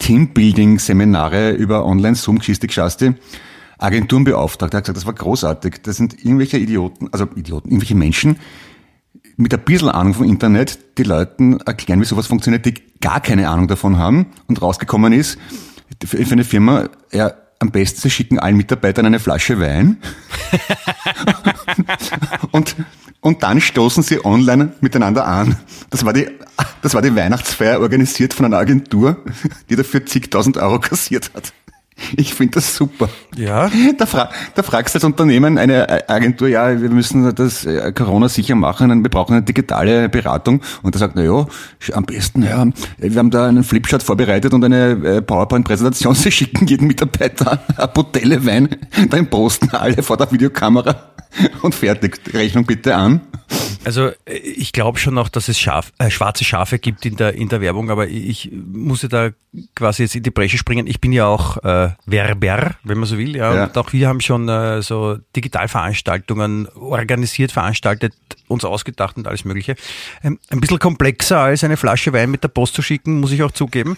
Teambuilding-Seminare 0.00 1.52
über 1.52 1.86
Online-Zoom-Geschichte 1.86 2.66
geschasti. 2.66 3.14
Agenturen 3.82 4.24
beauftragt. 4.24 4.74
Er 4.74 4.78
hat 4.78 4.84
gesagt, 4.84 4.96
das 4.96 5.06
war 5.06 5.14
großartig. 5.14 5.82
Das 5.82 5.96
sind 5.96 6.24
irgendwelche 6.24 6.58
Idioten, 6.58 7.08
also 7.12 7.26
Idioten, 7.34 7.68
irgendwelche 7.68 7.94
Menschen, 7.94 8.36
mit 9.36 9.52
ein 9.52 9.60
bisschen 9.60 9.88
Ahnung 9.88 10.14
vom 10.14 10.26
Internet 10.26 10.78
die 10.98 11.02
Leuten 11.02 11.60
erklären, 11.60 12.00
wie 12.00 12.04
sowas 12.04 12.26
funktioniert, 12.26 12.66
die 12.66 12.74
gar 13.00 13.20
keine 13.20 13.48
Ahnung 13.48 13.68
davon 13.68 13.98
haben 13.98 14.26
und 14.46 14.60
rausgekommen 14.60 15.12
ist, 15.12 15.38
für 16.04 16.18
eine 16.32 16.44
Firma, 16.44 16.88
ja, 17.12 17.32
am 17.58 17.70
besten 17.70 18.00
sie 18.00 18.10
schicken 18.10 18.38
allen 18.38 18.56
Mitarbeitern 18.56 19.06
eine 19.06 19.20
Flasche 19.20 19.60
Wein 19.60 19.98
und, 22.50 22.74
und 23.20 23.42
dann 23.42 23.60
stoßen 23.60 24.02
sie 24.02 24.24
online 24.24 24.72
miteinander 24.80 25.26
an. 25.26 25.56
Das 25.90 26.04
war 26.04 26.12
die, 26.12 26.28
das 26.82 26.94
war 26.94 27.02
die 27.02 27.14
Weihnachtsfeier 27.14 27.80
organisiert 27.80 28.34
von 28.34 28.46
einer 28.46 28.58
Agentur, 28.58 29.18
die 29.70 29.76
dafür 29.76 30.04
zigtausend 30.04 30.56
Euro 30.56 30.80
kassiert 30.80 31.30
hat. 31.34 31.52
Ich 32.16 32.34
finde 32.34 32.56
das 32.56 32.74
super. 32.74 33.08
Ja. 33.36 33.70
Da, 33.98 34.06
fra 34.06 34.30
da 34.54 34.62
fragst 34.62 34.94
du 34.94 34.96
als 34.98 35.04
Unternehmen 35.04 35.58
eine 35.58 36.08
Agentur, 36.08 36.48
ja, 36.48 36.80
wir 36.80 36.90
müssen 36.90 37.34
das 37.34 37.64
äh, 37.64 37.92
Corona 37.92 38.28
sicher 38.28 38.54
machen, 38.54 39.02
wir 39.02 39.10
brauchen 39.10 39.34
eine 39.34 39.42
digitale 39.42 40.08
Beratung. 40.08 40.60
Und 40.82 40.94
da 40.94 40.98
sagt, 40.98 41.16
na 41.16 41.22
ja, 41.22 41.46
am 41.92 42.04
besten, 42.04 42.42
ja, 42.42 42.66
wir 42.98 43.18
haben 43.18 43.30
da 43.30 43.46
einen 43.46 43.64
Flipchart 43.64 44.02
vorbereitet 44.02 44.52
und 44.54 44.64
eine 44.64 44.90
äh, 44.90 45.22
PowerPoint-Präsentation. 45.22 46.14
Sie 46.22 46.32
schicken 46.32 46.66
jeden 46.66 46.86
Mitarbeiter 46.86 47.60
eine 47.76 47.88
Botelle 47.88 48.44
Wein, 48.44 48.68
dann 49.10 49.28
posten 49.28 49.70
alle 49.70 50.02
vor 50.02 50.16
der 50.16 50.30
Videokamera 50.30 51.12
und 51.62 51.74
fertig. 51.74 52.20
Rechnung 52.32 52.64
bitte 52.64 52.94
an. 52.94 53.20
Also 53.84 54.08
äh, 54.26 54.36
ich 54.36 54.72
glaube 54.72 54.98
schon 54.98 55.14
noch, 55.14 55.28
dass 55.28 55.48
es 55.48 55.58
Schaf, 55.58 55.92
äh, 55.98 56.10
schwarze 56.10 56.44
Schafe 56.44 56.78
gibt 56.78 57.04
in 57.04 57.16
der, 57.16 57.34
in 57.34 57.48
der 57.48 57.60
Werbung, 57.60 57.90
aber 57.90 58.08
ich 58.08 58.50
muss 58.52 59.02
ja 59.02 59.08
da 59.08 59.30
quasi 59.74 60.04
jetzt 60.04 60.14
in 60.14 60.22
die 60.22 60.30
Bresche 60.30 60.56
springen. 60.56 60.86
Ich 60.86 61.00
bin 61.00 61.12
ja 61.12 61.26
auch 61.26 61.58
äh, 61.58 61.90
Werber, 62.06 62.74
wenn 62.84 62.98
man 62.98 63.06
so 63.06 63.18
will. 63.18 63.36
Ja. 63.36 63.54
Ja. 63.54 63.64
Und 63.64 63.76
auch 63.76 63.92
wir 63.92 64.08
haben 64.08 64.20
schon 64.20 64.48
äh, 64.48 64.82
so 64.82 65.18
Digitalveranstaltungen 65.36 66.68
organisiert, 66.68 67.52
veranstaltet, 67.52 68.14
uns 68.48 68.64
ausgedacht 68.64 69.16
und 69.16 69.26
alles 69.26 69.44
Mögliche. 69.44 69.74
Ähm, 70.22 70.38
ein 70.50 70.60
bisschen 70.60 70.78
komplexer 70.78 71.38
als 71.38 71.64
eine 71.64 71.76
Flasche 71.76 72.12
Wein 72.12 72.30
mit 72.30 72.44
der 72.44 72.48
Post 72.48 72.74
zu 72.74 72.82
schicken, 72.82 73.20
muss 73.20 73.32
ich 73.32 73.42
auch 73.42 73.50
zugeben. 73.50 73.96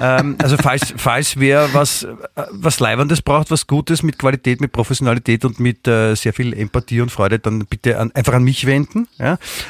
ähm, 0.00 0.36
also 0.42 0.56
falls, 0.56 0.94
falls 0.96 1.38
wer 1.38 1.72
was, 1.74 2.04
äh, 2.04 2.14
was 2.50 2.80
Leibendes 2.80 3.20
braucht, 3.20 3.50
was 3.50 3.66
Gutes 3.66 4.02
mit 4.02 4.18
Qualität, 4.18 4.60
mit 4.60 4.72
Professionalität 4.72 5.44
und 5.44 5.60
mit 5.60 5.86
äh, 5.86 6.14
sehr 6.14 6.32
viel 6.32 6.54
Empathie 6.54 7.00
und 7.00 7.10
Freude, 7.10 7.38
dann 7.38 7.66
bitte 7.66 7.98
an, 7.98 8.10
einfach 8.12 8.34
an 8.34 8.44
mich 8.44 8.66
wenden. 8.66 9.08
Ja? 9.18 9.23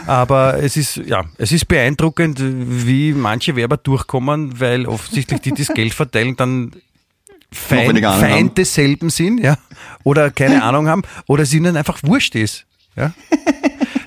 Aber 0.07 0.63
es 0.63 0.77
ist, 0.77 0.97
ja, 0.97 1.25
es 1.39 1.53
ist 1.53 1.67
beeindruckend, 1.67 2.39
wie 2.41 3.13
manche 3.13 3.57
Werber 3.57 3.77
durchkommen, 3.77 4.61
weil 4.61 4.87
offensichtlich 4.87 5.41
die, 5.41 5.53
die 5.53 5.65
das 5.65 5.75
Geld 5.75 5.95
verteilen, 5.95 6.37
dann 6.37 6.73
Feind, 7.53 8.01
Feind 8.01 8.59
desselben 8.59 9.11
sind, 9.11 9.39
ja, 9.39 9.57
oder 10.03 10.31
keine 10.31 10.63
Ahnung 10.65 10.89
haben, 10.89 11.03
oder 11.29 11.45
es 11.45 11.55
ihnen 11.55 11.77
einfach 11.77 12.01
wurscht 12.03 12.35
ist, 12.35 12.67
ja. 12.97 13.13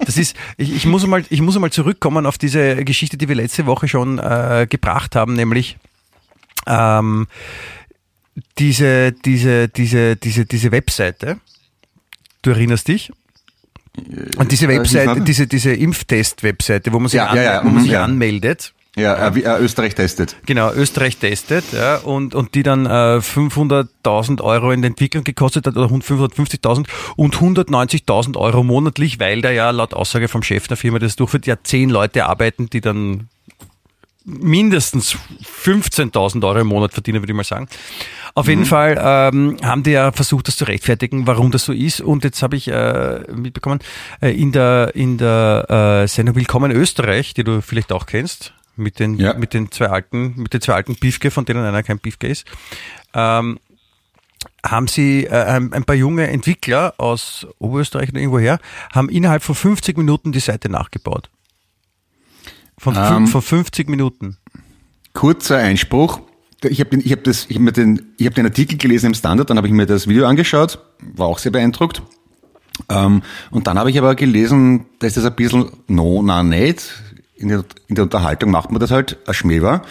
Das 0.06 0.16
ist, 0.16 0.38
ich, 0.56 0.74
ich 0.74 0.86
muss 0.86 1.06
mal, 1.06 1.26
ich 1.30 1.42
muss 1.42 1.60
mal 1.60 1.70
zurückkommen 1.70 2.26
auf 2.26 2.38
diese 2.38 2.84
Geschichte, 2.86 3.18
die 3.18 3.28
wir 3.28 3.36
letzte 3.36 3.66
Woche 3.66 3.90
schon 3.90 4.20
äh, 4.20 4.66
gebracht 4.70 5.18
haben, 5.18 5.34
nämlich 5.34 5.78
ähm, 6.66 7.28
diese, 8.58 9.12
diese, 9.12 9.68
diese, 9.68 10.16
diese, 10.16 10.46
diese 10.46 10.72
Webseite. 10.72 11.40
Du 12.42 12.52
erinnerst 12.52 12.88
dich? 12.88 13.12
Und 14.38 14.52
diese 14.52 14.66
Äh, 14.66 14.78
Webseite, 14.78 15.22
diese, 15.22 15.48
diese 15.48 15.74
Impftest-Webseite, 15.74 16.94
wo 16.94 17.00
man 17.00 17.10
sich, 17.10 17.18
Ja, 17.18 17.28
an, 17.28 17.38
ja, 17.38 17.44
ja, 17.44 17.60
wo 17.62 17.66
man 17.66 17.76
mhm, 17.76 17.82
sich 17.82 17.92
ja. 17.92 18.04
anmeldet. 18.04 18.74
Ja, 18.98 19.28
äh, 19.28 19.40
äh, 19.40 19.60
Österreich 19.60 19.94
testet. 19.94 20.38
Genau, 20.48 20.74
Österreich 20.74 21.18
testet 21.18 21.66
ja, 21.72 21.98
und, 21.98 22.34
und 22.34 22.56
die 22.56 22.64
dann 22.64 22.88
äh, 22.88 23.20
500.000 23.20 24.42
Euro 24.42 24.72
in 24.72 24.82
der 24.82 24.90
Entwicklung 24.90 25.24
gekostet 25.24 25.68
hat 25.68 25.78
oder 25.78 25.86
550.000 25.86 26.88
und 27.16 27.36
190.000 27.36 28.38
Euro 28.38 28.64
monatlich, 28.64 29.20
weil 29.20 29.42
da 29.42 29.52
ja 29.52 29.70
laut 29.70 29.94
Aussage 29.94 30.28
vom 30.28 30.42
Chef 30.42 30.68
der 30.68 30.78
Firma, 30.78 30.98
das 30.98 31.16
durchführt, 31.16 31.46
ja 31.46 31.58
zehn 31.62 31.92
Leute 31.92 32.26
arbeiten, 32.26 32.72
die 32.72 32.82
dann 32.82 33.30
mindestens 34.28 35.18
15.000 35.64 36.46
Euro 36.46 36.60
im 36.60 36.68
Monat 36.68 36.92
verdienen, 36.94 37.22
würde 37.22 37.32
ich 37.32 37.38
mal 37.38 37.44
sagen. 37.46 37.68
Auf 38.36 38.48
jeden 38.50 38.66
Fall 38.66 38.98
ähm, 39.02 39.58
haben 39.64 39.84
die 39.84 39.92
ja 39.92 40.12
versucht, 40.12 40.48
das 40.50 40.58
zu 40.58 40.66
rechtfertigen, 40.66 41.26
warum 41.26 41.50
das 41.50 41.64
so 41.66 41.72
ist. 41.74 42.02
Und 42.02 42.24
jetzt 42.26 42.44
habe 42.44 42.58
ich 42.58 42.68
äh, 42.68 43.22
mitbekommen, 43.34 43.80
äh, 44.22 44.30
in 44.40 44.52
der, 44.52 44.92
in 44.96 45.18
der 45.18 46.04
äh, 46.04 46.08
Sendung 46.08 46.36
Willkommen 46.36 46.72
Österreich, 46.72 47.34
die 47.34 47.44
du 47.46 47.62
vielleicht 47.62 47.92
auch 47.92 48.06
kennst, 48.06 48.54
mit 48.76 49.00
den, 49.00 49.18
Ja. 49.18 49.34
mit 49.34 49.54
den 49.54 49.72
zwei 49.72 49.88
alten, 49.88 50.34
mit 50.36 50.54
den 50.54 50.62
zwei 50.62 50.74
alten 50.74 50.98
Beefke, 50.98 51.32
von 51.32 51.46
denen 51.46 51.64
einer 51.64 51.82
kein 51.82 51.98
Beefke 52.00 52.28
ist, 52.28 52.46
ähm, 53.14 53.60
haben 54.64 54.88
sie 54.88 55.24
äh, 55.26 55.30
ein, 55.32 55.72
ein 55.74 55.86
paar 55.86 55.96
junge 55.96 56.28
Entwickler 56.28 56.94
aus 56.98 57.48
Oberösterreich 57.60 58.10
oder 58.10 58.20
irgendwoher, 58.20 58.60
haben 58.94 59.10
innerhalb 59.10 59.42
von 59.42 59.56
50 59.56 59.98
Minuten 59.98 60.32
die 60.34 60.42
Seite 60.42 60.70
nachgebaut. 60.70 61.30
Von, 62.80 62.96
Ähm. 62.96 63.28
von 63.28 63.42
50 63.42 63.90
Minuten. 63.90 64.38
Kurzer 65.14 65.58
Einspruch. 65.58 66.22
Ich 66.64 66.80
habe 66.80 66.98
ich 66.98 67.12
hab 67.12 67.24
das, 67.24 67.46
ich 67.50 67.56
hab 67.56 67.64
mir 67.64 67.72
den, 67.72 68.14
ich 68.18 68.26
hab 68.26 68.36
den 68.36 68.46
Artikel 68.46 68.78
gelesen 68.78 69.08
im 69.08 69.14
Standard, 69.14 69.50
dann 69.50 69.58
habe 69.58 69.68
ich 69.68 69.74
mir 69.74 69.86
das 69.86 70.08
Video 70.08 70.26
angeschaut, 70.26 70.80
war 71.00 71.28
auch 71.28 71.40
sehr 71.40 71.52
beeindruckt. 71.52 72.02
Ähm, 72.90 73.22
und 73.52 73.68
dann 73.68 73.78
habe 73.80 73.90
ich 73.90 73.98
aber 73.98 74.16
gelesen, 74.16 74.86
dass 75.00 75.16
das 75.16 75.26
ein 75.26 75.36
bisschen 75.36 75.72
no, 75.88 76.22
na, 76.24 76.44
nicht. 76.44 77.04
In 77.36 77.50
der, 77.50 77.64
in 77.88 77.96
der 77.96 78.06
Unterhaltung 78.06 78.50
macht 78.50 78.72
man 78.72 78.80
das 78.80 78.90
halt 78.90 79.18
ein 79.28 79.34
Schmäh 79.34 79.62
war. 79.62 79.84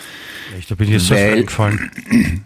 Echt, 0.57 0.71
da 0.71 0.75
bin 0.75 0.89
ich 0.89 0.95
jetzt 0.95 1.07
so 1.07 1.15
reingefallen. 1.15 1.91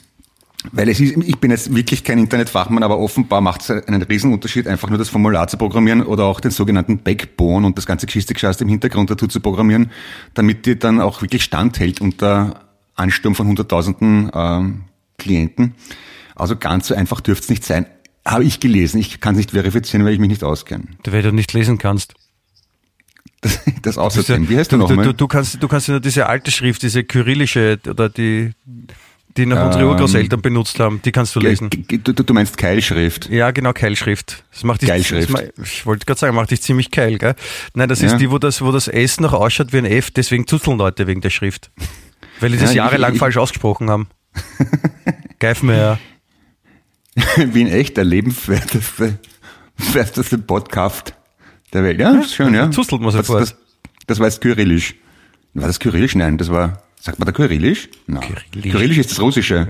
Weil 0.73 0.90
es 0.90 1.01
ist, 1.01 1.16
ich 1.16 1.38
bin 1.38 1.51
jetzt 1.51 1.75
wirklich 1.75 2.05
kein 2.05 2.18
Internetfachmann, 2.18 2.83
aber 2.83 2.99
offenbar 2.99 3.40
macht 3.40 3.62
es 3.62 3.70
einen 3.70 4.03
Riesenunterschied, 4.03 4.68
einfach 4.68 4.90
nur 4.90 4.99
das 4.99 5.09
Formular 5.09 5.49
zu 5.49 5.57
programmieren 5.57 6.03
oder 6.03 6.25
auch 6.25 6.40
den 6.40 6.51
sogenannten 6.51 6.99
Backbone 6.99 7.66
und 7.66 7.79
das 7.79 7.87
ganze 7.87 8.07
Geschichte 8.07 8.35
im 8.61 8.68
Hintergrund 8.68 9.11
dazu 9.11 9.27
zu 9.27 9.40
programmieren, 9.40 9.90
damit 10.35 10.66
die 10.66 10.79
dann 10.79 11.01
auch 11.01 11.23
wirklich 11.23 11.44
standhält 11.44 12.01
unter 12.03 12.66
Ansturm 12.94 13.35
von 13.35 13.46
Hunderttausenden 13.46 14.31
ähm, 14.35 14.85
Klienten. 15.18 15.75
Also 16.35 16.57
ganz 16.57 16.88
so 16.88 16.94
einfach 16.94 17.20
dürfte 17.20 17.44
es 17.44 17.49
nicht 17.51 17.64
sein. 17.64 17.87
Habe 18.27 18.44
ich 18.44 18.61
gelesen. 18.61 19.01
Ich 19.01 19.20
kann 19.20 19.35
es 19.35 19.38
nicht 19.38 19.53
verifizieren, 19.53 20.05
weil 20.05 20.12
ich 20.12 20.20
mich 20.20 20.29
nicht 20.29 20.44
auskenne. 20.44 20.85
Weil 21.05 21.23
du 21.23 21.33
nicht 21.33 21.53
lesen 21.55 21.79
kannst. 21.79 22.14
Das, 23.40 23.61
das 23.83 23.99
außerdem. 23.99 24.51
Wie 24.51 24.59
heißt 24.59 24.73
du 24.73 24.77
du, 24.77 24.83
nochmal? 24.83 25.07
du, 25.07 25.14
du 25.14 25.27
kannst, 25.27 25.62
du 25.62 25.68
kannst 25.68 25.88
ja 25.88 25.92
nur 25.92 26.01
diese 26.01 26.27
alte 26.27 26.51
Schrift, 26.51 26.83
diese 26.83 27.05
kyrillische 27.05 27.79
oder 27.88 28.11
die, 28.11 28.53
die 29.36 29.46
noch 29.46 29.64
unsere 29.64 29.84
Ähm, 29.84 29.90
Urgroßeltern 29.90 30.42
benutzt 30.42 30.78
haben, 30.80 31.00
die 31.04 31.12
kannst 31.12 31.34
du 31.36 31.40
lesen. 31.40 31.70
Du, 31.70 32.34
meinst 32.34 32.58
Keilschrift. 32.58 33.30
Ja, 33.30 33.50
genau, 33.52 33.72
Keilschrift. 33.72 34.44
Das 34.52 34.64
macht 34.64 34.82
dich, 34.82 34.88
Keilschrift. 34.88 35.30
Das, 35.32 35.42
ich 35.68 35.86
wollte 35.86 36.04
gerade 36.06 36.18
sagen, 36.18 36.34
macht 36.34 36.50
dich 36.50 36.62
ziemlich 36.62 36.90
keil, 36.90 37.16
gell? 37.18 37.34
Nein, 37.74 37.88
das 37.88 38.02
ist 38.02 38.12
Ja. 38.12 38.18
die, 38.18 38.30
wo 38.30 38.38
das, 38.38 38.60
wo 38.60 38.72
das 38.72 38.88
S 38.88 39.20
noch 39.20 39.32
ausschaut 39.32 39.72
wie 39.72 39.78
ein 39.78 39.84
F, 39.84 40.10
deswegen 40.10 40.46
zuzeln 40.46 40.78
Leute 40.78 41.06
wegen 41.06 41.20
der 41.20 41.30
Schrift. 41.30 41.70
Weil 42.40 42.50
die 42.50 42.56
das 42.56 42.66
Ja, 42.66 42.70
ich- 42.70 42.76
jahrelang 42.76 43.12
ich- 43.14 43.18
falsch 43.18 43.36
ausgesprochen 43.36 43.88
haben. 43.88 44.08
Geifmeier. 45.38 45.98
wie 47.36 47.60
ein 47.62 47.68
echter 47.72 48.04
lebenswerteste 48.04 49.18
werteste 49.92 50.38
Podcast 50.38 51.14
der 51.72 51.82
Welt. 51.84 52.00
Ja, 52.00 52.12
ist 52.20 52.34
schön, 52.34 52.54
ja. 52.54 52.70
zustelt 52.70 53.00
man 53.00 53.12
das, 53.14 53.26
sofort. 53.26 53.42
das, 53.42 53.56
das 54.06 54.18
war 54.18 54.26
jetzt 54.26 54.40
Kyrillisch. 54.40 54.94
War 55.54 55.66
das 55.66 55.78
Kyrillisch? 55.80 56.14
Nein, 56.14 56.38
das 56.38 56.50
war, 56.50 56.82
sagt 57.00 57.18
man 57.18 57.26
da 57.26 57.32
Kyrillisch? 57.32 57.88
Nein. 58.06 58.20
Kyrillisch. 58.52 58.72
Kyrillisch 58.72 58.98
ist 58.98 59.10
das 59.10 59.20
Russische. 59.20 59.66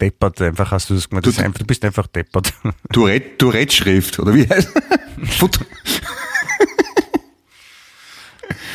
Deppert 0.00 0.40
einfach 0.42 0.70
hast 0.70 0.90
du 0.90 0.94
das 0.94 1.08
gemacht. 1.08 1.26
Das 1.26 1.34
ist 1.34 1.40
einfach, 1.40 1.58
du 1.58 1.64
bist 1.66 1.84
einfach 1.84 2.06
deppert. 2.06 2.52
Tourette, 2.92 3.36
Tourette-Schrift, 3.38 4.18
oder 4.20 4.34
wie 4.34 4.48
heißt 4.48 4.70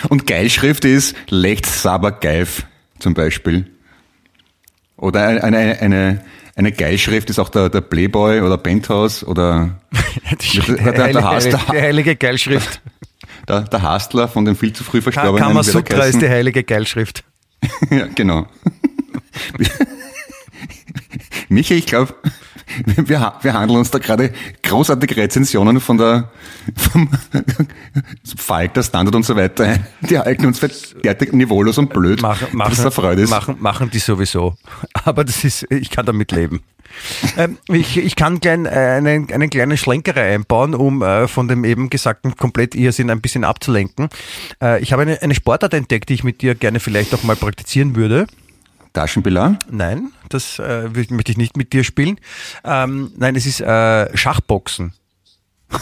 Und 0.09 0.27
Geilschrift 0.27 0.83
ist 0.85 1.15
Lecht 1.29 1.65
Saber 1.65 2.11
Geif, 2.11 2.65
zum 2.99 3.13
Beispiel. 3.13 3.67
Oder 4.97 5.27
eine, 5.27 5.43
eine, 5.43 5.79
eine, 5.79 6.25
eine 6.55 6.71
Geilschrift 6.71 7.29
ist 7.29 7.39
auch 7.39 7.49
der, 7.49 7.69
der 7.69 7.81
Playboy 7.81 8.41
oder 8.41 8.57
Penthouse 8.57 9.23
oder 9.23 9.79
Die, 10.41 10.59
Der- 10.59 10.75
der- 10.75 10.91
der 10.93 11.03
heilige, 11.05 11.23
Hass- 11.23 11.45
die 11.71 11.81
heilige 11.81 12.15
Geilschrift. 12.15 12.81
Der, 13.47 13.61
der 13.61 13.81
Hastler 13.81 14.27
von 14.27 14.45
den 14.45 14.55
viel 14.55 14.73
zu 14.73 14.83
früh 14.83 15.01
verstorbenen. 15.01 15.39
Kamasutra 15.39 16.03
ist 16.05 16.21
die 16.21 16.29
heilige 16.29 16.63
Geilschrift. 16.63 17.23
Ja, 17.89 18.07
genau. 18.07 18.47
Michi, 21.49 21.75
ich 21.75 21.85
glaube, 21.85 22.15
wir, 22.85 23.33
wir 23.41 23.53
handeln 23.53 23.79
uns 23.79 23.91
da 23.91 23.99
gerade 23.99 24.33
großartige 24.63 25.17
Rezensionen 25.17 25.79
von 25.79 25.97
der 25.97 26.31
vom 26.77 27.09
Falter, 28.37 28.83
Standard 28.83 29.15
und 29.15 29.25
so 29.25 29.35
weiter 29.35 29.65
ein. 29.65 29.87
Die 30.01 30.17
halten 30.17 30.45
uns 30.45 30.59
für 30.59 30.69
derartig 31.03 31.33
niveaulos 31.33 31.77
und 31.77 31.93
blöd. 31.93 32.21
Machen, 32.21 32.47
machen, 32.51 32.79
eine 32.79 32.91
Freude 32.91 33.21
ist. 33.23 33.29
machen, 33.29 33.57
machen 33.59 33.89
die 33.91 33.99
sowieso. 33.99 34.55
Aber 35.05 35.23
das 35.23 35.43
ist, 35.43 35.65
ich 35.69 35.89
kann 35.89 36.05
damit 36.05 36.31
leben. 36.31 36.61
ähm, 37.37 37.57
ich, 37.69 37.97
ich 37.97 38.15
kann 38.15 38.39
klein, 38.39 38.65
äh, 38.65 38.69
einen, 38.69 39.31
einen 39.31 39.49
kleinen 39.49 39.77
Schlenkerer 39.77 40.21
einbauen, 40.21 40.75
um 40.75 41.01
äh, 41.01 41.27
von 41.27 41.47
dem 41.47 41.63
eben 41.63 41.89
gesagten 41.89 42.35
komplett 42.35 42.75
Irrsinn 42.75 43.09
ein 43.09 43.21
bisschen 43.21 43.43
abzulenken. 43.43 44.09
Äh, 44.61 44.81
ich 44.81 44.93
habe 44.93 45.01
eine, 45.01 45.21
eine 45.21 45.35
Sportart 45.35 45.73
entdeckt, 45.73 46.09
die 46.09 46.13
ich 46.13 46.23
mit 46.23 46.41
dir 46.41 46.55
gerne 46.55 46.79
vielleicht 46.79 47.13
auch 47.13 47.23
mal 47.23 47.35
praktizieren 47.35 47.95
würde. 47.95 48.27
Taschenbiller? 48.93 49.57
Nein, 49.69 50.11
das 50.29 50.59
äh, 50.59 50.87
möchte 51.09 51.31
ich 51.31 51.37
nicht 51.37 51.57
mit 51.57 51.73
dir 51.73 51.83
spielen. 51.83 52.19
Ähm, 52.63 53.11
nein, 53.17 53.35
es 53.35 53.45
ist 53.45 53.59
äh, 53.61 54.15
Schachboxen. 54.15 54.93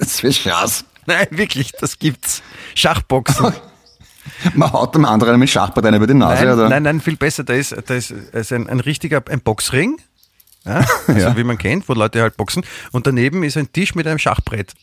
Das 0.00 0.22
wäre 0.22 0.32
Schaß. 0.32 0.84
Nein, 1.06 1.26
wirklich, 1.30 1.72
das 1.72 1.98
gibt's. 1.98 2.42
Schachboxen. 2.74 3.54
Man 4.54 4.70
haut 4.72 4.94
dem 4.94 5.06
anderen 5.06 5.38
mit 5.40 5.48
Schachparteien 5.48 5.94
über 5.94 6.06
die 6.06 6.12
Nase, 6.14 6.44
Nein, 6.44 6.54
oder? 6.54 6.68
nein, 6.68 6.82
nein, 6.82 7.00
viel 7.00 7.16
besser. 7.16 7.44
Da 7.44 7.54
ist, 7.54 7.74
da 7.86 7.94
ist, 7.94 8.12
da 8.32 8.38
ist 8.38 8.52
ein, 8.52 8.68
ein 8.68 8.80
richtiger 8.80 9.22
ein 9.30 9.40
Boxring, 9.40 9.96
ja, 10.66 10.84
also 11.06 11.20
Ja. 11.20 11.36
wie 11.36 11.44
man 11.44 11.56
kennt, 11.56 11.88
wo 11.88 11.94
Leute 11.94 12.20
halt 12.20 12.36
boxen. 12.36 12.64
Und 12.92 13.06
daneben 13.06 13.42
ist 13.42 13.56
ein 13.56 13.72
Tisch 13.72 13.94
mit 13.94 14.06
einem 14.06 14.18
Schachbrett. 14.18 14.74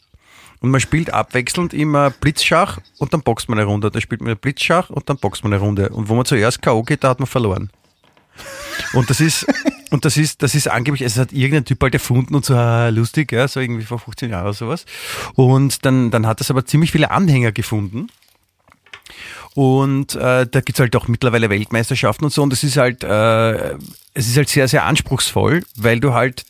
Und 0.61 0.71
man 0.71 0.79
spielt 0.79 1.13
abwechselnd 1.13 1.73
immer 1.73 2.09
Blitzschach 2.09 2.79
und 2.97 3.13
dann 3.13 3.21
boxt 3.21 3.49
man 3.49 3.59
eine 3.59 3.67
Runde. 3.67 3.91
Da 3.91 4.01
spielt 4.01 4.21
man 4.21 4.35
Blitzschach 4.37 4.89
und 4.89 5.09
dann 5.09 5.17
boxt 5.17 5.43
man 5.43 5.53
eine 5.53 5.61
Runde. 5.61 5.89
Und 5.89 6.09
wo 6.09 6.15
man 6.15 6.25
zuerst 6.25 6.61
K.O. 6.61 6.83
geht, 6.83 7.03
da 7.03 7.09
hat 7.09 7.19
man 7.19 7.27
verloren. 7.27 7.69
Und 8.93 9.09
das 9.09 9.19
ist, 9.19 9.45
und 9.91 10.05
das 10.05 10.17
ist, 10.17 10.41
das 10.41 10.55
ist 10.55 10.67
angeblich, 10.67 11.01
es 11.01 11.17
hat 11.17 11.31
irgendein 11.31 11.65
Typ 11.65 11.81
halt 11.81 11.93
erfunden 11.93 12.35
und 12.35 12.45
so 12.45 12.55
ah, 12.55 12.89
lustig, 12.89 13.31
ja, 13.31 13.47
so 13.47 13.59
irgendwie 13.59 13.85
vor 13.85 13.99
15 13.99 14.29
Jahren 14.29 14.45
oder 14.45 14.53
sowas. 14.53 14.85
Und 15.35 15.85
dann, 15.85 16.11
dann 16.11 16.27
hat 16.27 16.39
das 16.39 16.51
aber 16.51 16.65
ziemlich 16.65 16.91
viele 16.91 17.11
Anhänger 17.11 17.51
gefunden. 17.51 18.07
Und 19.53 20.15
äh, 20.15 20.45
da 20.45 20.61
gibt's 20.61 20.79
halt 20.79 20.95
auch 20.97 21.07
mittlerweile 21.07 21.49
Weltmeisterschaften 21.49 22.25
und 22.25 22.31
so. 22.31 22.43
Und 22.43 22.51
es 22.51 22.63
ist 22.63 22.75
halt, 22.75 23.03
äh, 23.03 23.75
es 24.13 24.27
ist 24.27 24.35
halt 24.35 24.49
sehr, 24.49 24.67
sehr 24.67 24.83
anspruchsvoll, 24.83 25.63
weil 25.77 25.99
du 26.01 26.13
halt 26.13 26.45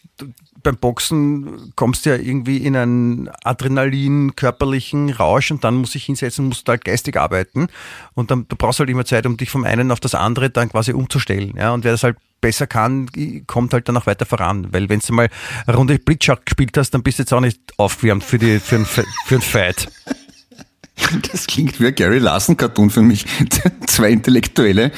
beim 0.65 0.78
Boxen 0.78 1.71
kommst 1.75 2.06
ja 2.06 2.15
irgendwie 2.15 2.58
in 2.58 2.75
einen 2.75 3.30
Adrenalin, 3.43 4.36
körperlichen 4.36 5.12
Rausch 5.12 5.51
und 5.51 5.63
dann 5.63 5.75
musst 5.75 5.93
du 5.93 5.99
dich 5.99 6.06
hinsetzen, 6.06 6.47
musst 6.47 6.67
du 6.67 6.71
halt 6.71 6.84
geistig 6.84 7.17
arbeiten. 7.17 7.67
Und 8.15 8.32
dann 8.32 8.47
du 8.49 8.56
brauchst 8.56 8.80
halt 8.80 8.89
immer 8.89 9.06
Zeit, 9.06 9.25
um 9.25 9.38
dich 9.38 9.49
vom 9.49 9.63
einen 9.63 9.91
auf 9.91 9.99
das 9.99 10.15
andere 10.15 10.49
dann 10.49 10.69
quasi 10.69 10.91
umzustellen. 10.91 11.54
Ja, 11.56 11.73
und 11.73 11.84
wer 11.84 11.91
das 11.91 12.04
halt 12.04 12.17
besser 12.41 12.67
kann, 12.67 13.10
kommt 13.47 13.73
halt 13.73 13.88
dann 13.88 13.97
auch 13.97 14.08
weiter 14.08 14.25
voran. 14.25 14.73
Weil 14.73 14.89
wenn 14.89 14.99
du 14.99 15.13
mal 15.13 15.30
eine 15.65 15.78
Runde 15.78 15.99
Blitzschach 15.99 16.43
gespielt 16.43 16.78
hast, 16.78 16.91
dann 16.91 17.04
bist 17.04 17.19
du 17.19 17.23
jetzt 17.23 17.34
auch 17.34 17.41
nicht 17.41 17.60
aufgewärmt 17.78 18.23
für, 18.23 18.38
die, 18.38 18.60
für, 18.60 18.78
ein, 18.78 18.86
für 18.86 19.06
ein 19.36 19.41
Fight. 19.41 19.88
Das 21.31 21.47
klingt 21.47 21.79
wie 21.79 21.88
ein 21.88 21.95
Gary 21.95 22.19
Larson-Cartoon 22.19 22.89
für 22.89 23.01
mich. 23.01 23.25
Zwei 23.88 24.12
Intellektuelle 24.12 24.91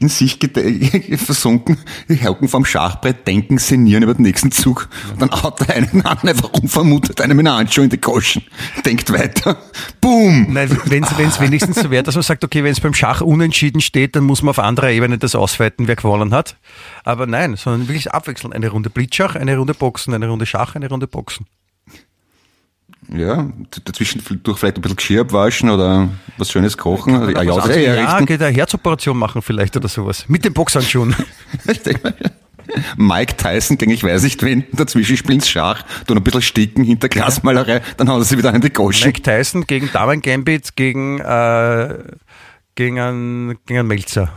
in 0.00 0.08
sich 0.08 0.38
versunken, 1.16 1.78
die 2.08 2.24
hocken 2.24 2.48
vom 2.48 2.64
Schachbrett, 2.64 3.26
denken, 3.26 3.58
sinnieren 3.58 4.02
über 4.02 4.14
den 4.14 4.22
nächsten 4.22 4.50
Zug. 4.50 4.88
Dann 5.18 5.30
haut 5.30 5.60
der 5.60 5.76
eine 5.76 5.86
den 5.86 6.04
anderen 6.04 6.30
einfach 6.30 6.50
unvermutet 6.50 7.20
einem 7.20 7.36
mit 7.36 7.46
einer 7.46 7.56
Handschuh 7.56 7.82
in 7.82 7.90
die 7.90 8.00
Goschen. 8.00 8.42
Denkt 8.84 9.12
weiter. 9.12 9.56
Boom! 10.00 10.52
Nein, 10.52 10.76
wenn 10.86 11.02
es 11.02 11.40
wenigstens 11.40 11.76
so 11.76 11.90
wäre, 11.90 12.02
dass 12.02 12.14
man 12.14 12.22
sagt, 12.22 12.44
okay, 12.44 12.64
wenn 12.64 12.72
es 12.72 12.80
beim 12.80 12.94
Schach 12.94 13.20
unentschieden 13.20 13.80
steht, 13.80 14.16
dann 14.16 14.24
muss 14.24 14.42
man 14.42 14.50
auf 14.50 14.58
anderer 14.58 14.90
Ebene 14.90 15.18
das 15.18 15.34
ausweiten, 15.34 15.86
wer 15.86 15.96
gewonnen 15.96 16.34
hat. 16.34 16.56
Aber 17.04 17.26
nein, 17.26 17.56
sondern 17.56 17.88
wirklich 17.88 18.12
abwechselnd. 18.12 18.54
Eine 18.54 18.68
Runde 18.68 18.90
Blitzschach, 18.90 19.34
eine 19.36 19.56
Runde 19.56 19.74
Boxen, 19.74 20.14
eine 20.14 20.28
Runde 20.28 20.46
Schach, 20.46 20.74
eine 20.74 20.88
Runde 20.88 21.06
Boxen. 21.06 21.46
Ja, 23.16 23.48
dazwischen 23.84 24.22
durch 24.42 24.58
vielleicht 24.58 24.76
ein 24.76 24.82
bisschen 24.82 24.96
Geschirr 24.96 25.20
abwaschen 25.20 25.70
oder 25.70 26.08
was 26.36 26.50
Schönes 26.50 26.76
kochen. 26.76 27.16
Oder, 27.16 27.32
ja, 27.32 27.42
ja, 27.42 27.66
ja, 27.76 27.94
ja, 27.94 28.04
richten. 28.06 28.26
geht 28.26 28.42
eine 28.42 28.54
Herzoperation 28.56 29.16
machen 29.16 29.40
vielleicht 29.40 29.76
oder 29.76 29.88
sowas. 29.88 30.24
Mit 30.28 30.44
den 30.44 30.52
Boxhandschuhen. 30.52 31.14
Mike 32.96 33.36
Tyson 33.36 33.78
gegen 33.78 33.92
ich 33.92 34.02
weiß 34.02 34.22
nicht 34.22 34.42
wen, 34.42 34.64
dazwischen 34.72 35.16
spielen 35.16 35.40
sie 35.40 35.50
Schach, 35.50 35.84
tun 36.06 36.16
ein 36.16 36.24
bisschen 36.24 36.42
sticken 36.42 36.82
hinter 36.82 37.08
Glasmalerei, 37.08 37.82
dann 37.96 38.08
hauen 38.08 38.24
sie 38.24 38.38
wieder 38.38 38.52
in 38.54 38.60
die 38.60 38.70
Goschen. 38.70 39.06
Mike 39.06 39.22
Tyson 39.22 39.66
gegen 39.66 39.90
Damen 39.92 40.20
Gambit 40.22 40.74
gegen, 40.74 41.20
äh, 41.20 41.98
gegen 42.74 42.98
einen, 42.98 43.58
gegen 43.66 43.80
einen 43.80 43.88
Melzer. 43.88 44.32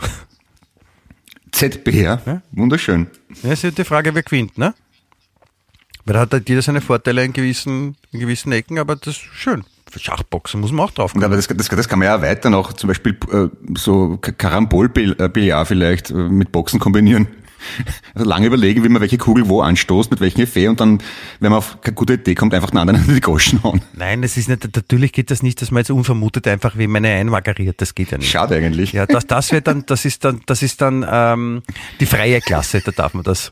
ZBR, 1.51 2.41
wunderschön. 2.51 3.07
Ja, 3.41 3.53
ist 3.53 3.63
ja 3.63 3.71
die 3.71 3.83
Frage, 3.83 4.13
wer 4.13 4.23
gewinnt, 4.23 4.57
ne? 4.57 4.75
Weil 6.07 6.13
da 6.13 6.19
hat 6.21 6.31
halt 6.31 6.47
jeder 6.47 6.61
seine 6.61 6.79
Vorteile 6.79 7.23
in 7.25 7.33
gewissen, 7.33 7.97
in 8.13 8.21
gewissen 8.21 8.53
Ecken, 8.53 8.79
aber 8.79 8.95
das 8.95 9.17
ist 9.17 9.23
schön. 9.33 9.65
Für 9.91 9.99
Schachboxen 9.99 10.61
muss 10.61 10.71
man 10.71 10.85
auch 10.85 10.91
drauf 10.91 11.13
Und 11.13 11.23
aber 11.23 11.35
das, 11.35 11.47
das, 11.47 11.67
das 11.67 11.89
kann 11.89 11.99
man 11.99 12.07
ja 12.07 12.21
weiter 12.21 12.49
noch, 12.49 12.71
zum 12.73 12.87
Beispiel 12.87 13.17
äh, 13.31 13.47
so 13.77 14.17
Karambol-Billard 14.17 15.67
vielleicht 15.67 16.09
äh, 16.11 16.13
mit 16.13 16.51
Boxen 16.51 16.79
kombinieren. 16.79 17.27
Also 18.13 18.29
lange 18.29 18.45
überlegen, 18.45 18.83
wie 18.83 18.89
man 18.89 19.01
welche 19.01 19.17
Kugel 19.17 19.49
wo 19.49 19.61
anstoßt, 19.61 20.11
mit 20.11 20.21
welchem 20.21 20.41
Effet 20.41 20.67
und 20.67 20.79
dann, 20.79 20.99
wenn 21.39 21.49
man 21.49 21.57
auf 21.57 21.81
keine 21.81 21.95
gute 21.95 22.13
Idee 22.13 22.35
kommt, 22.35 22.53
einfach 22.53 22.69
den 22.69 22.77
anderen 22.77 23.03
in 23.03 23.15
die 23.15 23.19
Goschen 23.19 23.61
hauen. 23.63 23.81
Nein, 23.93 24.21
das 24.21 24.37
ist 24.37 24.47
nicht, 24.47 24.63
natürlich 24.75 25.11
geht 25.11 25.31
das 25.31 25.41
nicht, 25.41 25.59
dass 25.61 25.71
man 25.71 25.79
jetzt 25.79 25.89
unvermutet 25.89 26.47
einfach 26.47 26.77
wie 26.77 26.87
meine 26.87 27.09
einmageriert, 27.09 27.81
das 27.81 27.95
geht 27.95 28.11
ja 28.11 28.19
nicht. 28.19 28.29
Schade 28.29 28.55
eigentlich. 28.55 28.93
Ja, 28.93 29.07
das, 29.07 29.25
das 29.25 29.51
wird 29.51 29.67
dann, 29.67 29.85
das 29.87 30.05
ist 30.05 30.23
dann, 30.23 30.41
das 30.45 30.61
ist 30.61 30.81
dann 30.81 31.05
ähm, 31.09 31.63
die 31.99 32.05
freie 32.05 32.39
Klasse, 32.39 32.81
da 32.81 32.91
darf 32.91 33.15
man 33.15 33.23
das. 33.23 33.51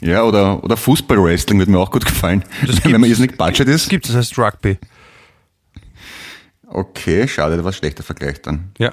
Ja, 0.00 0.22
oder, 0.24 0.62
oder 0.62 0.76
Fußball-Wrestling 0.76 1.58
würde 1.58 1.70
mir 1.70 1.78
auch 1.78 1.90
gut 1.90 2.04
gefallen. 2.04 2.44
Das 2.66 2.84
wenn 2.84 3.00
man 3.00 3.08
jetzt 3.08 3.20
nicht 3.20 3.36
Budget 3.36 3.68
ist. 3.68 3.88
Gibt 3.88 4.06
es, 4.06 4.12
das 4.12 4.18
heißt 4.18 4.38
Rugby. 4.38 4.78
Okay, 6.66 7.26
schade, 7.28 7.56
das 7.56 7.64
war 7.64 7.72
ein 7.72 7.76
schlechter 7.76 8.02
Vergleich 8.02 8.42
dann. 8.42 8.72
Ja. 8.78 8.92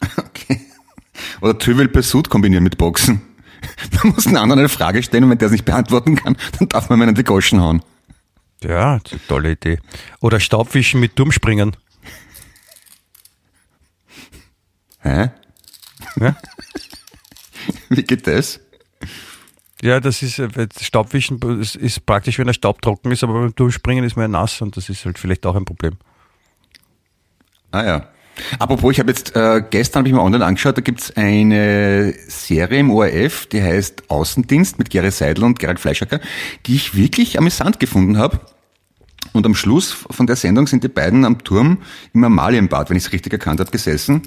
Okay. 0.16 0.58
Oder 1.42 1.58
Trivial 1.58 1.88
Pursuit 1.88 2.30
kombinieren 2.30 2.64
mit 2.64 2.78
Boxen. 2.78 3.20
Man 4.02 4.14
muss 4.14 4.26
einen 4.26 4.38
anderen 4.38 4.60
eine 4.60 4.68
Frage 4.70 5.02
stellen 5.02 5.24
und 5.24 5.30
wenn 5.30 5.38
der 5.38 5.46
es 5.46 5.52
nicht 5.52 5.66
beantworten 5.66 6.16
kann, 6.16 6.36
dann 6.58 6.68
darf 6.68 6.88
man 6.88 6.98
mir 6.98 7.04
einen 7.04 7.14
die 7.14 7.24
Goschen 7.24 7.60
hauen. 7.60 7.82
Ja, 8.62 8.98
das 8.98 9.12
ist 9.12 9.18
eine 9.18 9.26
tolle 9.28 9.50
Idee. 9.52 9.78
Oder 10.20 10.40
Staubwischen 10.40 11.00
mit 11.00 11.16
Turmspringen. 11.16 11.76
Hä? 15.00 15.30
Ja? 16.16 16.36
Wie 17.88 18.02
geht 18.02 18.26
das? 18.26 18.60
Ja, 19.82 19.98
das 20.00 20.22
ist, 20.22 20.38
äh, 20.38 20.68
Staubwischen 20.80 21.40
ist, 21.60 22.04
praktisch, 22.04 22.38
wenn 22.38 22.46
der 22.46 22.52
Staub 22.52 22.82
trocken 22.82 23.10
ist, 23.12 23.24
aber 23.24 23.40
beim 23.40 23.54
Turmspringen 23.54 24.04
ist 24.04 24.16
man 24.16 24.24
ja 24.24 24.28
nass 24.28 24.60
und 24.60 24.76
das 24.76 24.88
ist 24.88 25.04
halt 25.06 25.18
vielleicht 25.18 25.46
auch 25.46 25.56
ein 25.56 25.64
Problem. 25.64 25.94
Ah 27.70 27.84
ja. 27.84 28.08
Apropos, 28.58 28.92
ich 28.92 29.00
habe 29.00 29.10
jetzt 29.10 29.36
äh, 29.36 29.62
gestern 29.68 30.00
habe 30.00 30.08
ich 30.08 30.14
mal 30.14 30.22
online 30.22 30.44
angeschaut, 30.44 30.76
da 30.76 30.80
gibt's 30.80 31.14
eine 31.16 32.14
Serie 32.28 32.80
im 32.80 32.90
ORF, 32.90 33.46
die 33.46 33.62
heißt 33.62 34.10
Außendienst 34.10 34.78
mit 34.78 34.90
Gary 34.90 35.10
Seidel 35.10 35.44
und 35.44 35.58
Gerald 35.58 35.80
Fleischacker, 35.80 36.20
die 36.66 36.76
ich 36.76 36.94
wirklich 36.94 37.38
amüsant 37.38 37.80
gefunden 37.80 38.18
habe. 38.18 38.40
Und 39.32 39.46
am 39.46 39.54
Schluss 39.54 39.92
von 39.92 40.26
der 40.26 40.36
Sendung 40.36 40.66
sind 40.66 40.84
die 40.84 40.88
beiden 40.88 41.24
am 41.24 41.42
Turm 41.44 41.78
im 42.12 42.24
Amalienbad, 42.24 42.90
wenn 42.90 42.96
ich 42.96 43.04
es 43.04 43.12
richtig 43.12 43.32
erkannt 43.32 43.60
habe, 43.60 43.70
gesessen. 43.70 44.22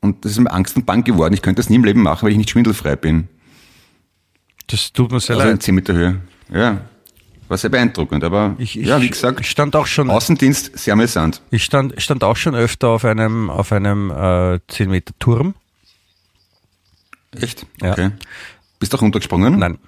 Und 0.00 0.24
das 0.24 0.32
ist 0.32 0.38
mir 0.38 0.50
Angst 0.50 0.76
und 0.76 0.86
Bang 0.86 1.04
geworden. 1.04 1.34
Ich 1.34 1.42
könnte 1.42 1.60
das 1.60 1.68
nie 1.68 1.76
im 1.76 1.84
Leben 1.84 2.02
machen, 2.02 2.24
weil 2.24 2.32
ich 2.32 2.38
nicht 2.38 2.50
schwindelfrei 2.50 2.96
bin. 2.96 3.28
Das 4.70 4.92
tut 4.92 5.10
mir 5.10 5.20
sehr 5.20 5.36
Also 5.36 5.48
in 5.48 5.54
leid. 5.54 5.62
10 5.62 5.74
Meter 5.74 5.94
Höhe. 5.94 6.20
Ja. 6.52 6.80
War 7.48 7.58
sehr 7.58 7.70
beeindruckend. 7.70 8.22
Aber 8.22 8.54
Ich, 8.58 8.78
ich, 8.78 8.86
ja, 8.86 9.00
wie 9.00 9.10
gesagt, 9.10 9.40
ich 9.40 9.50
stand 9.50 9.74
auch 9.74 9.86
schon, 9.86 10.08
Außendienst 10.10 10.78
sehr 10.78 10.92
amüsant. 10.92 11.42
ich 11.50 11.64
stand, 11.64 12.00
stand 12.00 12.22
auch 12.22 12.36
schon 12.36 12.54
öfter 12.54 12.88
auf 12.88 13.04
einem, 13.04 13.50
auf 13.50 13.72
einem 13.72 14.10
äh, 14.10 14.60
10 14.68 14.90
Meter 14.90 15.12
Turm. 15.18 15.54
Echt? 17.32 17.66
Ja. 17.82 17.92
Okay. 17.92 18.10
Bist 18.78 18.92
du 18.92 18.96
auch 18.96 19.02
runtergesprungen? 19.02 19.58
Nein, 19.58 19.78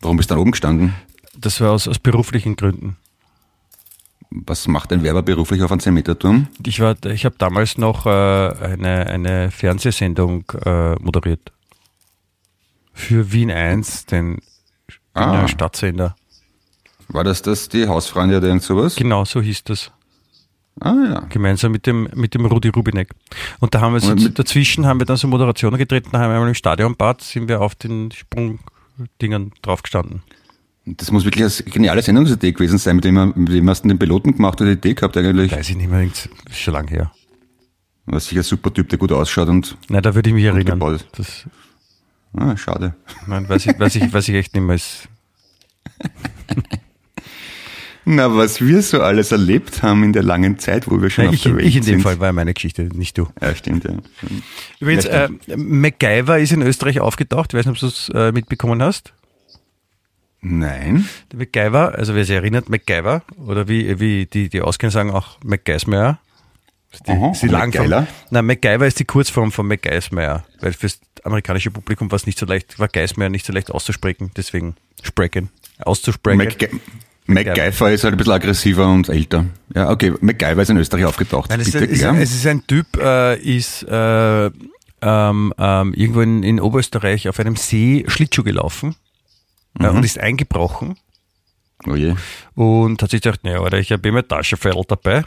Warum 0.00 0.16
bist 0.18 0.30
du 0.30 0.34
dann 0.34 0.40
oben 0.42 0.50
gestanden? 0.52 0.94
das 1.38 1.60
war 1.60 1.70
aus, 1.72 1.86
aus 1.88 1.98
beruflichen 1.98 2.56
Gründen. 2.56 2.96
Was 4.30 4.66
macht 4.68 4.92
ein 4.92 5.02
Werber 5.02 5.22
beruflich 5.22 5.62
auf 5.62 5.70
einem 5.70 5.80
10-Meter-Turm? 5.80 6.48
Ich 6.64 6.80
war, 6.80 6.96
ich 7.06 7.24
habe 7.24 7.36
damals 7.38 7.78
noch 7.78 8.06
äh, 8.06 8.08
eine, 8.10 9.06
eine 9.06 9.50
Fernsehsendung 9.50 10.44
äh, 10.64 10.94
moderiert. 10.96 11.52
Für 12.96 13.30
Wien 13.30 13.50
1, 13.50 14.06
den 14.06 14.38
Ah. 15.12 15.46
Stadtsender. 15.48 16.16
War 17.08 17.24
das 17.24 17.40
das, 17.42 17.68
die 17.68 17.86
Hausfreunde 17.86 18.38
oder 18.38 18.48
irgend 18.48 18.62
sowas? 18.62 18.96
Genau, 18.96 19.24
so 19.24 19.40
hieß 19.40 19.64
das. 19.64 19.92
Ah 20.80 20.94
ja. 21.08 21.20
Gemeinsam 21.28 21.72
mit 21.72 21.86
dem, 21.86 22.08
mit 22.14 22.34
dem 22.34 22.44
Rudi 22.46 22.68
Rubinek. 22.68 23.10
Und 23.60 23.74
da 23.74 23.80
haben 23.80 23.92
wir 23.94 24.00
so, 24.00 24.14
dazwischen 24.14 24.86
haben 24.86 24.98
wir 25.00 25.06
dann 25.06 25.16
so 25.16 25.28
Moderationen 25.28 25.78
getreten, 25.78 26.08
da 26.12 26.18
haben 26.20 26.30
wir 26.30 26.34
einmal 26.34 26.48
im 26.48 26.54
Stadionbad, 26.54 27.22
sind 27.22 27.48
wir 27.48 27.60
auf 27.60 27.74
den 27.74 28.10
Sprungdingern 28.12 29.52
draufgestanden. 29.62 30.22
Das 30.86 31.10
muss 31.10 31.24
wirklich 31.24 31.44
eine 31.44 31.70
geniale 31.72 32.02
Sendungsidee 32.02 32.52
gewesen 32.52 32.78
sein, 32.78 32.96
mit 32.96 33.04
dem, 33.04 33.32
mit 33.36 33.48
dem 33.48 33.68
hast 33.70 33.82
du 33.84 33.88
den 33.88 33.98
Piloten 33.98 34.34
gemacht 34.36 34.60
oder 34.60 34.70
die 34.74 34.76
Idee 34.78 34.94
gehabt 34.94 35.16
eigentlich. 35.16 35.52
Weiß 35.52 35.68
ich 35.70 35.76
nicht 35.76 35.90
mehr, 35.90 36.02
ist 36.02 36.28
schon 36.52 36.74
lange 36.74 36.90
her. 36.90 37.12
War 38.06 38.20
sicher 38.20 38.40
ein 38.40 38.44
super 38.44 38.72
Typ, 38.72 38.88
der 38.88 38.98
gut 38.98 39.12
ausschaut 39.12 39.48
und, 39.48 39.76
Nein, 39.88 40.02
da 40.02 40.14
würde 40.14 40.28
ich 40.30 40.34
mich 40.34 40.44
erinnern. 40.44 40.80
Das, 41.12 41.46
ah, 42.36 42.56
schade. 42.56 42.94
nein, 43.26 43.48
weiß 43.48 43.66
ich, 43.66 43.78
weiß 43.78 43.94
ich, 43.96 44.12
weiß 44.12 44.28
ich 44.28 44.34
echt 44.34 44.54
nicht 44.54 44.62
mehr. 44.62 44.78
Na, 48.08 48.32
was 48.36 48.60
wir 48.60 48.82
so 48.82 49.00
alles 49.02 49.32
erlebt 49.32 49.82
haben 49.82 50.04
in 50.04 50.12
der 50.12 50.22
langen 50.22 50.60
Zeit, 50.60 50.88
wo 50.88 51.02
wir 51.02 51.10
schon 51.10 51.24
Nein, 51.24 51.30
auf 51.30 51.34
ich, 51.34 51.42
der 51.42 51.56
Welt 51.56 51.66
ich 51.66 51.74
in 51.76 51.82
dem 51.82 51.86
sind. 51.94 52.02
Fall 52.02 52.20
war 52.20 52.28
ja 52.28 52.32
meine 52.32 52.54
Geschichte, 52.54 52.84
nicht 52.94 53.18
du. 53.18 53.26
Ja, 53.40 53.52
stimmt, 53.56 53.82
ja. 53.82 53.94
Übrigens, 54.78 55.06
Ja, 55.06 55.24
äh, 55.24 55.56
MacGyver 55.56 56.38
ist 56.38 56.52
in 56.52 56.62
Österreich 56.62 57.00
aufgetaucht. 57.00 57.52
Ich 57.52 57.58
weiß 57.58 57.66
nicht, 57.66 57.74
ob 57.74 57.80
du 57.80 57.86
es 57.88 58.08
äh, 58.14 58.30
mitbekommen 58.30 58.80
hast. 58.80 59.12
Nein. 60.40 61.08
Der 61.32 61.40
MacGyver, 61.40 61.96
also 61.98 62.14
wer 62.14 62.24
sich 62.24 62.36
erinnert, 62.36 62.68
MacGyver, 62.68 63.22
oder 63.44 63.66
wie, 63.66 63.98
wie 63.98 64.26
die, 64.26 64.50
die 64.50 64.60
auskennen, 64.60 64.92
sagen 64.92 65.10
auch 65.10 65.38
MacGyvermeyer. 65.42 66.20
Die, 67.06 67.10
Aha, 67.10 67.32
Langform. 67.42 67.88
MacGyver? 67.88 68.06
Nein, 68.30 68.46
MacGyver 68.46 68.86
ist 68.86 68.98
die 68.98 69.04
Kurzform 69.04 69.52
von 69.52 69.66
MacGyvermeyer, 69.66 70.44
weil 70.60 70.72
fürs 70.72 70.98
amerikanische 71.24 71.70
Publikum 71.70 72.10
war 72.10 72.16
es 72.16 72.26
nicht 72.26 72.38
so 72.38 72.46
leicht, 72.46 72.78
war 72.78 72.88
Geismeyer 72.88 73.28
nicht 73.28 73.44
so 73.44 73.52
leicht 73.52 73.70
auszusprechen, 73.70 74.30
deswegen 74.36 74.76
sprechen, 75.02 75.50
auszusprechen. 75.80 76.38
MacGy 76.38 76.68
MacGyver 77.26 77.90
ist 77.90 78.04
halt 78.04 78.14
ein 78.14 78.16
bisschen 78.18 78.32
aggressiver 78.32 78.88
und 78.88 79.08
älter. 79.08 79.46
Ja, 79.74 79.90
okay. 79.90 80.14
MacGyver 80.20 80.62
ist 80.62 80.70
in 80.70 80.76
Österreich 80.78 81.04
aufgetaucht. 81.04 81.50
Nein, 81.50 81.60
es, 81.60 81.72
Bitte, 81.72 81.84
ist, 81.84 82.02
ist, 82.02 82.04
es 82.04 82.34
ist 82.34 82.46
ein 82.46 82.66
Typ, 82.66 82.86
äh, 82.98 83.36
ist 83.36 83.82
äh, 83.82 84.46
ähm, 85.02 85.52
ähm, 85.58 85.92
irgendwo 85.94 86.20
in, 86.20 86.42
in 86.42 86.60
Oberösterreich 86.60 87.28
auf 87.28 87.38
einem 87.40 87.56
See 87.56 88.04
Schlittschuh 88.06 88.44
gelaufen 88.44 88.94
äh, 89.78 89.90
Mhm. 89.90 89.96
und 89.96 90.04
ist 90.04 90.18
eingebrochen 90.18 90.96
oh 91.86 91.94
je. 91.94 92.14
und 92.54 93.02
hat 93.02 93.10
sich 93.10 93.20
gedacht, 93.20 93.44
naja, 93.44 93.70
ich 93.74 93.92
habe 93.92 94.08
immer 94.08 94.26
Taschenfell 94.26 94.80
dabei, 94.88 95.24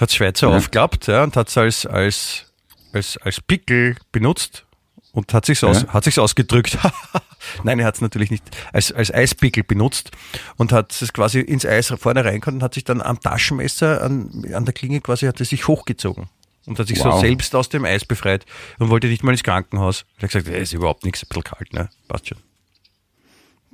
hat 0.00 0.12
Schweizer 0.12 0.48
Ja. 0.50 0.56
aufgeklappt 0.56 1.06
ja, 1.08 1.22
und 1.22 1.36
hat 1.36 1.48
es 1.48 1.56
als, 1.58 1.86
als, 1.86 2.46
als, 2.92 3.16
als 3.18 3.40
Pickel 3.40 3.96
benutzt 4.12 4.64
und 5.12 5.32
hat 5.34 5.44
sich's 5.46 5.62
aus, 5.64 5.82
Ja. 5.82 5.88
hat 5.88 6.04
sich's 6.04 6.18
ausgedrückt. 6.18 6.78
Nein, 7.64 7.78
er 7.80 7.86
hat 7.86 7.96
es 7.96 8.00
natürlich 8.00 8.30
nicht 8.30 8.44
als, 8.72 8.92
als 8.92 9.12
Eispickel 9.12 9.64
benutzt 9.64 10.10
und 10.56 10.72
hat 10.72 10.92
es 11.00 11.12
quasi 11.12 11.40
ins 11.40 11.64
Eis 11.66 11.88
vorne 11.98 12.24
reingekommen 12.24 12.58
und 12.60 12.62
hat 12.64 12.74
sich 12.74 12.84
dann 12.84 13.00
am 13.00 13.18
Taschenmesser 13.20 14.02
an, 14.02 14.44
an 14.54 14.64
der 14.64 14.74
Klinge 14.74 15.00
quasi 15.00 15.26
hat 15.26 15.40
er 15.40 15.46
sich 15.46 15.66
hochgezogen 15.66 16.28
und 16.66 16.78
hat 16.78 16.86
sich 16.86 16.98
so 16.98 17.06
Wow. 17.10 17.20
selbst 17.20 17.54
aus 17.54 17.68
dem 17.70 17.84
Eis 17.84 18.04
befreit 18.04 18.44
und 18.78 18.90
wollte 18.90 19.06
nicht 19.08 19.24
mal 19.24 19.32
ins 19.32 19.42
Krankenhaus. 19.42 20.04
Er 20.18 20.24
hat 20.24 20.30
gesagt, 20.32 20.48
es 20.48 20.62
ist 20.62 20.72
überhaupt 20.74 21.04
nichts, 21.04 21.22
ein 21.22 21.28
bisschen 21.28 21.44
kalt, 21.44 21.72
ne? 21.72 21.88
Passt 22.08 22.28
schon. 22.28 22.38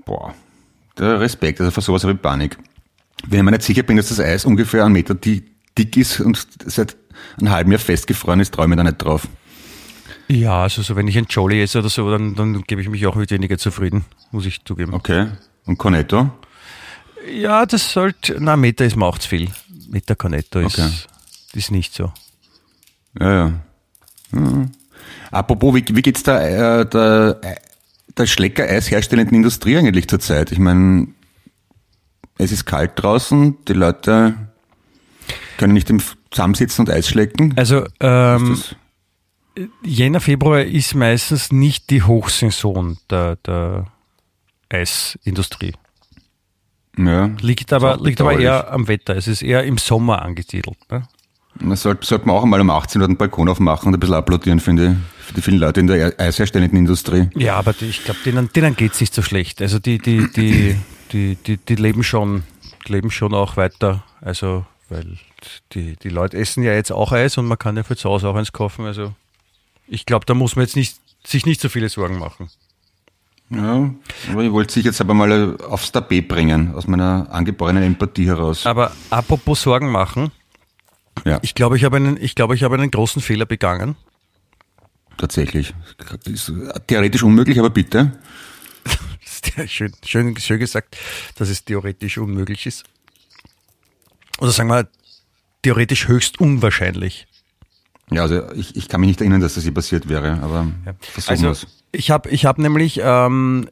Boah. 0.05 0.35
Der 0.99 1.21
Respekt, 1.21 1.61
also 1.61 1.71
vor 1.71 1.83
sowas 1.83 2.03
habe 2.05 2.15
ich 2.15 2.23
Panik. 2.23 2.57
Wenn 3.27 3.41
ich 3.41 3.45
mir 3.45 3.51
nicht 3.51 3.63
sicher 3.63 3.83
bin, 3.83 3.97
dass 3.97 4.09
das 4.09 4.21
Eis 4.21 4.45
ungefähr 4.45 4.85
einen 4.85 4.93
Meter 4.93 5.15
di- 5.15 5.45
dick 5.79 5.97
ist 5.97 6.21
und 6.21 6.47
seit 6.65 6.97
einem 7.39 7.51
halben 7.51 7.73
Jahr 7.73 7.81
festgefroren 7.81 8.41
ist, 8.41 8.55
traue 8.55 8.67
ich 8.67 8.69
mir 8.71 8.77
da 8.77 8.85
nicht 8.85 8.99
drauf. 8.99 9.27
Ja, 10.29 10.63
also 10.63 10.83
so, 10.83 10.97
wenn 10.97 11.07
ich 11.07 11.17
ein 11.17 11.27
Jolly 11.29 11.63
esse 11.63 11.79
oder 11.79 11.89
so, 11.89 12.11
dann, 12.11 12.35
dann 12.35 12.63
gebe 12.63 12.81
ich 12.81 12.89
mich 12.89 13.07
auch 13.07 13.15
mit 13.15 13.31
weniger 13.31 13.59
zufrieden, 13.59 14.05
muss 14.33 14.45
ich 14.47 14.65
zugeben. 14.65 14.93
Okay. 14.93 15.29
Und 15.67 15.79
Cornetto? 15.79 16.31
Ja, 17.33 17.65
das 17.67 17.93
sollte, 17.93 18.37
na, 18.41 18.57
Meter 18.57 18.85
ist 18.85 18.97
mir 18.97 19.05
auch 19.07 19.19
zu 19.19 19.29
viel. 19.29 19.49
Meter 19.89 20.17
Cornetto 20.17 20.61
ist, 20.61 20.79
Okay. 20.79 20.91
ist 21.55 21.71
nicht 21.71 21.95
so. 21.95 22.13
Ja, 23.21 23.33
ja. 23.35 23.53
Mhm. 24.33 24.71
Apropos, 25.31 25.75
wie, 25.75 25.85
wie 25.89 26.03
geht's 26.03 26.23
da 26.23 26.41
äh, 26.81 26.87
der, 26.87 27.41
der 28.17 28.27
Schlecker-Eis 28.27 28.91
herstellenden 28.91 29.37
Industrie 29.37 29.77
eigentlich 29.77 30.09
zurzeit? 30.09 30.51
Ich 30.53 30.59
meine, 30.59 31.09
es 32.39 32.53
ist 32.53 32.65
kalt 32.65 32.93
draußen, 32.97 33.57
die 33.67 33.73
Leute 33.73 34.35
können 35.57 35.75
nicht 35.75 35.91
im 35.91 36.01
zusammensitzen 36.31 36.87
und 36.87 36.93
Eis 36.93 37.09
schlecken. 37.09 37.55
Also, 37.57 37.87
ähm, 38.01 38.61
Jänner, 39.83 40.21
Februar 40.21 40.63
ist 40.63 40.95
meistens 40.95 41.51
nicht 41.51 41.91
die 41.91 42.03
Hochsaison 42.03 42.99
der, 43.09 43.37
der 43.37 43.87
Eisindustrie. 44.69 45.73
ja. 46.99 47.31
Liegt 47.41 47.73
aber, 47.73 47.99
liegt 47.99 48.21
aber 48.21 48.39
eher 48.39 48.71
am 48.71 48.89
Wetter. 48.89 49.17
Es 49.17 49.29
ist 49.29 49.43
eher 49.43 49.65
im 49.65 49.79
Sommer 49.79 50.23
angesiedelt. 50.23 50.77
Ne? 50.91 51.09
Das 51.61 51.83
sollte, 51.83 52.07
sollte 52.07 52.27
man 52.27 52.37
auch 52.37 52.43
einmal 52.43 52.61
um 52.61 52.69
18 52.69 53.01
Uhr 53.01 53.09
den 53.09 53.17
Balkon 53.17 53.49
aufmachen 53.49 53.89
und 53.89 53.95
ein 53.95 54.01
bisschen 54.01 54.17
applaudieren, 54.17 54.61
finde 54.61 54.99
ich, 55.21 55.25
für 55.27 55.35
die 55.35 55.41
vielen 55.41 55.59
Leute 55.59 55.81
in 55.81 55.87
der 55.87 56.19
eisherstellenden 56.19 56.79
Industrie. 56.79 57.31
Ja, 57.35 57.57
aber 57.57 57.73
die, 57.73 57.87
ich 57.87 58.05
glaube, 58.05 58.21
denen, 58.27 58.53
denen 58.53 58.77
geht's 58.77 59.01
nicht 59.01 59.15
so 59.15 59.23
schlecht. 59.23 59.63
Also 59.63 59.79
die, 59.79 59.99
die, 59.99 60.31
die, 60.33 60.77
die, 61.13 61.37
die, 61.37 61.57
die 61.57 61.75
leben 61.77 62.03
schon, 62.05 62.43
leben 62.87 63.11
schon 63.11 63.33
auch 63.33 63.57
weiter. 63.57 64.05
Also, 64.21 64.67
weil 64.91 65.17
die, 65.73 65.97
die 65.97 66.09
Leute 66.09 66.37
essen 66.37 66.63
ja 66.63 66.73
jetzt 66.73 66.93
auch 66.93 67.13
Eis 67.13 67.39
und 67.39 67.47
man 67.47 67.59
kann 67.59 67.77
ja 67.77 67.83
für 67.83 67.97
zu 67.97 68.09
Hause 68.09 68.29
auch 68.29 68.35
eins 68.37 68.53
kaufen. 68.53 68.85
Also 68.87 69.15
ich 69.89 70.07
glaube, 70.07 70.27
da 70.27 70.35
muss 70.35 70.57
man 70.57 70.65
jetzt 70.65 70.77
nicht, 70.77 70.99
sich 71.25 71.47
nicht 71.47 71.61
so 71.61 71.69
viele 71.69 71.89
Sorgen 71.89 72.19
machen. 72.19 72.51
Ja, 73.51 73.91
aber 74.33 74.43
ich 74.43 74.51
wollte 74.51 74.75
sich 74.75 74.85
jetzt 74.85 75.01
aber 75.01 75.15
mal 75.15 75.57
aufs 75.63 75.93
Tapet 75.93 76.27
bringen, 76.27 76.75
aus 76.75 76.89
meiner 76.89 77.29
angeborenen 77.31 77.85
Empathie 77.85 78.27
heraus. 78.27 78.67
Aber 78.67 78.91
apropos 79.11 79.63
Sorgen 79.63 79.89
machen, 79.91 80.33
Ja, 81.25 81.39
ich 81.43 81.55
glaube, 81.55 81.77
ich 81.77 81.85
habe 81.85 81.97
einen, 81.97 82.17
ich 82.21 82.35
glaube, 82.35 82.57
ich 82.57 82.65
habe 82.65 82.75
einen 82.75 82.91
großen 82.91 83.23
Fehler 83.23 83.47
begangen. 83.47 83.95
tatsächlich. 85.17 85.75
Ist 86.25 86.53
theoretisch 86.89 87.23
unmöglich, 87.23 87.59
aber 87.59 87.71
bitte. 87.71 88.13
Schön, 89.67 89.93
schön, 90.05 90.37
schön 90.37 90.59
gesagt, 90.59 90.97
dass 91.37 91.49
es 91.49 91.65
theoretisch 91.65 92.19
unmöglich 92.19 92.67
ist. 92.67 92.85
Oder 94.39 94.51
sagen 94.51 94.69
wir, 94.69 94.87
theoretisch 95.67 96.07
höchst 96.07 96.41
unwahrscheinlich. 96.41 97.27
Ja, 98.13 98.23
also 98.23 98.53
ich, 98.53 98.77
ich 98.77 98.89
kann 98.89 99.01
mich 99.01 99.09
nicht 99.09 99.21
erinnern, 99.21 99.41
dass 99.41 99.55
das 99.55 99.65
hier 99.65 99.75
passiert 99.75 100.09
wäre, 100.09 100.35
aber 100.41 100.69
ja. 100.87 100.95
versuchen 101.01 101.47
also, 101.47 101.67
Ich 101.91 102.13
habe 102.13 102.31
ich 102.31 102.45
hab 102.47 102.59
nämlich, 102.59 103.01
ähm, 103.03 103.69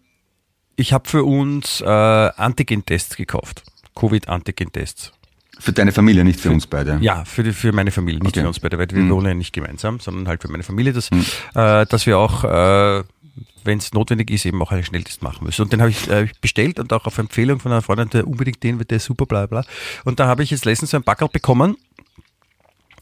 ich 0.75 0.93
habe 0.93 1.09
für 1.09 1.23
uns 1.23 1.81
äh, 1.81 1.85
Antigen-Tests 1.87 3.15
gekauft. 3.15 3.63
Covid-Antigen-Tests. 3.95 5.13
Für 5.61 5.73
deine 5.73 5.93
Familie, 5.93 6.25
nicht 6.25 6.41
für, 6.41 6.49
für 6.49 6.55
uns 6.55 6.67
beide? 6.67 6.99
Ja, 7.01 7.25
für, 7.25 7.45
die, 7.45 7.53
für 7.53 7.71
meine 7.71 7.93
Familie, 7.93 8.19
nicht 8.19 8.31
okay. 8.31 8.41
für 8.41 8.49
uns 8.49 8.59
beide, 8.59 8.77
weil 8.77 8.91
wir 8.91 8.99
mhm. 8.99 9.11
wohnen 9.11 9.29
ja 9.29 9.35
nicht 9.35 9.53
gemeinsam, 9.53 10.01
sondern 10.01 10.27
halt 10.27 10.43
für 10.43 10.51
meine 10.51 10.65
Familie, 10.65 10.93
dass, 10.93 11.13
mhm. 11.13 11.25
äh, 11.55 11.87
dass 11.87 12.07
wir 12.07 12.19
auch, 12.19 12.43
äh, 12.43 13.05
wenn 13.65 13.79
es 13.79 13.93
notwendig 13.93 14.31
ist, 14.31 14.45
eben 14.45 14.63
auch 14.63 14.71
einen 14.71 14.85
Schnelltest 14.85 15.23
machen 15.23 15.45
müssen. 15.45 15.63
Und 15.63 15.73
den 15.73 15.81
habe 15.81 15.91
ich 15.91 16.09
äh, 16.09 16.29
bestellt 16.41 16.79
und 16.79 16.93
auch 16.93 17.07
auf 17.07 17.19
Empfehlung 17.19 17.61
von 17.61 17.73
einer 17.73 17.83
Freundin, 17.83 18.11
der 18.11 18.27
unbedingt 18.27 18.63
den 18.63 18.79
wird, 18.79 18.91
der 18.91 18.97
ist 18.97 19.05
super, 19.05 19.27
bla 19.27 19.47
bla. 19.47 19.65
Und 20.05 20.21
da 20.21 20.27
habe 20.27 20.43
ich 20.43 20.51
jetzt 20.51 20.65
letztens 20.65 20.91
so 20.91 20.97
ein 20.97 21.03
Backel 21.03 21.29
bekommen 21.29 21.77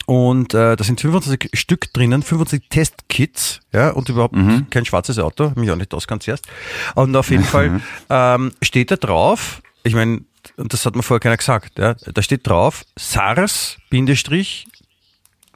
und 0.07 0.55
äh, 0.55 0.76
da 0.76 0.85
sind 0.85 1.01
25 1.01 1.51
Stück 1.55 1.93
drinnen, 1.93 2.22
25 2.22 2.68
Testkits, 2.68 3.61
ja, 3.72 3.91
und 3.91 4.09
überhaupt 4.09 4.35
mhm. 4.35 4.68
kein 4.70 4.85
schwarzes 4.85 5.18
Auto, 5.18 5.53
mich 5.55 5.70
auch 5.70 5.76
nicht 5.76 5.95
auskannt 5.95 6.22
zuerst. 6.22 6.47
Und 6.95 7.14
auf 7.16 7.30
jeden 7.30 7.45
Fall 7.45 7.80
ähm, 8.11 8.53
steht 8.62 8.91
da 8.91 8.97
drauf, 8.97 9.62
ich 9.85 9.95
meine, 9.95 10.22
und 10.57 10.72
das 10.72 10.85
hat 10.87 10.97
mir 10.97 11.03
vorher 11.03 11.20
keiner 11.20 11.37
gesagt, 11.37 11.78
ja, 11.78 11.95
da 11.95 12.22
steht 12.22 12.47
drauf 12.47 12.85
SARS, 12.99 13.78
Bindestrich, 13.91 14.66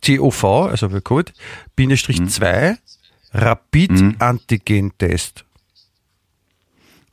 COV, 0.04 0.44
also 0.44 0.90
für 0.90 1.02
Covid, 1.02 1.32
Bindestrich 1.74 2.20
mhm. 2.20 2.28
2, 2.28 2.78
Rapid 3.36 3.90
mhm. 3.90 4.16
Antigen 4.18 4.96
Test. 4.96 5.44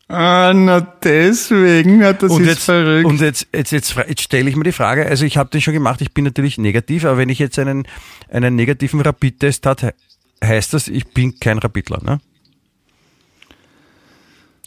Ah, 0.07 0.53
na 0.53 0.79
deswegen, 0.81 2.01
ja, 2.01 2.13
das 2.13 2.31
und 2.31 2.41
ist 2.41 2.47
jetzt, 2.47 2.63
verrückt. 2.65 3.05
Und 3.05 3.21
jetzt, 3.21 3.47
jetzt, 3.53 3.71
jetzt, 3.71 3.95
jetzt 3.95 4.21
stelle 4.21 4.49
ich 4.49 4.55
mir 4.55 4.63
die 4.63 4.71
Frage, 4.71 5.05
also 5.05 5.25
ich 5.25 5.37
habe 5.37 5.49
den 5.49 5.61
schon 5.61 5.73
gemacht, 5.73 6.01
ich 6.01 6.13
bin 6.13 6.23
natürlich 6.23 6.57
negativ, 6.57 7.05
aber 7.05 7.17
wenn 7.17 7.29
ich 7.29 7.39
jetzt 7.39 7.57
einen, 7.57 7.87
einen 8.29 8.55
negativen 8.55 9.01
Rapid-Test 9.01 9.65
hat, 9.65 9.95
heißt 10.43 10.73
das, 10.73 10.87
ich 10.87 11.07
bin 11.13 11.39
kein 11.39 11.57
Rapidler, 11.57 12.03
ne? 12.03 12.19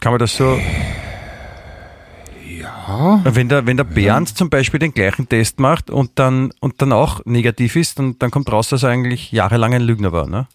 Kann 0.01 0.13
man 0.13 0.19
das 0.19 0.37
so... 0.37 0.59
Ja. 2.49 3.21
Wenn 3.25 3.49
der, 3.49 3.67
wenn 3.67 3.77
der 3.77 3.85
Bernd 3.85 4.31
ja. 4.31 4.35
zum 4.35 4.51
Beispiel 4.51 4.81
den 4.81 4.95
gleichen 4.95 5.29
Test 5.29 5.61
macht 5.61 5.91
und 5.91 6.13
dann, 6.15 6.53
und 6.61 6.81
dann 6.81 6.93
auch 6.93 7.25
negativ 7.25 7.77
ist, 7.77 7.99
dann, 7.99 8.19
dann 8.19 8.31
kommt 8.31 8.51
raus, 8.51 8.69
dass 8.69 8.83
er 8.83 8.91
eigentlich 8.91 9.33
jahrelang 9.33 9.75
ein 9.75 9.83
Lügner 9.83 10.13
war, 10.13 10.27
ne? 10.27 10.49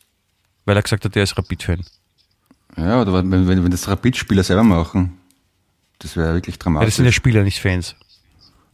Weil 0.66 0.76
er 0.76 0.82
gesagt 0.84 1.06
hat, 1.06 1.16
er 1.16 1.24
ist 1.24 1.38
Rapid-Fan. 1.38 1.84
Ja, 2.78 3.02
oder 3.02 3.14
wenn, 3.14 3.32
wenn, 3.32 3.64
wenn 3.64 3.72
das 3.72 3.88
Rapid-Spieler 3.88 4.44
selber 4.44 4.64
machen. 4.64 5.18
Das 6.00 6.16
wäre 6.16 6.34
wirklich 6.34 6.58
dramatisch. 6.58 6.84
Ja, 6.84 6.88
das 6.88 6.96
sind 6.96 7.06
ja 7.06 7.12
Spieler, 7.12 7.44
nicht 7.44 7.60
Fans. 7.60 7.96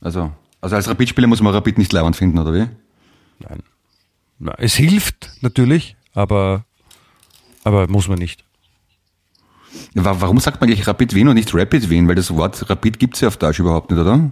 Also, 0.02 0.32
also 0.62 0.76
als 0.76 0.88
Rapid-Spieler 0.88 1.28
muss 1.28 1.42
man 1.42 1.54
Rapid 1.54 1.78
nicht 1.78 1.92
leibend 1.92 2.16
finden, 2.16 2.38
oder 2.38 2.54
wie? 2.54 2.68
Nein. 3.40 3.64
Na, 4.40 4.54
es 4.58 4.76
hilft 4.76 5.32
natürlich, 5.42 5.96
aber, 6.14 6.66
aber 7.64 7.88
muss 7.88 8.08
man 8.08 8.20
nicht. 8.20 8.44
Warum 9.94 10.40
sagt 10.40 10.62
man 10.62 10.70
eigentlich 10.70 10.88
Rapid 10.88 11.16
Wien 11.16 11.28
und 11.28 11.36
nicht 11.36 11.54
Rapid 11.54 11.90
Wien? 11.90 12.08
Weil 12.08 12.16
das 12.16 12.34
Wort 12.36 12.70
Rapid 12.70 13.00
gibt 13.00 13.16
es 13.16 13.22
ja 13.22 13.28
auf 13.28 13.38
Deutsch 13.38 13.60
überhaupt 13.60 13.90
nicht, 13.92 14.00
oder? 14.00 14.32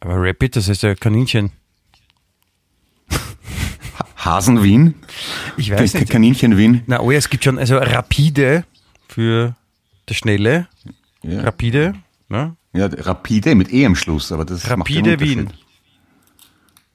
Aber 0.00 0.16
Rapid, 0.16 0.56
das 0.56 0.68
heißt 0.68 0.82
ja 0.82 0.94
Kaninchen. 0.94 1.50
Hasen 4.24 4.62
Wien? 4.62 4.94
Ich 5.56 5.70
weiß 5.70 5.94
nicht. 5.94 6.10
Kaninchen 6.10 6.56
Wien? 6.56 6.82
Na, 6.86 7.00
oh 7.00 7.10
ja, 7.10 7.18
es 7.18 7.28
gibt 7.28 7.44
schon, 7.44 7.58
also 7.58 7.76
Rapide 7.76 8.64
für 9.08 9.54
das 10.06 10.16
Schnelle. 10.16 10.68
Ja. 11.22 11.42
Rapide. 11.42 11.94
Ne? 12.28 12.56
Ja, 12.72 12.86
Rapide 12.86 13.54
mit 13.54 13.72
E 13.72 13.86
am 13.86 13.94
Schluss, 13.96 14.32
aber 14.32 14.44
das 14.44 14.68
Rapide 14.68 15.20
Wien. 15.20 15.50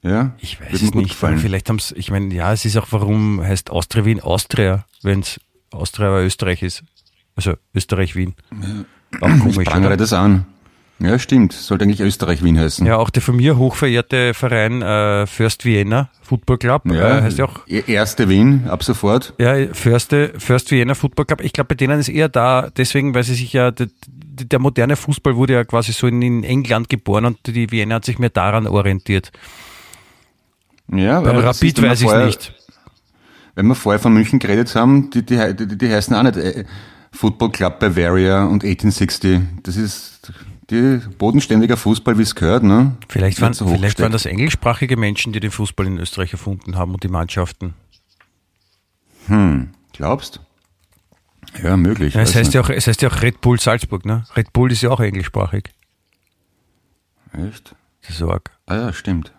Ja, 0.02 0.34
ich 0.38 0.60
weiß 0.60 0.80
es 0.80 0.94
nicht. 0.94 1.14
Vielleicht 1.14 1.68
haben 1.68 1.76
es, 1.76 1.92
ich 1.92 2.10
meine, 2.10 2.34
ja, 2.34 2.52
es 2.52 2.64
ist 2.64 2.76
auch, 2.76 2.88
warum 2.90 3.42
heißt 3.42 3.70
Austria 3.70 4.04
Wien 4.04 4.20
Austria, 4.20 4.86
wenn 5.02 5.20
es 5.20 5.40
Austria 5.70 6.08
oder 6.08 6.24
Österreich 6.24 6.62
ist. 6.62 6.82
Also 7.36 7.54
Österreich 7.74 8.16
Wien. 8.16 8.34
Ja. 8.50 8.84
Auch 9.20 9.38
komisch, 9.38 9.58
ich 9.58 9.64
prangere 9.64 9.96
das 9.96 10.12
an. 10.12 10.46
Ja, 11.02 11.18
stimmt. 11.18 11.54
Sollte 11.54 11.84
eigentlich 11.84 12.00
Österreich-Wien 12.00 12.58
heißen. 12.58 12.86
Ja, 12.86 12.98
auch 12.98 13.08
der 13.08 13.22
von 13.22 13.36
mir 13.36 13.56
hochverehrte 13.56 14.34
Verein 14.34 14.82
äh, 14.82 15.26
First 15.26 15.64
Vienna 15.64 16.10
Football 16.20 16.58
Club. 16.58 16.82
Ja, 16.86 17.18
äh, 17.18 17.22
heißt 17.22 17.38
ja 17.38 17.46
auch. 17.46 17.66
E-, 17.66 17.84
erste 17.86 18.28
Wien, 18.28 18.66
ab 18.68 18.84
sofort. 18.84 19.32
Ja, 19.38 19.54
First, 19.72 20.14
First 20.36 20.70
Vienna 20.70 20.94
Football 20.94 21.24
Club. 21.24 21.40
Ich 21.40 21.54
glaube, 21.54 21.68
bei 21.68 21.74
denen 21.74 21.98
ist 21.98 22.10
eher 22.10 22.28
da, 22.28 22.68
deswegen, 22.76 23.14
weil 23.14 23.24
sie 23.24 23.34
sich 23.34 23.54
ja, 23.54 23.70
der, 23.70 23.88
der 24.08 24.58
moderne 24.58 24.94
Fußball 24.94 25.36
wurde 25.36 25.54
ja 25.54 25.64
quasi 25.64 25.92
so 25.92 26.06
in, 26.06 26.20
in, 26.20 26.44
England 26.44 26.90
geboren 26.90 27.24
und 27.24 27.38
die 27.46 27.70
Vienna 27.70 27.94
hat 27.94 28.04
sich 28.04 28.18
mehr 28.18 28.30
daran 28.30 28.66
orientiert. 28.66 29.32
Ja, 30.92 31.20
bei 31.20 31.30
aber 31.30 31.44
Rapid 31.44 31.80
weiß 31.80 32.02
ich 32.02 32.12
nicht. 32.12 32.54
Wenn 33.54 33.66
wir 33.66 33.74
vorher 33.74 34.00
von 34.00 34.12
München 34.12 34.38
geredet 34.38 34.74
haben, 34.74 35.10
die, 35.10 35.24
die, 35.24 35.56
die, 35.56 35.78
die 35.78 35.88
heißen 35.90 36.14
auch 36.14 36.22
nicht 36.22 36.36
äh, 36.36 36.64
Football 37.10 37.52
Club 37.52 37.80
Bavaria 37.80 38.44
und 38.44 38.64
1860. 38.64 39.40
Das 39.62 39.76
ist 39.76 40.32
die 40.70 41.00
bodenständiger 41.18 41.76
Fußball, 41.76 42.16
wie 42.18 42.22
es 42.22 42.34
gehört. 42.34 42.62
Ne? 42.62 42.96
Vielleicht, 43.08 43.40
waren, 43.40 43.52
so 43.52 43.66
vielleicht 43.66 44.00
waren 44.00 44.12
das 44.12 44.26
englischsprachige 44.26 44.96
Menschen, 44.96 45.32
die 45.32 45.40
den 45.40 45.50
Fußball 45.50 45.86
in 45.86 45.98
Österreich 45.98 46.32
erfunden 46.32 46.76
haben 46.76 46.94
und 46.94 47.02
die 47.02 47.08
Mannschaften. 47.08 47.74
Hm, 49.26 49.70
glaubst? 49.92 50.40
Ja, 51.62 51.76
möglich. 51.76 52.14
Ja, 52.14 52.20
es, 52.20 52.34
heißt 52.34 52.54
ja 52.54 52.60
auch, 52.60 52.70
es 52.70 52.86
heißt 52.86 53.02
ja 53.02 53.10
auch 53.10 53.22
Red 53.22 53.40
Bull 53.40 53.58
Salzburg, 53.58 54.04
ne? 54.04 54.24
Red 54.36 54.52
Bull 54.52 54.70
ist 54.70 54.82
ja 54.82 54.90
auch 54.90 55.00
englischsprachig. 55.00 55.64
Echt? 57.32 57.74
Das 58.02 58.16
ist 58.16 58.22
arg. 58.22 58.50
Ah 58.66 58.76
ja, 58.76 58.92
stimmt. 58.92 59.32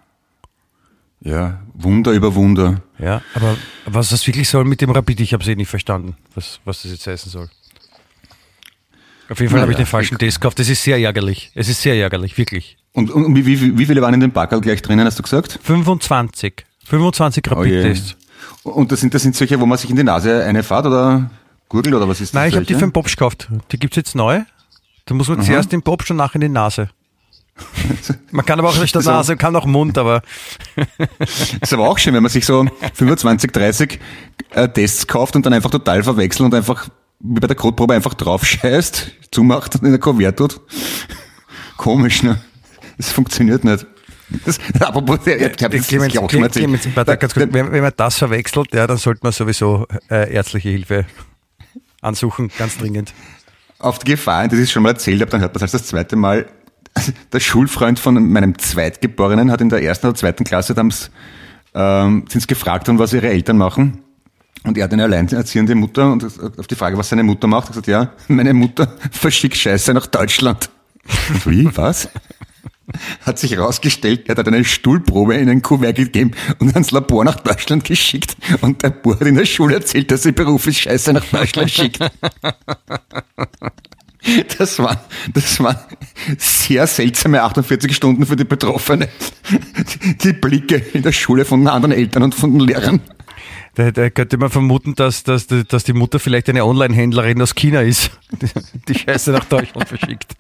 Ja, 1.21 1.61
Wunder 1.73 2.11
über 2.13 2.34
Wunder. 2.36 2.82
Ja, 2.97 3.21
aber 3.36 3.55
was 3.86 4.09
das 4.09 4.25
wirklich 4.25 4.49
soll 4.49 4.65
mit 4.65 4.82
dem 4.82 4.89
Rapid, 4.89 5.19
ich 5.19 5.34
habe 5.34 5.43
es 5.43 5.49
eh 5.49 5.55
nicht 5.55 5.69
verstanden, 5.69 6.15
was, 6.34 6.59
was 6.65 6.82
das 6.82 6.91
jetzt 6.91 7.05
heißen 7.05 7.32
soll. 7.32 7.49
Auf 9.32 9.39
jeden 9.39 9.49
Fall 9.49 9.59
naja, 9.59 9.63
habe 9.63 9.71
ich 9.71 9.77
den 9.77 9.86
falschen 9.86 10.17
Test 10.17 10.41
gekauft. 10.41 10.59
Das 10.59 10.67
ist 10.67 10.84
sehr 10.84 10.99
ärgerlich. 10.99 11.51
Es 11.55 11.69
ist 11.69 11.82
sehr 11.82 11.95
ärgerlich, 11.95 12.38
wirklich. 12.38 12.77
Und, 12.91 13.09
und 13.09 13.34
wie, 13.34 13.45
wie, 13.45 13.77
wie, 13.77 13.86
viele 13.86 14.01
waren 14.01 14.13
in 14.13 14.19
dem 14.19 14.32
Backerl 14.32 14.59
gleich 14.59 14.82
drinnen, 14.82 15.05
hast 15.05 15.19
du 15.19 15.23
gesagt? 15.23 15.57
25. 15.63 16.65
25 16.86 17.49
Rapid-Tests. 17.49 18.17
Oh 18.63 18.71
und 18.71 18.91
das 18.91 18.99
sind, 18.99 19.13
das 19.13 19.21
sind 19.21 19.36
solche, 19.36 19.57
wo 19.61 19.65
man 19.65 19.77
sich 19.77 19.89
in 19.89 19.95
die 19.95 20.03
Nase 20.03 20.43
eine 20.43 20.63
fahrt 20.63 20.86
oder 20.86 21.29
gurgelt 21.69 21.95
oder 21.95 22.09
was 22.09 22.19
ist 22.19 22.34
das? 22.34 22.34
Nein, 22.34 22.49
ich 22.49 22.55
habe 22.55 22.65
die 22.65 22.73
für 22.73 22.82
den 22.82 22.91
Popsch 22.91 23.15
gekauft. 23.15 23.47
Die 23.71 23.79
gibt's 23.79 23.95
jetzt 23.95 24.15
neu. 24.15 24.41
Da 25.05 25.15
muss 25.15 25.29
man 25.29 25.39
Aha. 25.39 25.45
zuerst 25.45 25.71
den 25.71 25.82
Popsch 25.82 26.11
und 26.11 26.17
nachher 26.17 26.36
in 26.36 26.41
die 26.41 26.49
Nase. 26.49 26.89
Man 28.32 28.45
kann 28.45 28.59
aber 28.59 28.69
auch 28.69 28.75
durch 28.75 28.91
die 28.91 28.99
Nase, 28.99 29.36
kann 29.38 29.55
auch 29.55 29.65
Mund, 29.65 29.97
aber. 29.97 30.21
ist 31.61 31.73
aber 31.73 31.89
auch 31.89 31.99
schön, 31.99 32.13
wenn 32.13 32.23
man 32.23 32.32
sich 32.32 32.45
so 32.45 32.65
25, 32.93 33.51
30 33.51 33.99
äh, 34.51 34.69
Tests 34.69 35.05
kauft 35.05 35.36
und 35.36 35.45
dann 35.45 35.53
einfach 35.53 35.69
total 35.69 36.01
verwechselt 36.01 36.45
und 36.45 36.55
einfach 36.55 36.88
wie 37.24 37.39
bei 37.39 37.47
der 37.47 37.55
Kotprobe 37.55 37.93
einfach 37.93 38.13
drauf 38.13 38.45
scheißt, 38.45 39.11
zumacht 39.32 39.76
und 39.76 39.84
in 39.84 39.91
der 39.91 39.99
Kuvert 39.99 40.38
tut. 40.38 40.61
Komisch, 41.78 42.24
ne? 42.24 42.39
Das 42.97 43.11
funktioniert 43.11 43.63
nicht. 43.63 43.86
Das, 44.45 44.59
apropos, 44.80 45.19
ich 45.28 45.43
habe 45.63 45.78
das 45.78 45.88
Clemens, 45.88 46.13
ganz 46.13 47.34
kurz, 47.34 47.36
wenn, 47.36 47.72
wenn 47.72 47.82
man 47.82 47.91
das 47.95 48.17
verwechselt, 48.17 48.74
ja, 48.74 48.88
dann 48.88 48.97
sollte 48.97 49.22
man 49.24 49.34
sowieso 49.34 49.88
äh, 50.09 50.34
ärztliche 50.34 50.69
Hilfe 50.69 51.05
ansuchen, 52.01 52.49
ganz 52.57 52.78
dringend. 52.78 53.13
Auf 53.80 53.99
die 53.99 54.11
Gefahr, 54.11 54.47
das 54.47 54.59
ich 54.59 54.72
schon 54.72 54.84
mal 54.84 54.89
erzählt 54.89 55.19
habe, 55.22 55.32
dann 55.32 55.41
hört 55.41 55.53
man 55.55 55.63
es 55.63 55.72
das 55.72 55.86
zweite 55.86 56.15
Mal. 56.15 56.45
Der 57.34 57.39
Schulfreund 57.39 57.99
von 57.99 58.32
meinem 58.32 58.57
Zweitgeborenen 58.57 59.51
hat 59.51 59.61
in 59.61 59.69
der 59.69 59.82
ersten 59.82 60.07
oder 60.07 60.15
zweiten 60.15 60.43
Klasse 60.43 60.74
damals, 60.74 61.11
ähm, 61.74 62.26
sind 62.30 62.47
gefragt 62.47 62.88
worden, 62.88 62.99
was 62.99 63.13
ihre 63.13 63.30
Eltern 63.30 63.57
machen. 63.57 64.03
Und 64.64 64.78
er 64.78 64.84
hat 64.84 64.93
eine 64.93 65.03
alleinerziehende 65.03 65.74
Mutter 65.76 66.12
und 66.12 66.24
auf 66.57 66.68
die 66.68 66.76
Frage, 66.76 66.97
was 66.97 67.09
seine 67.09 67.24
Mutter 67.24 67.47
macht, 67.47 67.70
hat 67.70 67.84
gesagt, 67.84 67.88
ja, 67.88 68.12
meine 68.28 68.53
Mutter 68.53 68.95
verschickt 69.12 69.57
Scheiße 69.57 69.93
nach 69.93 70.07
Deutschland. 70.07 70.70
Wie, 71.45 71.70
was? 71.76 72.09
Hat 73.26 73.39
sich 73.39 73.53
herausgestellt, 73.53 74.28
er 74.28 74.36
hat 74.36 74.45
eine 74.47 74.66
Stuhlprobe 74.66 75.36
in 75.36 75.47
ein 75.47 75.62
Kuvert 75.62 75.95
gegeben 75.95 76.32
und 76.59 76.74
ans 76.74 76.91
Labor 76.91 77.24
nach 77.24 77.39
Deutschland 77.39 77.86
geschickt. 77.86 78.36
Und 78.59 78.84
der 78.84 78.89
Bub 78.89 79.18
hat 79.18 79.28
in 79.28 79.36
der 79.36 79.45
Schule 79.45 79.76
erzählt, 79.76 80.12
dass 80.12 80.24
sie 80.24 80.34
beruflich 80.34 80.82
Scheiße 80.82 81.14
nach 81.14 81.24
Deutschland 81.24 81.72
schickt. 81.72 81.99
Das 84.59 84.78
war, 84.78 85.03
das 85.34 85.59
war 85.62 85.88
sehr 86.38 86.86
seltsame 86.86 87.41
48 87.41 87.95
Stunden 87.95 88.28
für 88.28 88.36
die 88.36 88.43
Betroffene. 88.43 89.09
Die 90.24 90.34
Blicke 90.34 90.76
in 90.93 91.01
der 91.01 91.12
Schule 91.12 91.43
von 91.43 91.68
anderen 91.68 91.91
Eltern 91.91 92.24
und 92.24 92.36
von 92.36 92.51
den 92.51 92.59
Lehrern. 92.59 93.01
Da, 93.76 93.91
da 93.91 94.09
könnte 94.09 94.38
man 94.38 94.49
vermuten, 94.49 94.95
dass, 94.95 95.24
dass, 95.24 95.47
dass 95.47 95.84
die 95.84 95.93
Mutter 95.93 96.19
vielleicht 96.19 96.49
eine 96.49 96.65
Online-Händlerin 96.65 97.41
aus 97.41 97.55
China 97.55 97.82
ist, 97.82 98.11
die, 98.32 98.47
die 98.93 98.99
Scheiße 98.99 99.32
nach 99.32 99.45
Deutschland 99.45 99.88
verschickt. 99.88 100.36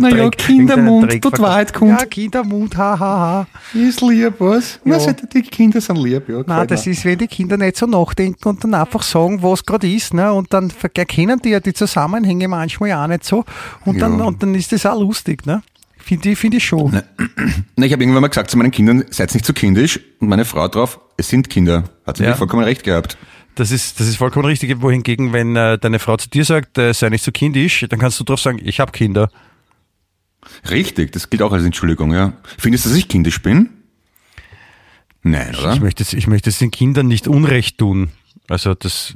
Naja, 0.00 0.30
Kindermund, 0.30 1.24
dort 1.24 1.38
Wahrheit 1.38 1.72
kommt. 1.72 2.00
Ja, 2.00 2.06
Kindermund, 2.06 2.76
hahaha. 2.76 2.98
Ha, 2.98 3.46
ha. 3.72 3.78
Ist 3.78 4.00
lieb, 4.00 4.34
was? 4.38 4.80
Ja. 4.84 4.98
Na, 4.98 5.12
die 5.12 5.42
Kinder 5.42 5.80
sind 5.80 5.96
lieb, 5.96 6.28
ja. 6.28 6.42
Nein, 6.46 6.66
das 6.66 6.86
ist, 6.86 7.04
wenn 7.04 7.18
die 7.18 7.26
Kinder 7.26 7.56
nicht 7.56 7.76
so 7.76 7.86
nachdenken 7.86 8.48
und 8.48 8.64
dann 8.64 8.74
einfach 8.74 9.02
sagen, 9.02 9.42
was 9.42 9.64
gerade 9.64 9.88
ist, 9.88 10.14
ne? 10.14 10.32
Und 10.32 10.52
dann 10.52 10.72
erkennen 10.82 11.40
die 11.42 11.50
ja 11.50 11.60
die 11.60 11.72
Zusammenhänge 11.72 12.48
manchmal 12.48 12.92
auch 12.92 13.06
nicht 13.06 13.24
so. 13.24 13.44
Und 13.84 14.00
dann, 14.00 14.18
ja. 14.18 14.24
und 14.24 14.42
dann 14.42 14.54
ist 14.54 14.72
das 14.72 14.86
auch 14.86 14.98
lustig, 14.98 15.46
ne? 15.46 15.62
Finde 16.04 16.30
ich, 16.30 16.38
finde 16.38 16.56
ich 16.58 16.64
schon. 16.64 16.90
Na, 16.92 17.02
ich 17.86 17.92
habe 17.92 18.02
irgendwann 18.02 18.20
mal 18.22 18.28
gesagt 18.28 18.50
zu 18.50 18.58
meinen 18.58 18.70
Kindern, 18.70 19.04
seid 19.10 19.32
nicht 19.32 19.46
zu 19.46 19.52
kindisch. 19.54 19.98
Und 20.20 20.28
meine 20.28 20.44
Frau 20.44 20.68
drauf, 20.68 21.00
es 21.16 21.28
sind 21.28 21.48
Kinder. 21.48 21.84
Hat 22.06 22.18
sie 22.18 22.24
Ja. 22.24 22.30
ja. 22.30 22.36
vollkommen 22.36 22.64
recht 22.64 22.84
gehabt. 22.84 23.16
Das 23.54 23.70
ist, 23.70 24.00
das 24.00 24.08
ist 24.08 24.16
vollkommen 24.16 24.44
richtig. 24.46 24.82
Wohingegen, 24.82 25.32
wenn 25.32 25.56
äh, 25.56 25.78
deine 25.78 25.98
Frau 26.00 26.16
zu 26.16 26.28
dir 26.28 26.44
sagt, 26.44 26.76
äh, 26.76 26.92
sei 26.92 27.08
nicht 27.08 27.24
so 27.24 27.32
kindisch, 27.32 27.86
dann 27.88 27.98
kannst 27.98 28.18
du 28.20 28.24
drauf 28.24 28.40
sagen, 28.40 28.60
ich 28.62 28.80
habe 28.80 28.92
Kinder. 28.92 29.30
Richtig, 30.68 31.12
das 31.12 31.30
gilt 31.30 31.40
auch 31.40 31.52
als 31.52 31.64
Entschuldigung, 31.64 32.12
ja. 32.12 32.34
Findest 32.58 32.84
du, 32.84 32.90
dass 32.90 32.98
ich 32.98 33.08
kindisch 33.08 33.40
bin? 33.40 33.70
Nein, 35.22 35.54
oder? 35.56 35.72
Ich 35.72 35.80
möchte, 35.80 36.02
es- 36.02 36.12
ich 36.12 36.26
möchte 36.26 36.50
es 36.50 36.58
den 36.58 36.70
Kindern 36.70 37.06
nicht 37.08 37.28
unrecht 37.28 37.78
tun. 37.78 38.10
Also 38.48 38.74
das 38.74 39.14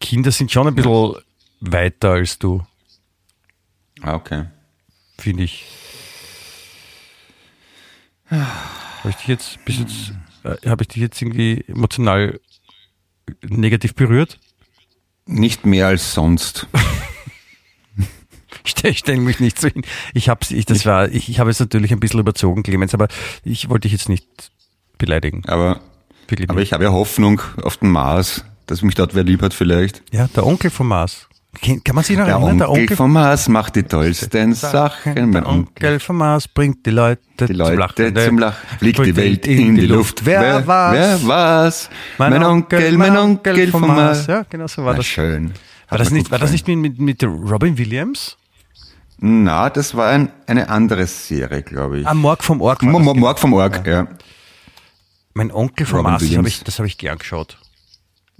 Kinder 0.00 0.30
sind 0.30 0.50
schon 0.50 0.68
ein 0.68 0.74
bisschen 0.74 1.14
weiter 1.60 2.12
als 2.12 2.38
du, 2.38 2.62
Ah, 4.00 4.14
okay. 4.14 4.44
Finde 5.18 5.44
ich. 5.44 5.64
Habe 8.30 9.10
ich 9.10 9.16
dich 9.16 9.28
jetzt 9.28 9.64
bis 9.64 9.78
jetzt 9.78 10.12
äh, 10.44 10.68
habe 10.68 10.82
ich 10.82 10.88
dich 10.88 11.02
jetzt 11.02 11.20
irgendwie 11.20 11.64
emotional 11.66 12.40
negativ 13.42 13.94
berührt? 13.94 14.38
Nicht 15.26 15.66
mehr 15.66 15.86
als 15.88 16.14
sonst. 16.14 16.66
Ich 18.64 18.72
stelle 18.72 18.94
stell 18.94 19.16
mich 19.16 19.40
nicht 19.40 19.58
so 19.58 19.68
hin. 19.68 19.82
Ich 20.12 20.28
habe 20.28 20.40
ich, 20.50 20.66
das 20.66 20.84
war 20.84 21.08
ich, 21.08 21.30
ich 21.30 21.38
habe 21.38 21.48
es 21.48 21.58
natürlich 21.58 21.90
ein 21.90 22.00
bisschen 22.00 22.20
überzogen, 22.20 22.62
Clemens, 22.62 22.92
aber 22.92 23.08
ich 23.42 23.70
wollte 23.70 23.82
dich 23.88 23.92
jetzt 23.92 24.10
nicht 24.10 24.26
beleidigen. 24.98 25.42
Aber, 25.46 25.80
Wirklich 26.26 26.50
aber 26.50 26.58
nicht. 26.58 26.68
ich 26.68 26.72
habe 26.74 26.84
ja 26.84 26.92
Hoffnung 26.92 27.40
auf 27.62 27.78
den 27.78 27.90
Mars, 27.90 28.44
dass 28.66 28.82
mich 28.82 28.94
dort 28.94 29.14
wer 29.14 29.24
lieb 29.24 29.40
hat 29.40 29.54
vielleicht. 29.54 30.02
Ja, 30.12 30.28
der 30.28 30.46
Onkel 30.46 30.70
vom 30.70 30.88
Mars. 30.88 31.27
Kann 31.60 31.94
man 31.94 32.04
sich 32.04 32.16
noch 32.16 32.24
Der 32.26 32.34
erinnern? 32.36 32.68
Onkel, 32.68 32.96
vom 32.96 33.12
Mars 33.12 33.48
macht 33.48 33.76
die 33.76 33.82
tollsten 33.82 34.54
Sachen. 34.54 35.14
Mein 35.14 35.32
Der 35.32 35.46
Onkel 35.46 35.98
vom 36.00 36.16
Mars 36.18 36.46
bringt 36.48 36.86
die 36.86 36.90
Leute, 36.90 37.20
Die 37.46 37.52
Leute 37.52 37.70
zum 37.72 37.78
Lachen. 38.14 38.16
zum 38.16 38.38
Lachen. 38.38 38.78
Fliegt 38.78 38.98
die 39.04 39.16
Welt 39.16 39.46
in 39.46 39.74
die 39.74 39.86
Luft. 39.86 40.24
Wer 40.24 40.66
war's? 40.66 40.94
Wer 40.96 41.26
war's? 41.28 41.90
Mein, 42.18 42.42
Onkel, 42.44 42.96
mein 42.96 43.16
Onkel 43.16 43.68
vom 43.70 43.86
Mars. 43.86 44.26
Ja, 44.26 44.44
genau 44.48 44.66
so 44.66 44.84
war 44.84 44.92
Na, 44.92 44.98
das. 44.98 45.06
schön. 45.06 45.52
War 45.88 45.98
das 45.98 46.10
nicht, 46.10 46.30
war 46.30 46.38
das 46.38 46.52
nicht 46.52 46.68
mit, 46.68 46.78
mit, 46.78 46.98
mit 47.00 47.24
Robin 47.24 47.76
Williams? 47.78 48.36
Na, 49.18 49.68
das 49.68 49.96
war 49.96 50.08
ein, 50.10 50.30
eine 50.46 50.68
andere 50.68 51.06
Serie, 51.06 51.62
glaube 51.62 52.00
ich. 52.00 52.06
Ah, 52.06 52.14
Morg 52.14 52.44
vom 52.44 52.60
Org. 52.60 52.78
genau. 52.80 52.98
Morg 53.00 53.38
vom 53.38 53.52
Org, 53.54 53.84
ja. 53.86 54.06
Mein 55.34 55.50
Onkel 55.50 55.86
vom 55.86 55.98
Robin 55.98 56.12
Mars, 56.12 56.22
das 56.28 56.36
habe 56.36 56.48
ich, 56.48 56.62
das 56.64 56.78
hab 56.78 56.86
ich 56.86 56.98
gern 56.98 57.18
geschaut. 57.18 57.58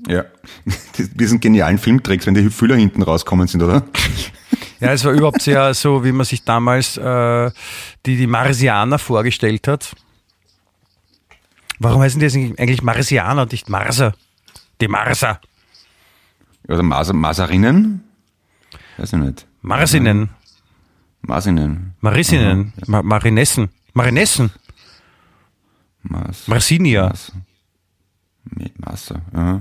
Ja. 0.07 0.25
Die- 0.99 1.09
Diesen 1.17 1.41
genialen 1.41 1.79
Filmtricks, 1.79 2.27
wenn 2.27 2.35
die 2.35 2.51
Fühler 2.51 2.77
hinten 2.77 3.03
rauskommen 3.03 3.47
sind, 3.49 3.63
oder? 3.63 3.83
Ja, 4.81 4.93
es 4.93 5.05
war 5.05 5.11
überhaupt 5.11 5.43
sehr 5.43 5.75
so, 5.75 6.05
wie 6.05 6.13
man 6.13 6.25
sich 6.25 6.45
damals 6.45 6.97
äh, 6.97 7.51
die, 8.07 8.17
die 8.17 8.29
Marsianer 8.29 9.01
vorgestellt 9.01 9.67
hat. 9.67 9.97
Warum 11.81 12.01
heißen 12.01 12.21
die 12.21 12.27
jetzt 12.27 12.37
eigentlich 12.61 12.83
Marsianer 12.83 13.43
und 13.43 13.51
nicht 13.51 13.69
Marser? 13.69 14.15
Die 14.81 14.87
Marser. 14.87 15.41
Oder 16.69 16.85
Mas 16.85 17.13
Maserinnen? 17.13 18.05
Weiß 18.99 19.13
ich 19.15 19.19
nicht. 19.19 19.47
Marsinnen. 19.63 20.31
Marsinnen. 21.23 21.95
Marisinnen. 22.01 22.73
Ma 22.87 23.03
Marinessen. 23.03 23.71
Marinessen. 23.95 24.51
Mas. 26.05 26.47
Marsinia. 26.47 27.09
Mas. 27.09 27.33
Mit 28.45 28.79
Masse. 28.79 29.21
Ja. 29.35 29.61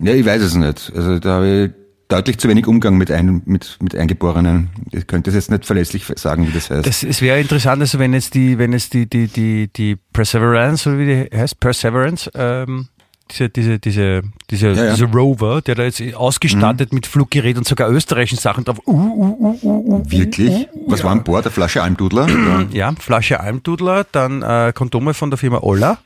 Ja, 0.00 0.12
ich 0.12 0.24
weiß 0.24 0.42
es 0.42 0.54
nicht. 0.54 0.92
Also 0.94 1.18
da 1.18 1.34
habe 1.34 1.48
ich 1.48 1.86
deutlich 2.08 2.38
zu 2.38 2.48
wenig 2.48 2.66
Umgang 2.66 2.96
mit, 2.96 3.10
ein, 3.10 3.42
mit, 3.46 3.78
mit 3.80 3.96
Eingeborenen. 3.96 4.70
Ich 4.92 5.06
könnte 5.06 5.30
es 5.30 5.34
jetzt 5.34 5.50
nicht 5.50 5.64
verlässlich 5.64 6.04
sagen, 6.16 6.46
wie 6.46 6.52
das 6.52 6.70
heißt. 6.70 6.86
Das, 6.86 7.02
es 7.02 7.20
wäre 7.20 7.40
interessant, 7.40 7.80
also 7.80 7.98
wenn 7.98 8.12
jetzt 8.12 8.34
die, 8.34 8.58
wenn 8.58 8.72
es 8.72 8.90
die, 8.90 9.08
die, 9.08 9.26
die, 9.26 9.68
die 9.68 9.96
Perseverance, 10.12 10.88
oder 10.88 10.98
wie 10.98 11.06
die 11.06 11.36
heißt, 11.36 11.58
Perseverance, 11.58 12.30
ähm, 12.34 12.88
diese, 13.28 13.48
diese, 13.48 13.78
diese, 13.80 14.22
diese, 14.50 14.68
Ja, 14.68 14.84
ja. 14.84 14.94
dieser 14.94 15.06
Rover, 15.06 15.60
der 15.60 15.74
da 15.74 15.82
jetzt 15.82 16.00
ausgestattet 16.14 16.92
mit 16.92 17.08
Fluggerät 17.08 17.58
und 17.58 17.66
sogar 17.66 17.90
österreichischen 17.90 18.38
Sachen 18.38 18.64
drauf, 18.64 18.78
uh, 18.86 18.92
uh, 18.92 19.36
uh, 19.40 19.58
uh, 19.62 19.94
uh, 19.96 20.02
Wirklich? 20.08 20.68
Was 20.86 21.02
war 21.02 21.10
an 21.10 21.24
Bord? 21.24 21.44
Eine 21.44 21.50
Flasche 21.50 21.82
Almdudler? 21.82 22.28
Ja, 22.72 22.92
Flasche 22.96 23.40
Almdudler, 23.40 24.06
dann 24.12 24.42
äh, 24.42 24.72
Kondome 24.72 25.12
von 25.12 25.30
der 25.30 25.38
Firma 25.38 25.58
Olla, 25.62 25.98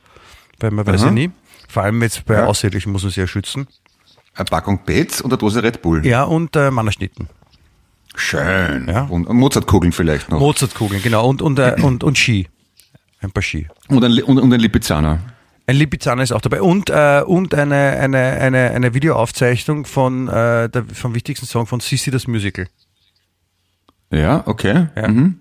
weil 0.59 0.71
man 0.71 0.87
weiß 0.87 1.01
Aha. 1.01 1.09
ja 1.09 1.13
nie. 1.13 1.29
Vor 1.71 1.83
allem 1.83 2.01
jetzt 2.01 2.25
bei 2.25 2.35
Ja. 2.35 2.45
Außerirdischen 2.47 2.91
muss 2.91 3.03
man 3.03 3.11
sich 3.11 3.17
ja 3.17 3.27
schützen. 3.27 3.67
Eine 4.35 4.45
Packung 4.45 4.83
Pets 4.83 5.21
und 5.21 5.31
eine 5.31 5.37
Dose 5.37 5.63
Red 5.63 5.81
Bull. 5.81 6.05
Ja, 6.05 6.23
und 6.23 6.55
äh, 6.55 6.69
Mannerschnitten. 6.69 7.29
Schön. 8.15 8.87
Ja. 8.89 9.03
Und 9.03 9.29
Mozartkugeln 9.29 9.93
vielleicht 9.93 10.29
noch. 10.29 10.39
Mozartkugeln, 10.39 11.01
genau, 11.01 11.27
und, 11.29 11.41
und, 11.41 11.59
äh, 11.59 11.77
und, 11.81 12.03
und 12.03 12.17
Ski. 12.17 12.47
Ein 13.21 13.31
paar 13.31 13.41
Ski. 13.43 13.67
und, 13.87 14.03
ein, 14.03 14.21
und, 14.23 14.37
und 14.39 14.53
ein 14.53 14.59
Lipizzaner. 14.59 15.19
Ein 15.67 15.75
Lipizzaner 15.75 16.23
ist 16.23 16.33
auch 16.33 16.41
dabei 16.41 16.61
und, 16.61 16.89
äh, 16.89 17.21
und 17.25 17.53
eine, 17.53 17.75
eine, 17.75 18.17
eine, 18.17 18.71
eine 18.71 18.93
Videoaufzeichnung 18.93 19.85
von, 19.85 20.27
äh, 20.27 20.67
der, 20.69 20.85
vom 20.91 21.15
wichtigsten 21.15 21.45
Song 21.45 21.67
von 21.67 21.79
Sissi 21.79 22.11
das 22.11 22.27
Musical. 22.27 22.67
Ja, 24.11 24.43
okay. 24.45 24.87
Ja. 24.95 25.07
Mhm. 25.07 25.39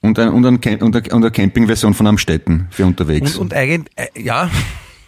Und, 0.00 0.18
ein, 0.18 0.28
und, 0.30 0.46
ein, 0.46 0.54
und, 0.80 0.96
eine, 0.96 1.14
und 1.14 1.22
eine 1.22 1.30
Campingversion 1.30 1.94
von 1.94 2.06
Amstetten 2.06 2.68
für 2.70 2.86
unterwegs. 2.86 3.36
Und, 3.36 3.52
und 3.52 3.54
eigentlich, 3.54 3.92
äh, 3.96 4.08
ja, 4.20 4.50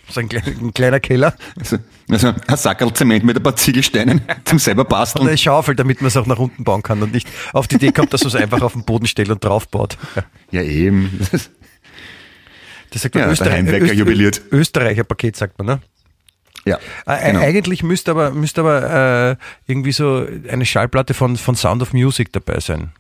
so 0.09 0.20
ein, 0.20 0.28
kleiner, 0.28 0.46
ein 0.46 0.74
kleiner 0.74 1.00
Keller 1.00 1.34
also, 1.59 1.78
also 2.11 2.28
ein 2.46 2.57
Sackerl 2.57 2.92
Zement 2.92 3.24
mit 3.24 3.36
ein 3.36 3.42
paar 3.42 3.57
Ziegelsteinen 3.57 4.20
zum 4.44 4.59
selber 4.59 4.82
und 4.82 4.88
basteln. 4.88 5.26
eine 5.26 5.38
Schaufel, 5.38 5.74
damit 5.74 6.00
man 6.00 6.09
es 6.09 6.16
auch 6.16 6.26
nach 6.26 6.38
unten 6.38 6.64
bauen 6.64 6.82
kann 6.82 7.02
und 7.02 7.12
nicht 7.12 7.28
auf 7.52 7.68
die 7.68 7.76
Idee 7.76 7.92
kommt, 7.92 8.12
dass 8.12 8.22
man 8.22 8.28
es 8.28 8.34
einfach 8.36 8.62
auf 8.62 8.72
den 8.74 8.84
Boden 8.84 9.07
stellt 9.07 9.30
und 9.30 9.42
draufbaut. 9.44 9.96
Ja. 10.16 10.22
Ja, 10.50 10.62
eben. 10.62 11.18
Das 12.90 13.02
sagt 13.02 13.16
Ja, 13.16 13.22
man 13.22 13.32
Österreich, 13.32 13.52
Heimwerker 13.55 13.92
jubiliert. 13.92 14.40
Österreicher 14.52 15.02
Paket, 15.02 15.34
sagt 15.34 15.59
man, 15.59 15.66
ne? 15.66 15.80
Ja, 16.64 16.78
Äh, 17.07 17.32
genau. 17.32 17.40
Eigentlich 17.40 17.82
müsste 17.82 18.12
aber, 18.12 18.30
müsste 18.30 18.61
aber 18.61 19.30
äh, 19.32 19.36
irgendwie 19.66 19.90
so 19.92 20.26
eine 20.48 20.64
Schallplatte 20.64 21.12
von, 21.12 21.36
von 21.36 21.57
Sound 21.57 21.82
of 21.82 21.92
Music 21.92 22.32
dabei 22.32 22.61
sein. 22.61 22.92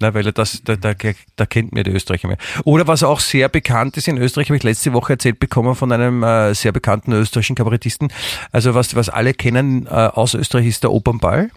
Na, 0.00 0.14
weil 0.14 0.26
er 0.26 0.32
das, 0.32 0.62
da, 0.64 0.76
da, 0.76 0.94
da 0.94 1.46
kennt 1.46 1.72
mir 1.72 1.82
die 1.82 1.90
Österreicher 1.90 2.28
mehr. 2.28 2.38
Oder 2.64 2.86
was 2.86 3.02
auch 3.02 3.18
sehr 3.18 3.48
bekannt 3.48 3.96
ist 3.96 4.06
in 4.06 4.16
Österreich, 4.16 4.48
habe 4.48 4.56
ich 4.56 4.62
letzte 4.62 4.92
Woche 4.92 5.14
erzählt 5.14 5.40
bekommen 5.40 5.74
von 5.74 5.90
einem 5.90 6.22
äh, 6.22 6.54
sehr 6.54 6.70
bekannten 6.70 7.12
österreichischen 7.12 7.56
Kabarettisten. 7.56 8.12
Also 8.52 8.74
was, 8.74 8.94
was 8.94 9.08
alle 9.08 9.34
kennen 9.34 9.86
äh, 9.86 9.90
aus 9.90 10.34
Österreich 10.34 10.66
ist 10.66 10.84
der 10.84 10.92
Opernball. 10.92 11.50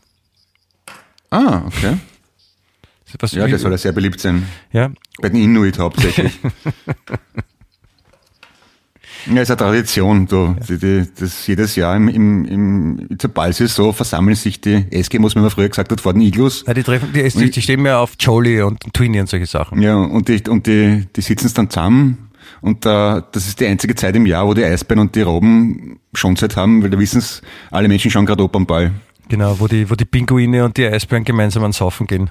Ah, 1.29 1.61
okay. 1.67 1.97
Was, 3.19 3.33
Ja, 3.33 3.45
der 3.45 3.59
soll 3.59 3.71
ja 3.71 3.77
sehr 3.77 3.91
beliebt 3.91 4.19
sein. 4.19 4.47
ja, 4.71 4.89
Bei 5.21 5.29
den 5.29 5.43
Inuit 5.43 5.77
hauptsächlich. 5.77 6.39
ja, 9.25 9.41
ist 9.41 9.49
eine 9.51 9.57
Tradition. 9.57 10.27
Du, 10.27 10.55
die, 10.67 10.77
die, 10.77 11.07
das 11.19 11.45
jedes 11.47 11.75
Jahr 11.75 11.95
im, 11.95 12.07
im, 12.07 12.45
im, 12.45 13.19
zur 13.19 13.29
Ballsaison 13.29 13.93
versammeln 13.93 14.35
sich 14.35 14.61
die 14.61 14.85
Eskimos, 14.91 15.35
wie 15.35 15.39
man 15.39 15.49
früher 15.49 15.69
gesagt 15.69 15.91
hat, 15.91 16.01
vor 16.01 16.13
den 16.13 16.21
Iglus. 16.21 16.63
Ja, 16.67 16.73
die 16.73 16.83
treffen, 16.83 17.09
die, 17.13 17.27
die, 17.27 17.51
die 17.51 17.61
stehen 17.61 17.81
mehr 17.81 17.99
auf 17.99 18.13
Jolie 18.19 18.65
und 18.65 18.79
Tweenie 18.93 19.21
und 19.21 19.29
solche 19.29 19.45
Sachen. 19.45 19.81
Ja, 19.81 19.95
und 19.95 20.27
die, 20.27 20.41
und 20.49 20.67
die, 20.67 21.07
die 21.15 21.21
sitzen 21.21 21.47
es 21.47 21.53
dann 21.53 21.69
zusammen. 21.69 22.29
Und 22.61 22.85
äh, 22.85 23.21
das 23.31 23.47
ist 23.47 23.59
die 23.59 23.65
einzige 23.65 23.95
Zeit 23.95 24.15
im 24.15 24.25
Jahr, 24.25 24.47
wo 24.47 24.53
die 24.53 24.63
Eisbären 24.63 25.01
und 25.01 25.15
die 25.15 25.21
Robben 25.21 25.99
Schonzeit 26.13 26.55
haben, 26.55 26.83
weil 26.83 26.89
da 26.89 26.99
wissen 26.99 27.19
es, 27.19 27.41
alle 27.71 27.87
Menschen 27.87 28.11
schauen 28.11 28.25
gerade 28.25 28.43
Opernball. 28.43 28.91
Genau, 29.29 29.59
wo 29.59 29.67
die, 29.67 29.89
wo 29.89 29.95
die 29.95 30.05
Pinguine 30.05 30.65
und 30.65 30.77
die 30.77 30.85
Eisbären 30.85 31.23
gemeinsam 31.23 31.63
ans 31.63 31.77
Saufen 31.77 32.05
gehen. 32.05 32.29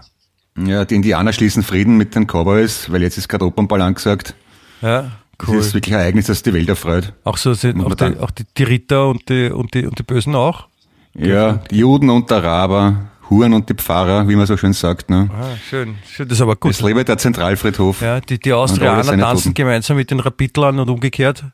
Ja, 0.59 0.85
die 0.85 0.97
Indianer 0.97 1.33
schließen 1.33 1.63
Frieden 1.63 1.97
mit 1.97 2.15
den 2.15 2.27
Cowboys, 2.27 2.91
weil 2.91 3.03
jetzt 3.03 3.19
ist 3.19 3.29
gerade 3.29 3.47
Opernball 3.47 3.81
angesagt. 3.81 4.35
Ja, 4.83 5.11
Das 5.41 5.49
cool. 5.49 5.59
ist 5.59 5.75
wirklich 5.75 5.95
ein 5.95 6.01
Ereignis, 6.01 6.27
das 6.27 6.43
die 6.43 6.53
Welt 6.53 6.69
erfreut. 6.69 7.13
Auch 7.25 7.37
so 7.37 7.55
sind 7.55 7.85
auch 7.85 7.95
die, 7.95 8.19
auch 8.19 8.31
die, 8.31 8.45
die 8.57 8.63
Ritter 8.65 9.09
und 9.09 9.29
die, 9.29 9.51
und 9.51 9.75
die, 9.75 9.87
und 9.87 9.99
die 9.99 10.03
Bösen 10.03 10.35
auch. 10.35 10.69
Ja, 11.15 11.55
die 11.71 11.79
Juden 11.79 12.09
und 12.11 12.31
der 12.31 12.39
Araber, 12.39 13.11
Huren 13.29 13.53
und 13.55 13.69
die 13.69 13.75
Pfarrer, 13.75 14.29
wie 14.29 14.37
man 14.37 14.47
so 14.47 14.57
schön 14.57 14.73
sagt. 14.73 15.11
Ne? 15.11 15.29
Ah, 15.33 15.57
schön, 15.69 15.97
schön, 16.09 16.29
das 16.29 16.39
ist 16.39 16.43
aber 16.43 16.57
gut. 16.57 16.71
Es 16.73 16.81
lebe 16.83 17.05
der 17.05 17.19
Zentralfriedhof. 17.19 18.01
Ja, 18.01 18.21
die, 18.21 18.39
die 18.39 18.53
Und 18.53 18.59
Austrianer 18.59 19.03
tanzen 19.03 19.21
Toten. 19.51 19.55
gemeinsam 19.55 19.97
mit 19.97 20.11
den 20.11 20.21
Rapitlern 20.21 20.79
und 20.79 20.89
umgekehrt. 20.91 21.45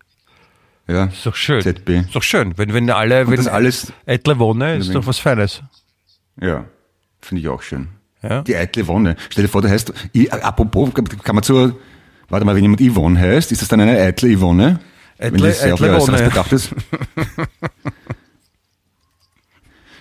Ja, 0.89 1.05
Ist 1.07 1.26
doch 1.26 1.34
schön. 1.34 1.62
ZB. 1.62 1.89
Ist 2.01 2.14
doch 2.14 2.22
schön. 2.22 2.57
Wenn, 2.57 2.72
wenn 2.72 2.89
alle, 2.91 3.26
wenn 3.26 3.37
das 3.37 3.49
alles- 3.49 3.93
eitle 4.07 4.39
Wonne, 4.39 4.76
ist 4.76 4.95
doch 4.95 5.07
was 5.07 5.18
Feines. 5.18 5.62
ja 6.41 6.64
finde 7.20 7.41
ich 7.43 7.49
auch 7.49 7.61
schön. 7.62 7.89
Ja. 8.22 8.43
Die 8.43 8.55
eitle 8.57 8.87
Wonne. 8.87 9.16
Stell 9.30 9.45
dir 9.45 9.49
vor, 9.49 9.62
du 9.62 9.68
heißt, 9.68 9.93
I, 10.14 10.30
apropos, 10.30 10.91
kann 10.95 11.34
man 11.34 11.43
zu, 11.43 11.74
warte 12.29 12.47
mal, 12.47 12.55
wenn 12.55 12.62
jemand 12.62 12.81
Yvonne 12.81 13.18
heißt, 13.18 13.53
ist 13.53 13.62
das 13.62 13.68
dann 13.68 13.81
eine 13.81 13.99
eitle 13.99 14.37
Yvonne? 14.37 14.81
wenn 15.18 15.35
Eitle- 15.35 15.49
das 15.49 15.61
sehr 15.61 15.74
auf 15.74 15.83
eitle 15.83 16.01
Wonne. 16.01 16.22
bedacht 16.29 16.53
ist. 16.53 16.70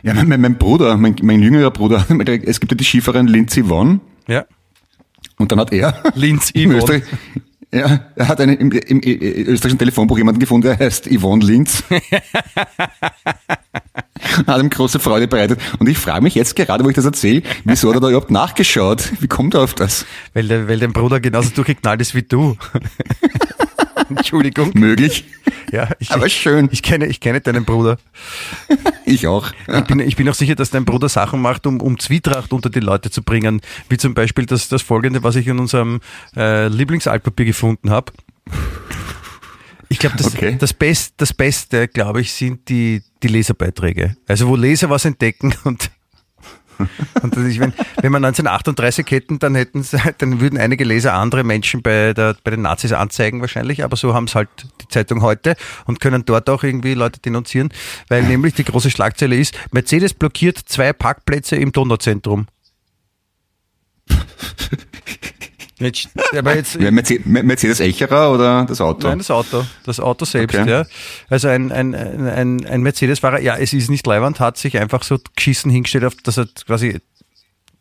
ja, 0.04 0.14
mein, 0.14 0.42
mein, 0.42 0.58
Bruder, 0.58 0.98
mein, 0.98 1.16
mein 1.22 1.42
jüngerer 1.42 1.72
Bruder, 1.72 2.06
es 2.46 2.60
gibt 2.60 2.72
ja 2.72 2.78
die 2.78 2.84
Skifahrerin 2.84 3.28
Lindsay 3.28 3.64
Yvonne 3.64 4.00
Ja. 4.28 4.46
und 5.38 5.52
dann 5.52 5.60
hat 5.60 5.72
er 5.72 6.02
Linz 6.16 6.52
Yvonne. 6.56 7.02
Ja, 7.74 8.00
er 8.16 8.28
hat 8.28 8.40
einen, 8.40 8.58
im, 8.58 8.72
im, 8.72 9.00
im 9.02 9.48
österreichischen 9.48 9.80
Telefonbuch 9.80 10.18
jemanden 10.18 10.40
gefunden, 10.40 10.68
der 10.68 10.80
heißt 10.80 11.08
Yvonne 11.08 11.46
Linz. 11.46 11.84
Hat 14.48 14.62
ihm 14.62 14.70
große 14.70 15.00
Freude 15.00 15.28
bereitet. 15.28 15.60
Und 15.80 15.88
ich 15.88 15.98
frage 15.98 16.22
mich 16.24 16.36
jetzt 16.36 16.56
gerade, 16.56 16.84
wo 16.84 16.90
ich 16.90 16.96
das 16.96 17.06
erzähle, 17.06 17.44
wieso 17.64 17.90
hat 17.90 17.96
er 17.98 18.02
da 18.02 18.10
überhaupt 18.10 18.32
nachgeschaut? 18.32 19.12
Wie 19.20 19.28
kommt 19.28 19.54
er 19.54 19.62
auf 19.62 19.74
das? 19.74 20.06
Weil, 20.34 20.68
weil 20.68 20.80
dein 20.80 20.94
Bruder 20.94 21.20
genauso 21.20 21.50
durchgeknallt 21.50 22.02
ist 22.02 22.16
wie 22.16 22.24
du. 22.24 22.58
Entschuldigung. 24.16 24.72
Möglich. 24.76 25.26
Ja, 25.72 25.90
ich, 26.00 26.12
Aber 26.12 26.30
schön. 26.30 26.70
Ich 26.72 26.82
kenne, 26.84 27.08
ich 27.08 27.20
kenne 27.20 27.42
deinen 27.42 27.66
Bruder. 27.66 27.98
Ich 29.06 29.28
auch. 29.28 29.52
Ich 29.68 29.84
bin, 29.86 30.00
ich 30.00 30.16
bin 30.16 30.30
auch 30.30 30.34
sicher, 30.34 30.56
dass 30.56 30.70
dein 30.70 30.86
Bruder 30.86 31.10
Sachen 31.10 31.42
macht, 31.42 31.66
um, 31.68 31.82
um 31.82 32.00
Zwietracht 32.00 32.54
unter 32.54 32.70
die 32.70 32.80
Leute 32.80 33.10
zu 33.10 33.24
bringen. 33.24 33.62
Wie 33.90 33.98
zum 33.98 34.14
Beispiel 34.14 34.46
das, 34.46 34.68
das 34.70 34.82
folgende, 34.82 35.24
was 35.24 35.36
ich 35.36 35.48
in 35.48 35.60
unserem 35.60 36.02
äh, 36.36 36.68
Lieblingsaltpapier 36.68 37.46
gefunden 37.46 37.90
habe. 37.90 38.12
Ich 39.90 40.00
glaube, 40.00 40.18
das, 40.18 40.34
Okay. 40.36 40.56
das, 40.60 40.74
Best, 40.74 41.16
das 41.18 41.34
Beste, 41.34 41.88
glaube 41.88 42.22
ich, 42.22 42.34
sind 42.34 42.70
die, 42.70 43.02
die 43.22 43.28
Leserbeiträge. 43.28 44.18
Also 44.28 44.48
wo 44.48 44.56
Leser 44.56 44.90
was 44.90 45.06
entdecken 45.06 45.54
und 45.64 45.92
und 47.22 47.36
wenn, 47.36 47.74
wenn 48.02 48.12
wir 48.12 48.18
1938 48.18 49.10
hätten, 49.10 49.40
dann 49.40 49.56
hätten 49.56 49.86
dann 50.18 50.40
würden 50.40 50.60
einige 50.60 50.84
Leser 50.84 51.14
andere 51.14 51.44
Menschen 51.44 51.82
bei, 51.82 52.14
der, 52.14 52.36
bei 52.44 52.52
den 52.52 52.62
Nazis 52.62 52.92
anzeigen 52.92 53.42
wahrscheinlich, 53.42 53.84
aber 53.84 53.96
so 53.96 54.14
haben 54.14 54.26
es 54.26 54.36
halt 54.36 54.50
die 54.82 54.88
Zeitung 54.88 55.22
heute 55.22 55.56
und 55.86 56.00
können 56.00 56.26
dort 56.26 56.50
auch 56.50 56.64
irgendwie 56.64 56.94
Leute 56.94 57.20
denunzieren, 57.20 57.70
weil 58.10 58.24
nämlich 58.28 58.54
die 58.54 58.64
große 58.64 58.92
Schlagzeile 58.92 59.36
ist, 59.36 59.56
Mercedes 59.72 60.14
blockiert 60.14 60.58
zwei 60.66 60.94
Parkplätze 60.94 61.56
im 61.56 61.72
Donauzentrum. 61.72 62.48
Jetzt, 65.78 66.10
aber 66.36 66.56
jetzt, 66.56 66.80
Mercedes 67.26 67.80
Echerer 67.82 68.32
oder 68.32 68.66
das 68.66 68.80
Auto? 68.80 69.08
Nein, 69.08 69.18
das 69.18 69.30
Auto. 69.30 69.66
Das 69.84 70.00
Auto 70.00 70.24
selbst, 70.26 70.58
Okay. 70.58 70.70
ja. 70.70 70.86
Also 71.30 71.50
ein, 71.50 71.72
ein, 71.72 71.94
ein, 71.94 72.66
ein 72.66 72.82
Mercedes-Fahrer, 72.82 73.42
ja, 73.42 73.58
es 73.58 73.74
ist 73.74 73.90
nicht 73.90 74.08
Leihwand, 74.08 74.40
hat 74.40 74.58
sich 74.58 74.78
einfach 74.78 75.04
so 75.04 75.18
geschissen 75.36 75.70
hingestellt, 75.72 76.06
auf, 76.06 76.16
dass 76.24 76.38
er 76.38 76.48
quasi 76.66 77.02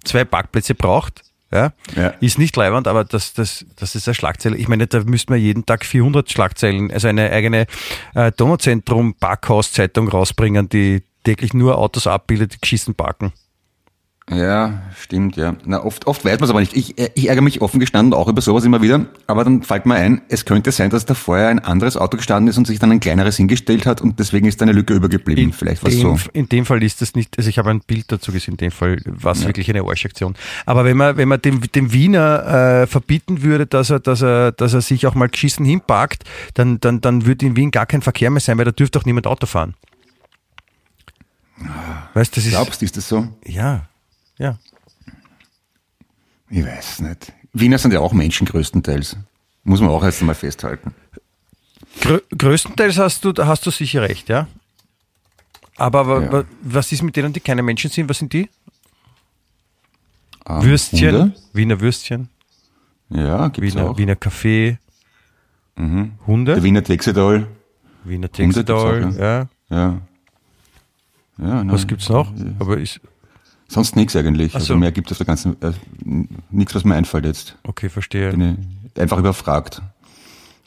zwei 0.04 0.24
Parkplätze 0.24 0.74
braucht. 0.74 1.22
Ja. 1.52 1.72
Ja. 1.94 2.08
Ist 2.20 2.38
nicht 2.40 2.56
Leihwand, 2.56 2.88
aber 2.88 3.04
das, 3.04 3.32
das, 3.32 3.64
das 3.76 3.94
ist 3.94 4.08
eine 4.08 4.14
Schlagzeile. 4.16 4.56
Ich 4.56 4.66
meine, 4.66 4.88
da 4.88 5.04
müssten 5.04 5.32
wir 5.32 5.38
jeden 5.38 5.64
Tag 5.64 5.84
400 5.84 6.28
Schlagzeilen, 6.28 6.90
also 6.90 7.06
eine 7.06 7.30
eigene 7.30 7.66
äh, 8.16 8.32
Donauzentrum-Parkhaus-Zeitung 8.32 10.08
rausbringen, 10.08 10.68
die 10.68 11.02
täglich 11.22 11.54
nur 11.54 11.78
Autos 11.78 12.08
abbildet, 12.08 12.54
die 12.54 12.60
geschissen 12.60 12.96
parken. 12.96 13.32
Ja, 14.30 14.82
stimmt, 14.98 15.36
ja. 15.36 15.54
Na, 15.66 15.84
oft, 15.84 16.06
oft 16.06 16.24
weiß 16.24 16.40
man 16.40 16.44
es 16.44 16.50
aber 16.50 16.60
nicht. 16.60 16.74
Ich, 16.74 16.98
äh, 16.98 17.10
ich 17.14 17.28
ärgere 17.28 17.42
mich 17.42 17.60
offen 17.60 17.78
gestanden 17.78 18.14
auch 18.14 18.26
über 18.26 18.40
sowas 18.40 18.64
immer 18.64 18.80
wieder, 18.80 19.04
aber 19.26 19.44
dann 19.44 19.62
fällt 19.62 19.84
mir 19.84 19.96
ein, 19.96 20.22
es 20.28 20.46
könnte 20.46 20.72
sein, 20.72 20.88
dass 20.88 21.04
da 21.04 21.12
vorher 21.12 21.48
ein 21.48 21.58
anderes 21.58 21.98
Auto 21.98 22.16
gestanden 22.16 22.48
ist 22.48 22.56
und 22.56 22.66
sich 22.66 22.78
dann 22.78 22.90
ein 22.90 23.00
kleineres 23.00 23.36
hingestellt 23.36 23.84
hat 23.84 24.00
und 24.00 24.18
deswegen 24.18 24.46
ist 24.46 24.62
da 24.62 24.64
eine 24.64 24.72
Lücke 24.72 24.94
übergeblieben. 24.94 25.52
Vielleicht 25.52 25.84
was 25.84 25.92
so. 25.94 26.16
in 26.32 26.48
dem 26.48 26.64
Fall 26.64 26.82
ist 26.82 27.02
das 27.02 27.14
nicht, 27.14 27.36
also 27.36 27.50
ich 27.50 27.58
habe 27.58 27.68
ein 27.68 27.80
Bild 27.80 28.10
dazu 28.10 28.32
gesehen, 28.32 28.54
in 28.54 28.58
dem 28.58 28.70
Fall 28.70 28.98
war 29.04 29.32
es 29.32 29.46
wirklich 29.46 29.68
eine 29.68 29.82
Arschaktion. 29.82 30.34
Aber 30.64 30.86
wenn 30.86 30.96
man, 30.96 31.18
wenn 31.18 31.28
man 31.28 31.42
dem, 31.42 31.60
dem 31.60 31.92
Wiener 31.92 32.82
äh, 32.82 32.86
verbieten 32.86 33.42
würde, 33.42 33.66
dass 33.66 33.90
er, 33.90 34.00
dass 34.00 34.22
er, 34.22 34.52
dass 34.52 34.72
er 34.72 34.80
sich 34.80 35.06
auch 35.06 35.14
mal 35.14 35.28
geschissen 35.28 35.66
hinparkt, 35.66 36.24
dann, 36.54 36.80
dann, 36.80 37.02
dann 37.02 37.26
würde 37.26 37.44
in 37.44 37.56
Wien 37.56 37.70
gar 37.70 37.84
kein 37.84 38.00
Verkehr 38.00 38.30
mehr 38.30 38.40
sein, 38.40 38.56
weil 38.56 38.64
da 38.64 38.72
dürfte 38.72 38.98
auch 38.98 39.04
niemand 39.04 39.26
Auto 39.26 39.46
fahren. 39.46 39.74
Weißt 42.14 42.34
du, 42.34 42.36
das 42.36 42.46
ist. 42.46 42.52
Glaubst 42.52 42.80
du, 42.80 42.86
ist 42.86 42.96
das 42.96 43.06
so? 43.06 43.28
Ja. 43.44 43.86
Ja. 44.38 44.58
Ich 46.50 46.64
weiß 46.64 47.00
nicht. 47.00 47.32
Wiener 47.52 47.78
sind 47.78 47.92
ja 47.92 48.00
auch 48.00 48.12
Menschen 48.12 48.46
größtenteils. 48.46 49.16
Muss 49.64 49.80
man 49.80 49.90
auch 49.90 50.02
erst 50.04 50.20
einmal 50.20 50.34
festhalten. 50.34 50.94
Grö 52.00 52.20
größtenteils 52.36 52.98
hast 52.98 53.24
du, 53.24 53.32
hast 53.44 53.64
du 53.66 53.70
sicher 53.70 54.02
recht, 54.02 54.28
ja. 54.28 54.46
Aber 55.76 56.22
Ja. 56.22 56.32
wa- 56.32 56.44
was 56.62 56.92
ist 56.92 57.02
mit 57.02 57.16
denen, 57.16 57.32
die 57.32 57.40
keine 57.40 57.62
Menschen 57.62 57.90
sind? 57.90 58.08
Was 58.08 58.18
sind 58.18 58.32
die? 58.32 58.48
Ähm, 60.46 60.62
Würstchen, 60.62 61.14
Hunde? 61.14 61.34
Wiener 61.52 61.80
Würstchen, 61.80 62.28
Ja, 63.08 63.48
gibt's 63.48 63.74
Wiener, 63.74 63.90
auch. 63.90 63.96
Wiener 63.98 64.16
Kaffee, 64.16 64.78
Hunde, 65.76 66.54
Der 66.54 66.62
Wiener 66.62 66.84
Texidol. 66.84 67.46
Wiener 68.04 68.30
Texidol, 68.30 69.04
auch, 69.04 69.18
ja. 69.18 69.48
Ja. 69.70 70.00
Ja, 71.38 71.62
Was 71.72 71.86
gibt's 71.86 72.08
noch? 72.08 72.30
Aber 72.60 72.78
ist, 72.78 73.00
Sonst 73.68 73.96
nichts 73.96 74.14
eigentlich. 74.14 74.54
Also 74.54 74.66
so. 74.66 74.76
mehr 74.76 74.92
gibt 74.92 75.08
es 75.08 75.12
auf 75.12 75.18
der 75.18 75.26
ganzen, 75.26 75.56
äh, 75.62 75.72
nichts, 76.50 76.74
was 76.74 76.84
mir 76.84 76.94
einfällt 76.94 77.24
jetzt. 77.24 77.56
okay, 77.66 77.88
verstehe. 77.88 78.30
Bin 78.30 78.58
ich 78.94 79.00
einfach 79.00 79.18
überfragt. 79.18 79.82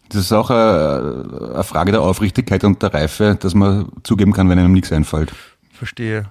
Das 0.10 0.22
ist 0.22 0.32
auch 0.32 0.50
eine, 0.50 1.52
eine 1.54 1.64
Frage 1.64 1.91
der 1.91 2.02
Aufrichtigkeit 2.02 2.64
und 2.64 2.82
der 2.82 2.93
Reife, 2.93 3.38
dass 3.39 3.54
man 3.54 3.89
zugeben 4.04 4.34
kann, 4.34 4.50
wenn 4.50 4.58
einem 4.58 4.72
nichts 4.72 4.91
einfällt. 4.91 5.34
Verstehe. 5.74 6.26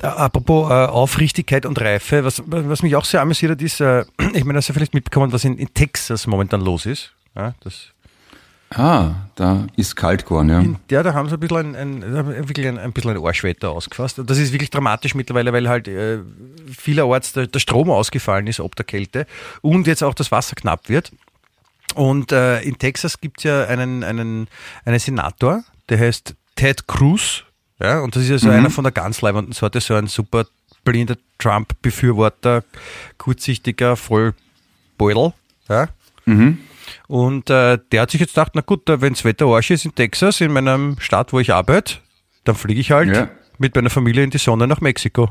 Äh, 0.00 0.06
apropos 0.06 0.70
äh, 0.70 0.74
Aufrichtigkeit 0.74 1.66
und 1.66 1.80
Reife, 1.80 2.24
was, 2.24 2.42
was 2.46 2.82
mich 2.82 2.96
auch 2.96 3.04
sehr 3.04 3.20
amüsiert 3.20 3.52
hat, 3.52 3.62
ist, 3.62 3.80
äh, 3.80 4.04
ich 4.32 4.44
meine, 4.44 4.58
hast 4.58 4.68
du 4.68 4.72
vielleicht 4.72 4.94
mitbekommen, 4.94 5.32
was 5.32 5.44
in, 5.44 5.58
in 5.58 5.72
Texas 5.74 6.26
momentan 6.26 6.60
los 6.62 6.86
ist. 6.86 7.12
Ja, 7.34 7.54
das, 7.60 7.88
Ah, 8.70 9.14
da 9.36 9.66
ist 9.76 9.94
kalt 9.94 10.24
geworden, 10.24 10.48
ja. 10.48 10.60
in, 10.60 10.76
ja 10.90 11.02
da 11.02 11.14
haben 11.14 11.28
sie 11.28 11.34
ein 11.34 11.40
bisschen 11.40 11.76
ein, 11.76 12.02
ein, 12.02 12.48
wirklich 12.48 12.66
ein, 12.66 12.78
ein 12.78 12.92
bisschen 12.92 13.12
ein 13.12 13.24
Arschwetter 13.24 13.70
ausgefasst. 13.70 14.18
Und 14.18 14.28
das 14.28 14.38
ist 14.38 14.52
wirklich 14.52 14.70
dramatisch 14.70 15.14
mittlerweile, 15.14 15.52
weil 15.52 15.68
halt 15.68 15.86
äh, 15.86 16.18
vielerorts 16.76 17.32
der, 17.32 17.46
der 17.46 17.60
Strom 17.60 17.90
ausgefallen 17.90 18.46
ist 18.48 18.58
ob 18.60 18.74
der 18.74 18.84
Kälte 18.84 19.26
und 19.62 19.86
jetzt 19.86 20.02
auch 20.02 20.14
das 20.14 20.32
Wasser 20.32 20.56
knapp 20.56 20.88
wird. 20.88 21.12
Und 21.94 22.32
äh, 22.32 22.60
in 22.62 22.76
Texas 22.78 23.20
gibt 23.20 23.38
es 23.38 23.44
ja 23.44 23.66
einen, 23.66 24.02
einen, 24.02 24.48
einen 24.84 24.98
Senator, 24.98 25.62
der 25.88 26.00
heißt 26.00 26.34
Ted 26.56 26.86
Cruz. 26.88 27.44
Ja, 27.78 28.00
und 28.00 28.16
das 28.16 28.24
ist 28.24 28.30
ja 28.30 28.38
so 28.38 28.48
einer 28.50 28.70
von 28.70 28.84
der 28.84 28.92
ganz 28.92 29.20
leibenden 29.20 29.52
Sorte, 29.52 29.80
so 29.80 29.94
ein 29.94 30.06
super 30.06 30.46
blinder 30.82 31.16
Trump-Befürworter, 31.38 32.64
kurzsichtiger 33.18 33.96
Vollbeutel. 33.96 35.34
Ja. 35.68 35.88
Und 37.08 37.50
äh, 37.50 37.78
der 37.92 38.02
hat 38.02 38.10
sich 38.10 38.20
jetzt 38.20 38.34
gedacht, 38.34 38.52
na 38.54 38.60
gut, 38.62 38.82
wenn 38.86 39.12
das 39.12 39.24
Wetter 39.24 39.46
Arsch 39.46 39.70
ist 39.70 39.84
in 39.84 39.94
Texas, 39.94 40.40
in 40.40 40.52
meinem 40.52 40.96
Staat, 41.00 41.32
wo 41.32 41.40
ich 41.40 41.52
arbeite, 41.52 41.94
dann 42.44 42.54
fliege 42.54 42.80
ich 42.80 42.90
halt 42.92 43.14
Ja. 43.14 43.28
mit 43.58 43.74
meiner 43.74 43.90
Familie 43.90 44.22
in 44.24 44.30
die 44.30 44.38
Sonne 44.38 44.66
nach 44.66 44.80
Mexiko. 44.80 45.30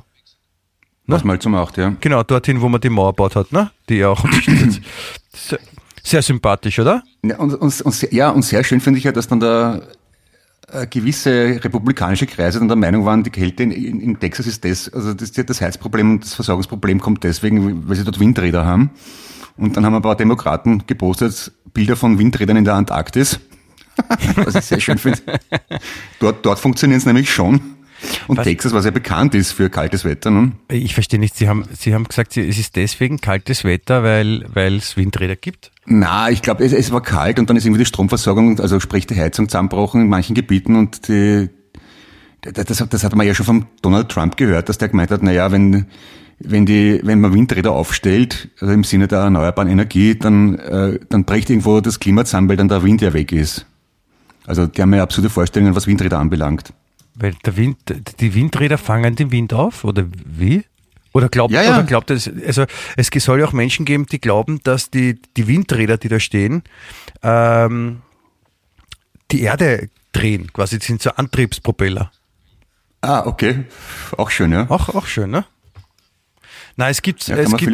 Was 1.08 1.24
mal 1.24 1.38
zum 1.40 1.52
macht, 1.52 1.78
ja. 1.78 1.96
Genau, 2.02 2.24
dorthin, 2.24 2.62
wo 2.62 2.68
man 2.70 2.82
die 2.82 2.90
Mauer 2.90 3.12
gebaut 3.14 3.36
hat, 3.36 3.52
ne? 3.52 3.70
Die 3.90 4.04
auch 4.04 4.24
unterstützt. 4.24 4.82
sehr, 6.04 6.22
sympathisch, 6.24 6.80
oder? 6.80 7.04
Ja, 7.24 7.38
und, 7.38 7.54
und, 7.54 7.82
und, 7.82 7.92
sehr- 7.94 8.12
ja, 8.14 8.30
und 8.32 8.42
sehr 8.42 8.64
schön 8.64 8.80
finde 8.82 8.98
ich 8.98 9.04
ja, 9.04 9.12
dass 9.12 9.28
dann 9.28 9.40
da 9.40 9.82
äh, 10.72 10.88
gewisse 10.88 11.60
republikanische 11.64 12.26
Kreise 12.26 12.58
dann 12.58 12.68
der 12.70 12.78
Meinung 12.78 13.06
waren, 13.06 13.22
die 13.24 13.30
Kälte 13.30 13.62
in, 13.62 13.72
in, 13.72 14.00
in 14.02 14.20
Texas 14.20 14.48
ist 14.48 14.66
das, 14.66 14.92
also 14.92 15.14
das, 15.14 15.32
das 15.32 15.62
Heizproblem 15.62 16.10
und 16.14 16.24
das 16.24 16.34
Versorgungsproblem 16.34 17.00
kommt 17.00 17.24
deswegen, 17.24 17.88
weil 17.88 17.96
sie 17.96 18.04
dort 18.04 18.20
Windräder 18.20 18.66
haben. 18.66 18.90
Und 19.58 19.78
dann 19.78 19.86
haben 19.86 19.96
ein 19.96 20.02
paar 20.02 20.16
Demokraten 20.16 20.86
gepostet 20.88 21.52
Bilder 21.74 21.96
von 21.96 22.18
Windrädern 22.20 22.58
in 22.58 22.66
der 22.66 22.74
Antarktis. 22.76 23.40
Was 24.36 24.56
ich 24.56 24.66
sehr 24.66 24.80
schön 24.80 24.98
finde. 24.98 25.20
Dort, 26.20 26.46
dort 26.46 26.60
funktionieren 26.60 26.98
es 26.98 27.06
nämlich 27.06 27.34
schon. 27.34 27.76
Und 28.28 28.44
Texas, 28.44 28.74
was 28.74 28.86
ja 28.86 28.92
bekannt 28.92 29.34
ist 29.36 29.54
für 29.54 29.70
kaltes 29.70 30.04
Wetter, 30.04 30.30
ne? 30.30 30.52
Ich 30.70 30.94
verstehe 30.94 31.20
nicht, 31.20 31.36
Sie 31.36 31.48
haben, 31.48 31.64
Sie 31.72 31.94
haben 31.94 32.04
gesagt, 32.04 32.36
es 32.38 32.58
ist 32.58 32.76
deswegen 32.76 33.20
kaltes 33.20 33.64
Wetter, 33.64 34.04
weil 34.04 34.76
es 34.76 34.98
Windräder 34.98 35.36
gibt. 35.36 35.72
Na, 35.86 36.30
ich 36.30 36.42
glaube, 36.42 36.64
es, 36.64 36.74
es 36.74 36.92
war 36.92 37.02
kalt 37.02 37.40
und 37.40 37.50
dann 37.50 37.58
ist 37.58 37.66
irgendwie 37.66 37.80
die 37.80 37.86
Stromversorgung, 37.86 38.60
also 38.60 38.80
sprich 38.80 39.08
die 39.08 39.16
Heizung 39.16 39.48
zusammengebrochen 39.48 40.02
in 40.02 40.10
manchen 40.10 40.36
Gebieten 40.36 40.76
und 40.76 41.08
die, 41.08 41.50
das, 42.42 42.66
das, 42.66 42.90
das 42.90 43.04
hat 43.04 43.16
man 43.16 43.26
ja 43.26 43.34
schon 43.34 43.46
vom 43.46 43.68
Donald 43.82 44.10
Trump 44.10 44.36
gehört, 44.38 44.70
dass 44.70 44.78
der 44.78 44.90
gemeint 44.90 45.12
hat, 45.12 45.24
na 45.24 45.32
ja, 45.32 45.52
wenn, 45.52 45.88
wenn 46.40 46.66
die, 46.66 47.00
wenn 47.04 47.22
man 47.22 47.34
Windräder 47.34 47.72
aufstellt, 47.72 48.50
also 48.60 48.74
im 48.74 48.84
Sinne 48.84 49.08
der 49.08 49.20
erneuerbaren 49.20 49.70
Energie, 49.70 50.16
dann, 50.16 50.60
äh, 50.60 51.00
dann 51.10 51.26
bricht 51.26 51.50
irgendwo 51.50 51.80
das 51.82 52.00
Klima 52.00 52.26
zusammen, 52.26 52.50
weil 52.50 52.58
dann 52.58 52.68
der 52.68 52.84
Wind 52.84 53.02
ja 53.02 53.14
weg 53.14 53.32
ist. 53.32 53.66
Also 54.46 54.68
die 54.68 54.82
haben 54.82 54.94
ja 54.94 55.04
absurde 55.04 55.30
Vorstellungen, 55.30 55.76
was 55.76 55.88
Windräder 55.88 56.20
anbelangt. 56.20 56.74
Weil 57.16 57.34
der 57.46 57.56
Wind, 57.56 57.78
die 58.20 58.36
Windräder 58.36 58.78
fangen 58.78 59.16
den 59.16 59.32
Wind 59.32 59.54
auf, 59.54 59.86
oder 59.86 60.06
wie? 60.26 60.64
Oder 61.14 61.30
glaubt, 61.30 61.54
Ja, 61.54 61.64
ja. 61.64 61.74
oder 61.76 61.84
glaubt 61.84 62.12
es, 62.12 62.30
also 62.46 62.66
es 62.98 63.08
soll 63.24 63.40
ja 63.40 63.46
auch 63.46 63.54
Menschen 63.54 63.86
geben, 63.86 64.06
die 64.06 64.20
glauben, 64.20 64.60
dass 64.64 64.92
die, 64.92 65.18
die 65.38 65.48
Windräder, 65.48 65.98
die 65.98 66.10
da 66.10 66.20
stehen, 66.20 66.64
ähm, 67.24 68.02
die 69.32 69.42
Erde 69.42 69.90
drehen, 70.12 70.52
quasi 70.52 70.80
sind 70.82 71.02
so 71.02 71.12
Antriebspropeller. 71.12 72.12
Ah, 73.00 73.24
okay. 73.26 73.64
Auch 74.18 74.30
schön, 74.30 74.52
ja. 74.52 74.70
Auch, 74.70 74.90
auch 74.90 75.06
schön, 75.06 75.32
ne? 75.32 75.46
Nein, 76.78 76.92
es 76.92 77.02
gibt, 77.02 77.28
Ja, 77.28 77.38
es 77.38 77.56
gibt, 77.56 77.72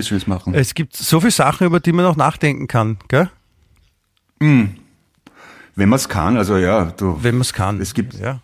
es 0.54 0.74
gibt 0.76 0.96
so 0.96 1.20
viele 1.20 1.32
Sachen, 1.32 1.66
über 1.68 1.80
die 1.80 1.92
man 1.92 2.06
noch 2.06 2.16
nachdenken 2.16 2.68
kann, 2.68 2.98
gell? 3.08 3.30
Wenn 4.40 5.90
man 5.90 5.94
es 5.98 6.08
kann, 6.10 6.38
also 6.38 6.58
ja, 6.58 6.86
du, 6.86 7.18
Wenn 7.22 7.36
man 7.36 7.42
es 7.42 7.54
kann. 7.54 7.80
Es 7.82 7.94
gibt- 7.94 8.20
ja. 8.20 8.40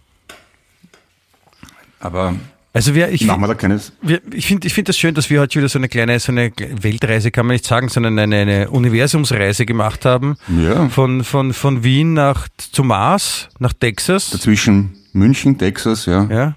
aber 1.99 2.36
Also 2.74 2.91
ich, 2.93 3.26
wir 3.41 3.47
da 3.47 3.53
keines, 3.55 3.91
Wir, 4.01 4.22
ich 4.32 4.45
finde 4.47 4.68
ich 4.68 4.74
find 4.74 4.88
das 4.89 4.97
schön, 4.97 5.16
dass 5.16 5.30
wir 5.30 5.41
heute 5.41 5.58
wieder 5.60 5.70
so 5.70 5.80
eine 5.80 5.89
kleine, 5.89 6.20
so 6.20 6.32
eine 6.32 6.51
Weltreise, 6.58 7.32
kann 7.32 7.45
man 7.47 7.53
nicht 7.55 7.66
sagen, 7.66 7.89
sondern 7.89 8.18
eine, 8.20 8.36
eine 8.38 8.70
Universumsreise 8.70 9.66
gemacht 9.66 10.05
haben. 10.05 10.38
Ja. 10.47 10.88
Von, 10.89 11.24
von, 11.24 11.53
von 11.53 11.84
Wien 11.84 12.14
nach, 12.14 12.47
zum 12.72 12.88
Mars, 12.88 13.49
nach 13.60 13.74
Texas. 13.74 14.30
zwischen 14.32 14.95
München, 15.14 15.58
Texas, 15.58 16.05
ja. 16.05 16.24
Ja. 16.30 16.55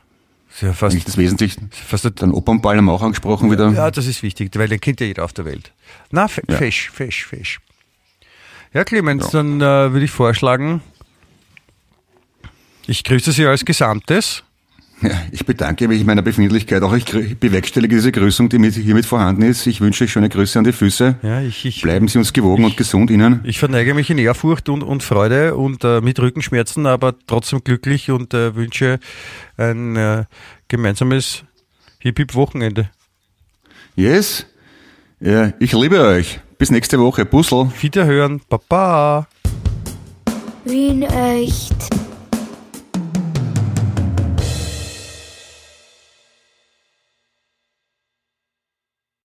Ja, 0.61 0.73
fast, 0.73 0.95
Eigentlich 0.95 1.05
das 1.05 1.17
Wesentliche. 1.17 1.61
Fast 1.71 2.11
dann 2.17 2.33
Opernball 2.33 2.77
haben 2.77 2.85
wir 2.87 2.93
auch 2.93 3.03
angesprochen 3.03 3.51
wieder. 3.51 3.71
Ja, 3.71 3.91
das 3.91 4.07
ist 4.07 4.23
wichtig, 4.23 4.51
weil 4.57 4.69
den 4.69 4.81
kennt 4.81 5.01
ja 5.01 5.07
jeder 5.07 5.25
auf 5.25 5.33
der 5.33 5.45
Welt. 5.45 5.73
Na, 6.11 6.23
ja. 6.23 6.57
fesch, 6.57 6.91
fesch, 6.91 7.25
fesch. 7.27 7.61
Ja, 8.73 8.85
Clemens, 8.85 9.33
ja. 9.33 9.43
dann 9.43 9.61
äh, 9.61 9.93
würde 9.93 10.05
ich 10.05 10.11
vorschlagen, 10.11 10.83
ich 12.87 13.05
grüße 13.05 13.33
Sie 13.33 13.47
als 13.47 13.65
Gesamtes. 13.65 14.45
Ja, 15.03 15.13
ich 15.33 15.47
bedanke 15.47 15.89
mich 15.89 16.01
in 16.01 16.07
meiner 16.07 16.21
Befindlichkeit. 16.21 16.83
Auch 16.83 16.93
ich 16.93 17.07
bewerkstellige 17.39 17.97
diese 17.97 18.13
Grüßung, 18.13 18.51
die 18.51 18.71
hiermit 18.71 19.07
vorhanden 19.07 19.43
ist. 19.43 19.67
Ich 19.67 19.81
wünsche 19.81 20.05
euch 20.05 20.13
schöne 20.13 20.29
Grüße 20.29 20.59
an 20.59 20.65
die 20.65 20.73
Füße. 20.73 21.17
Ja, 21.23 21.41
ich, 21.41 21.65
ich, 21.65 21.81
Bleiben 21.81 22.07
Sie 22.07 22.19
uns 22.19 22.33
gewogen 22.33 22.63
ich, 22.63 22.71
und 22.71 22.77
gesund 22.77 23.11
Ihnen. 23.11 23.41
Ich 23.45 23.59
verneige 23.59 23.95
mich 23.95 24.11
in 24.11 24.19
Ehrfurcht 24.19 24.69
und, 24.69 24.83
und 24.83 25.03
Freude 25.03 25.57
und 25.57 25.85
äh, 25.85 26.03
mit 26.03 26.21
Rückenschmerzen, 26.21 26.87
aber 26.87 27.15
trotzdem 27.27 27.65
glücklich 27.65 28.11
und 28.11 28.35
äh, 28.35 28.55
wünsche 28.55 29.01
ein 29.57 29.97
äh, 29.97 30.25
gemeinsames 30.69 31.45
Hip-Hip-Wochenende. 32.01 32.91
Yes. 33.97 34.47
Ja, 35.19 35.53
ich 35.59 35.73
liebe 35.73 36.01
euch. 36.01 36.41
Bis 36.59 36.71
nächste 36.71 36.99
Woche. 36.99 37.25
Puzzle. 37.25 37.71
Wiederhören. 37.81 38.43
Baba. 38.49 39.27
Wien 40.65 41.03
echt. 41.03 42.00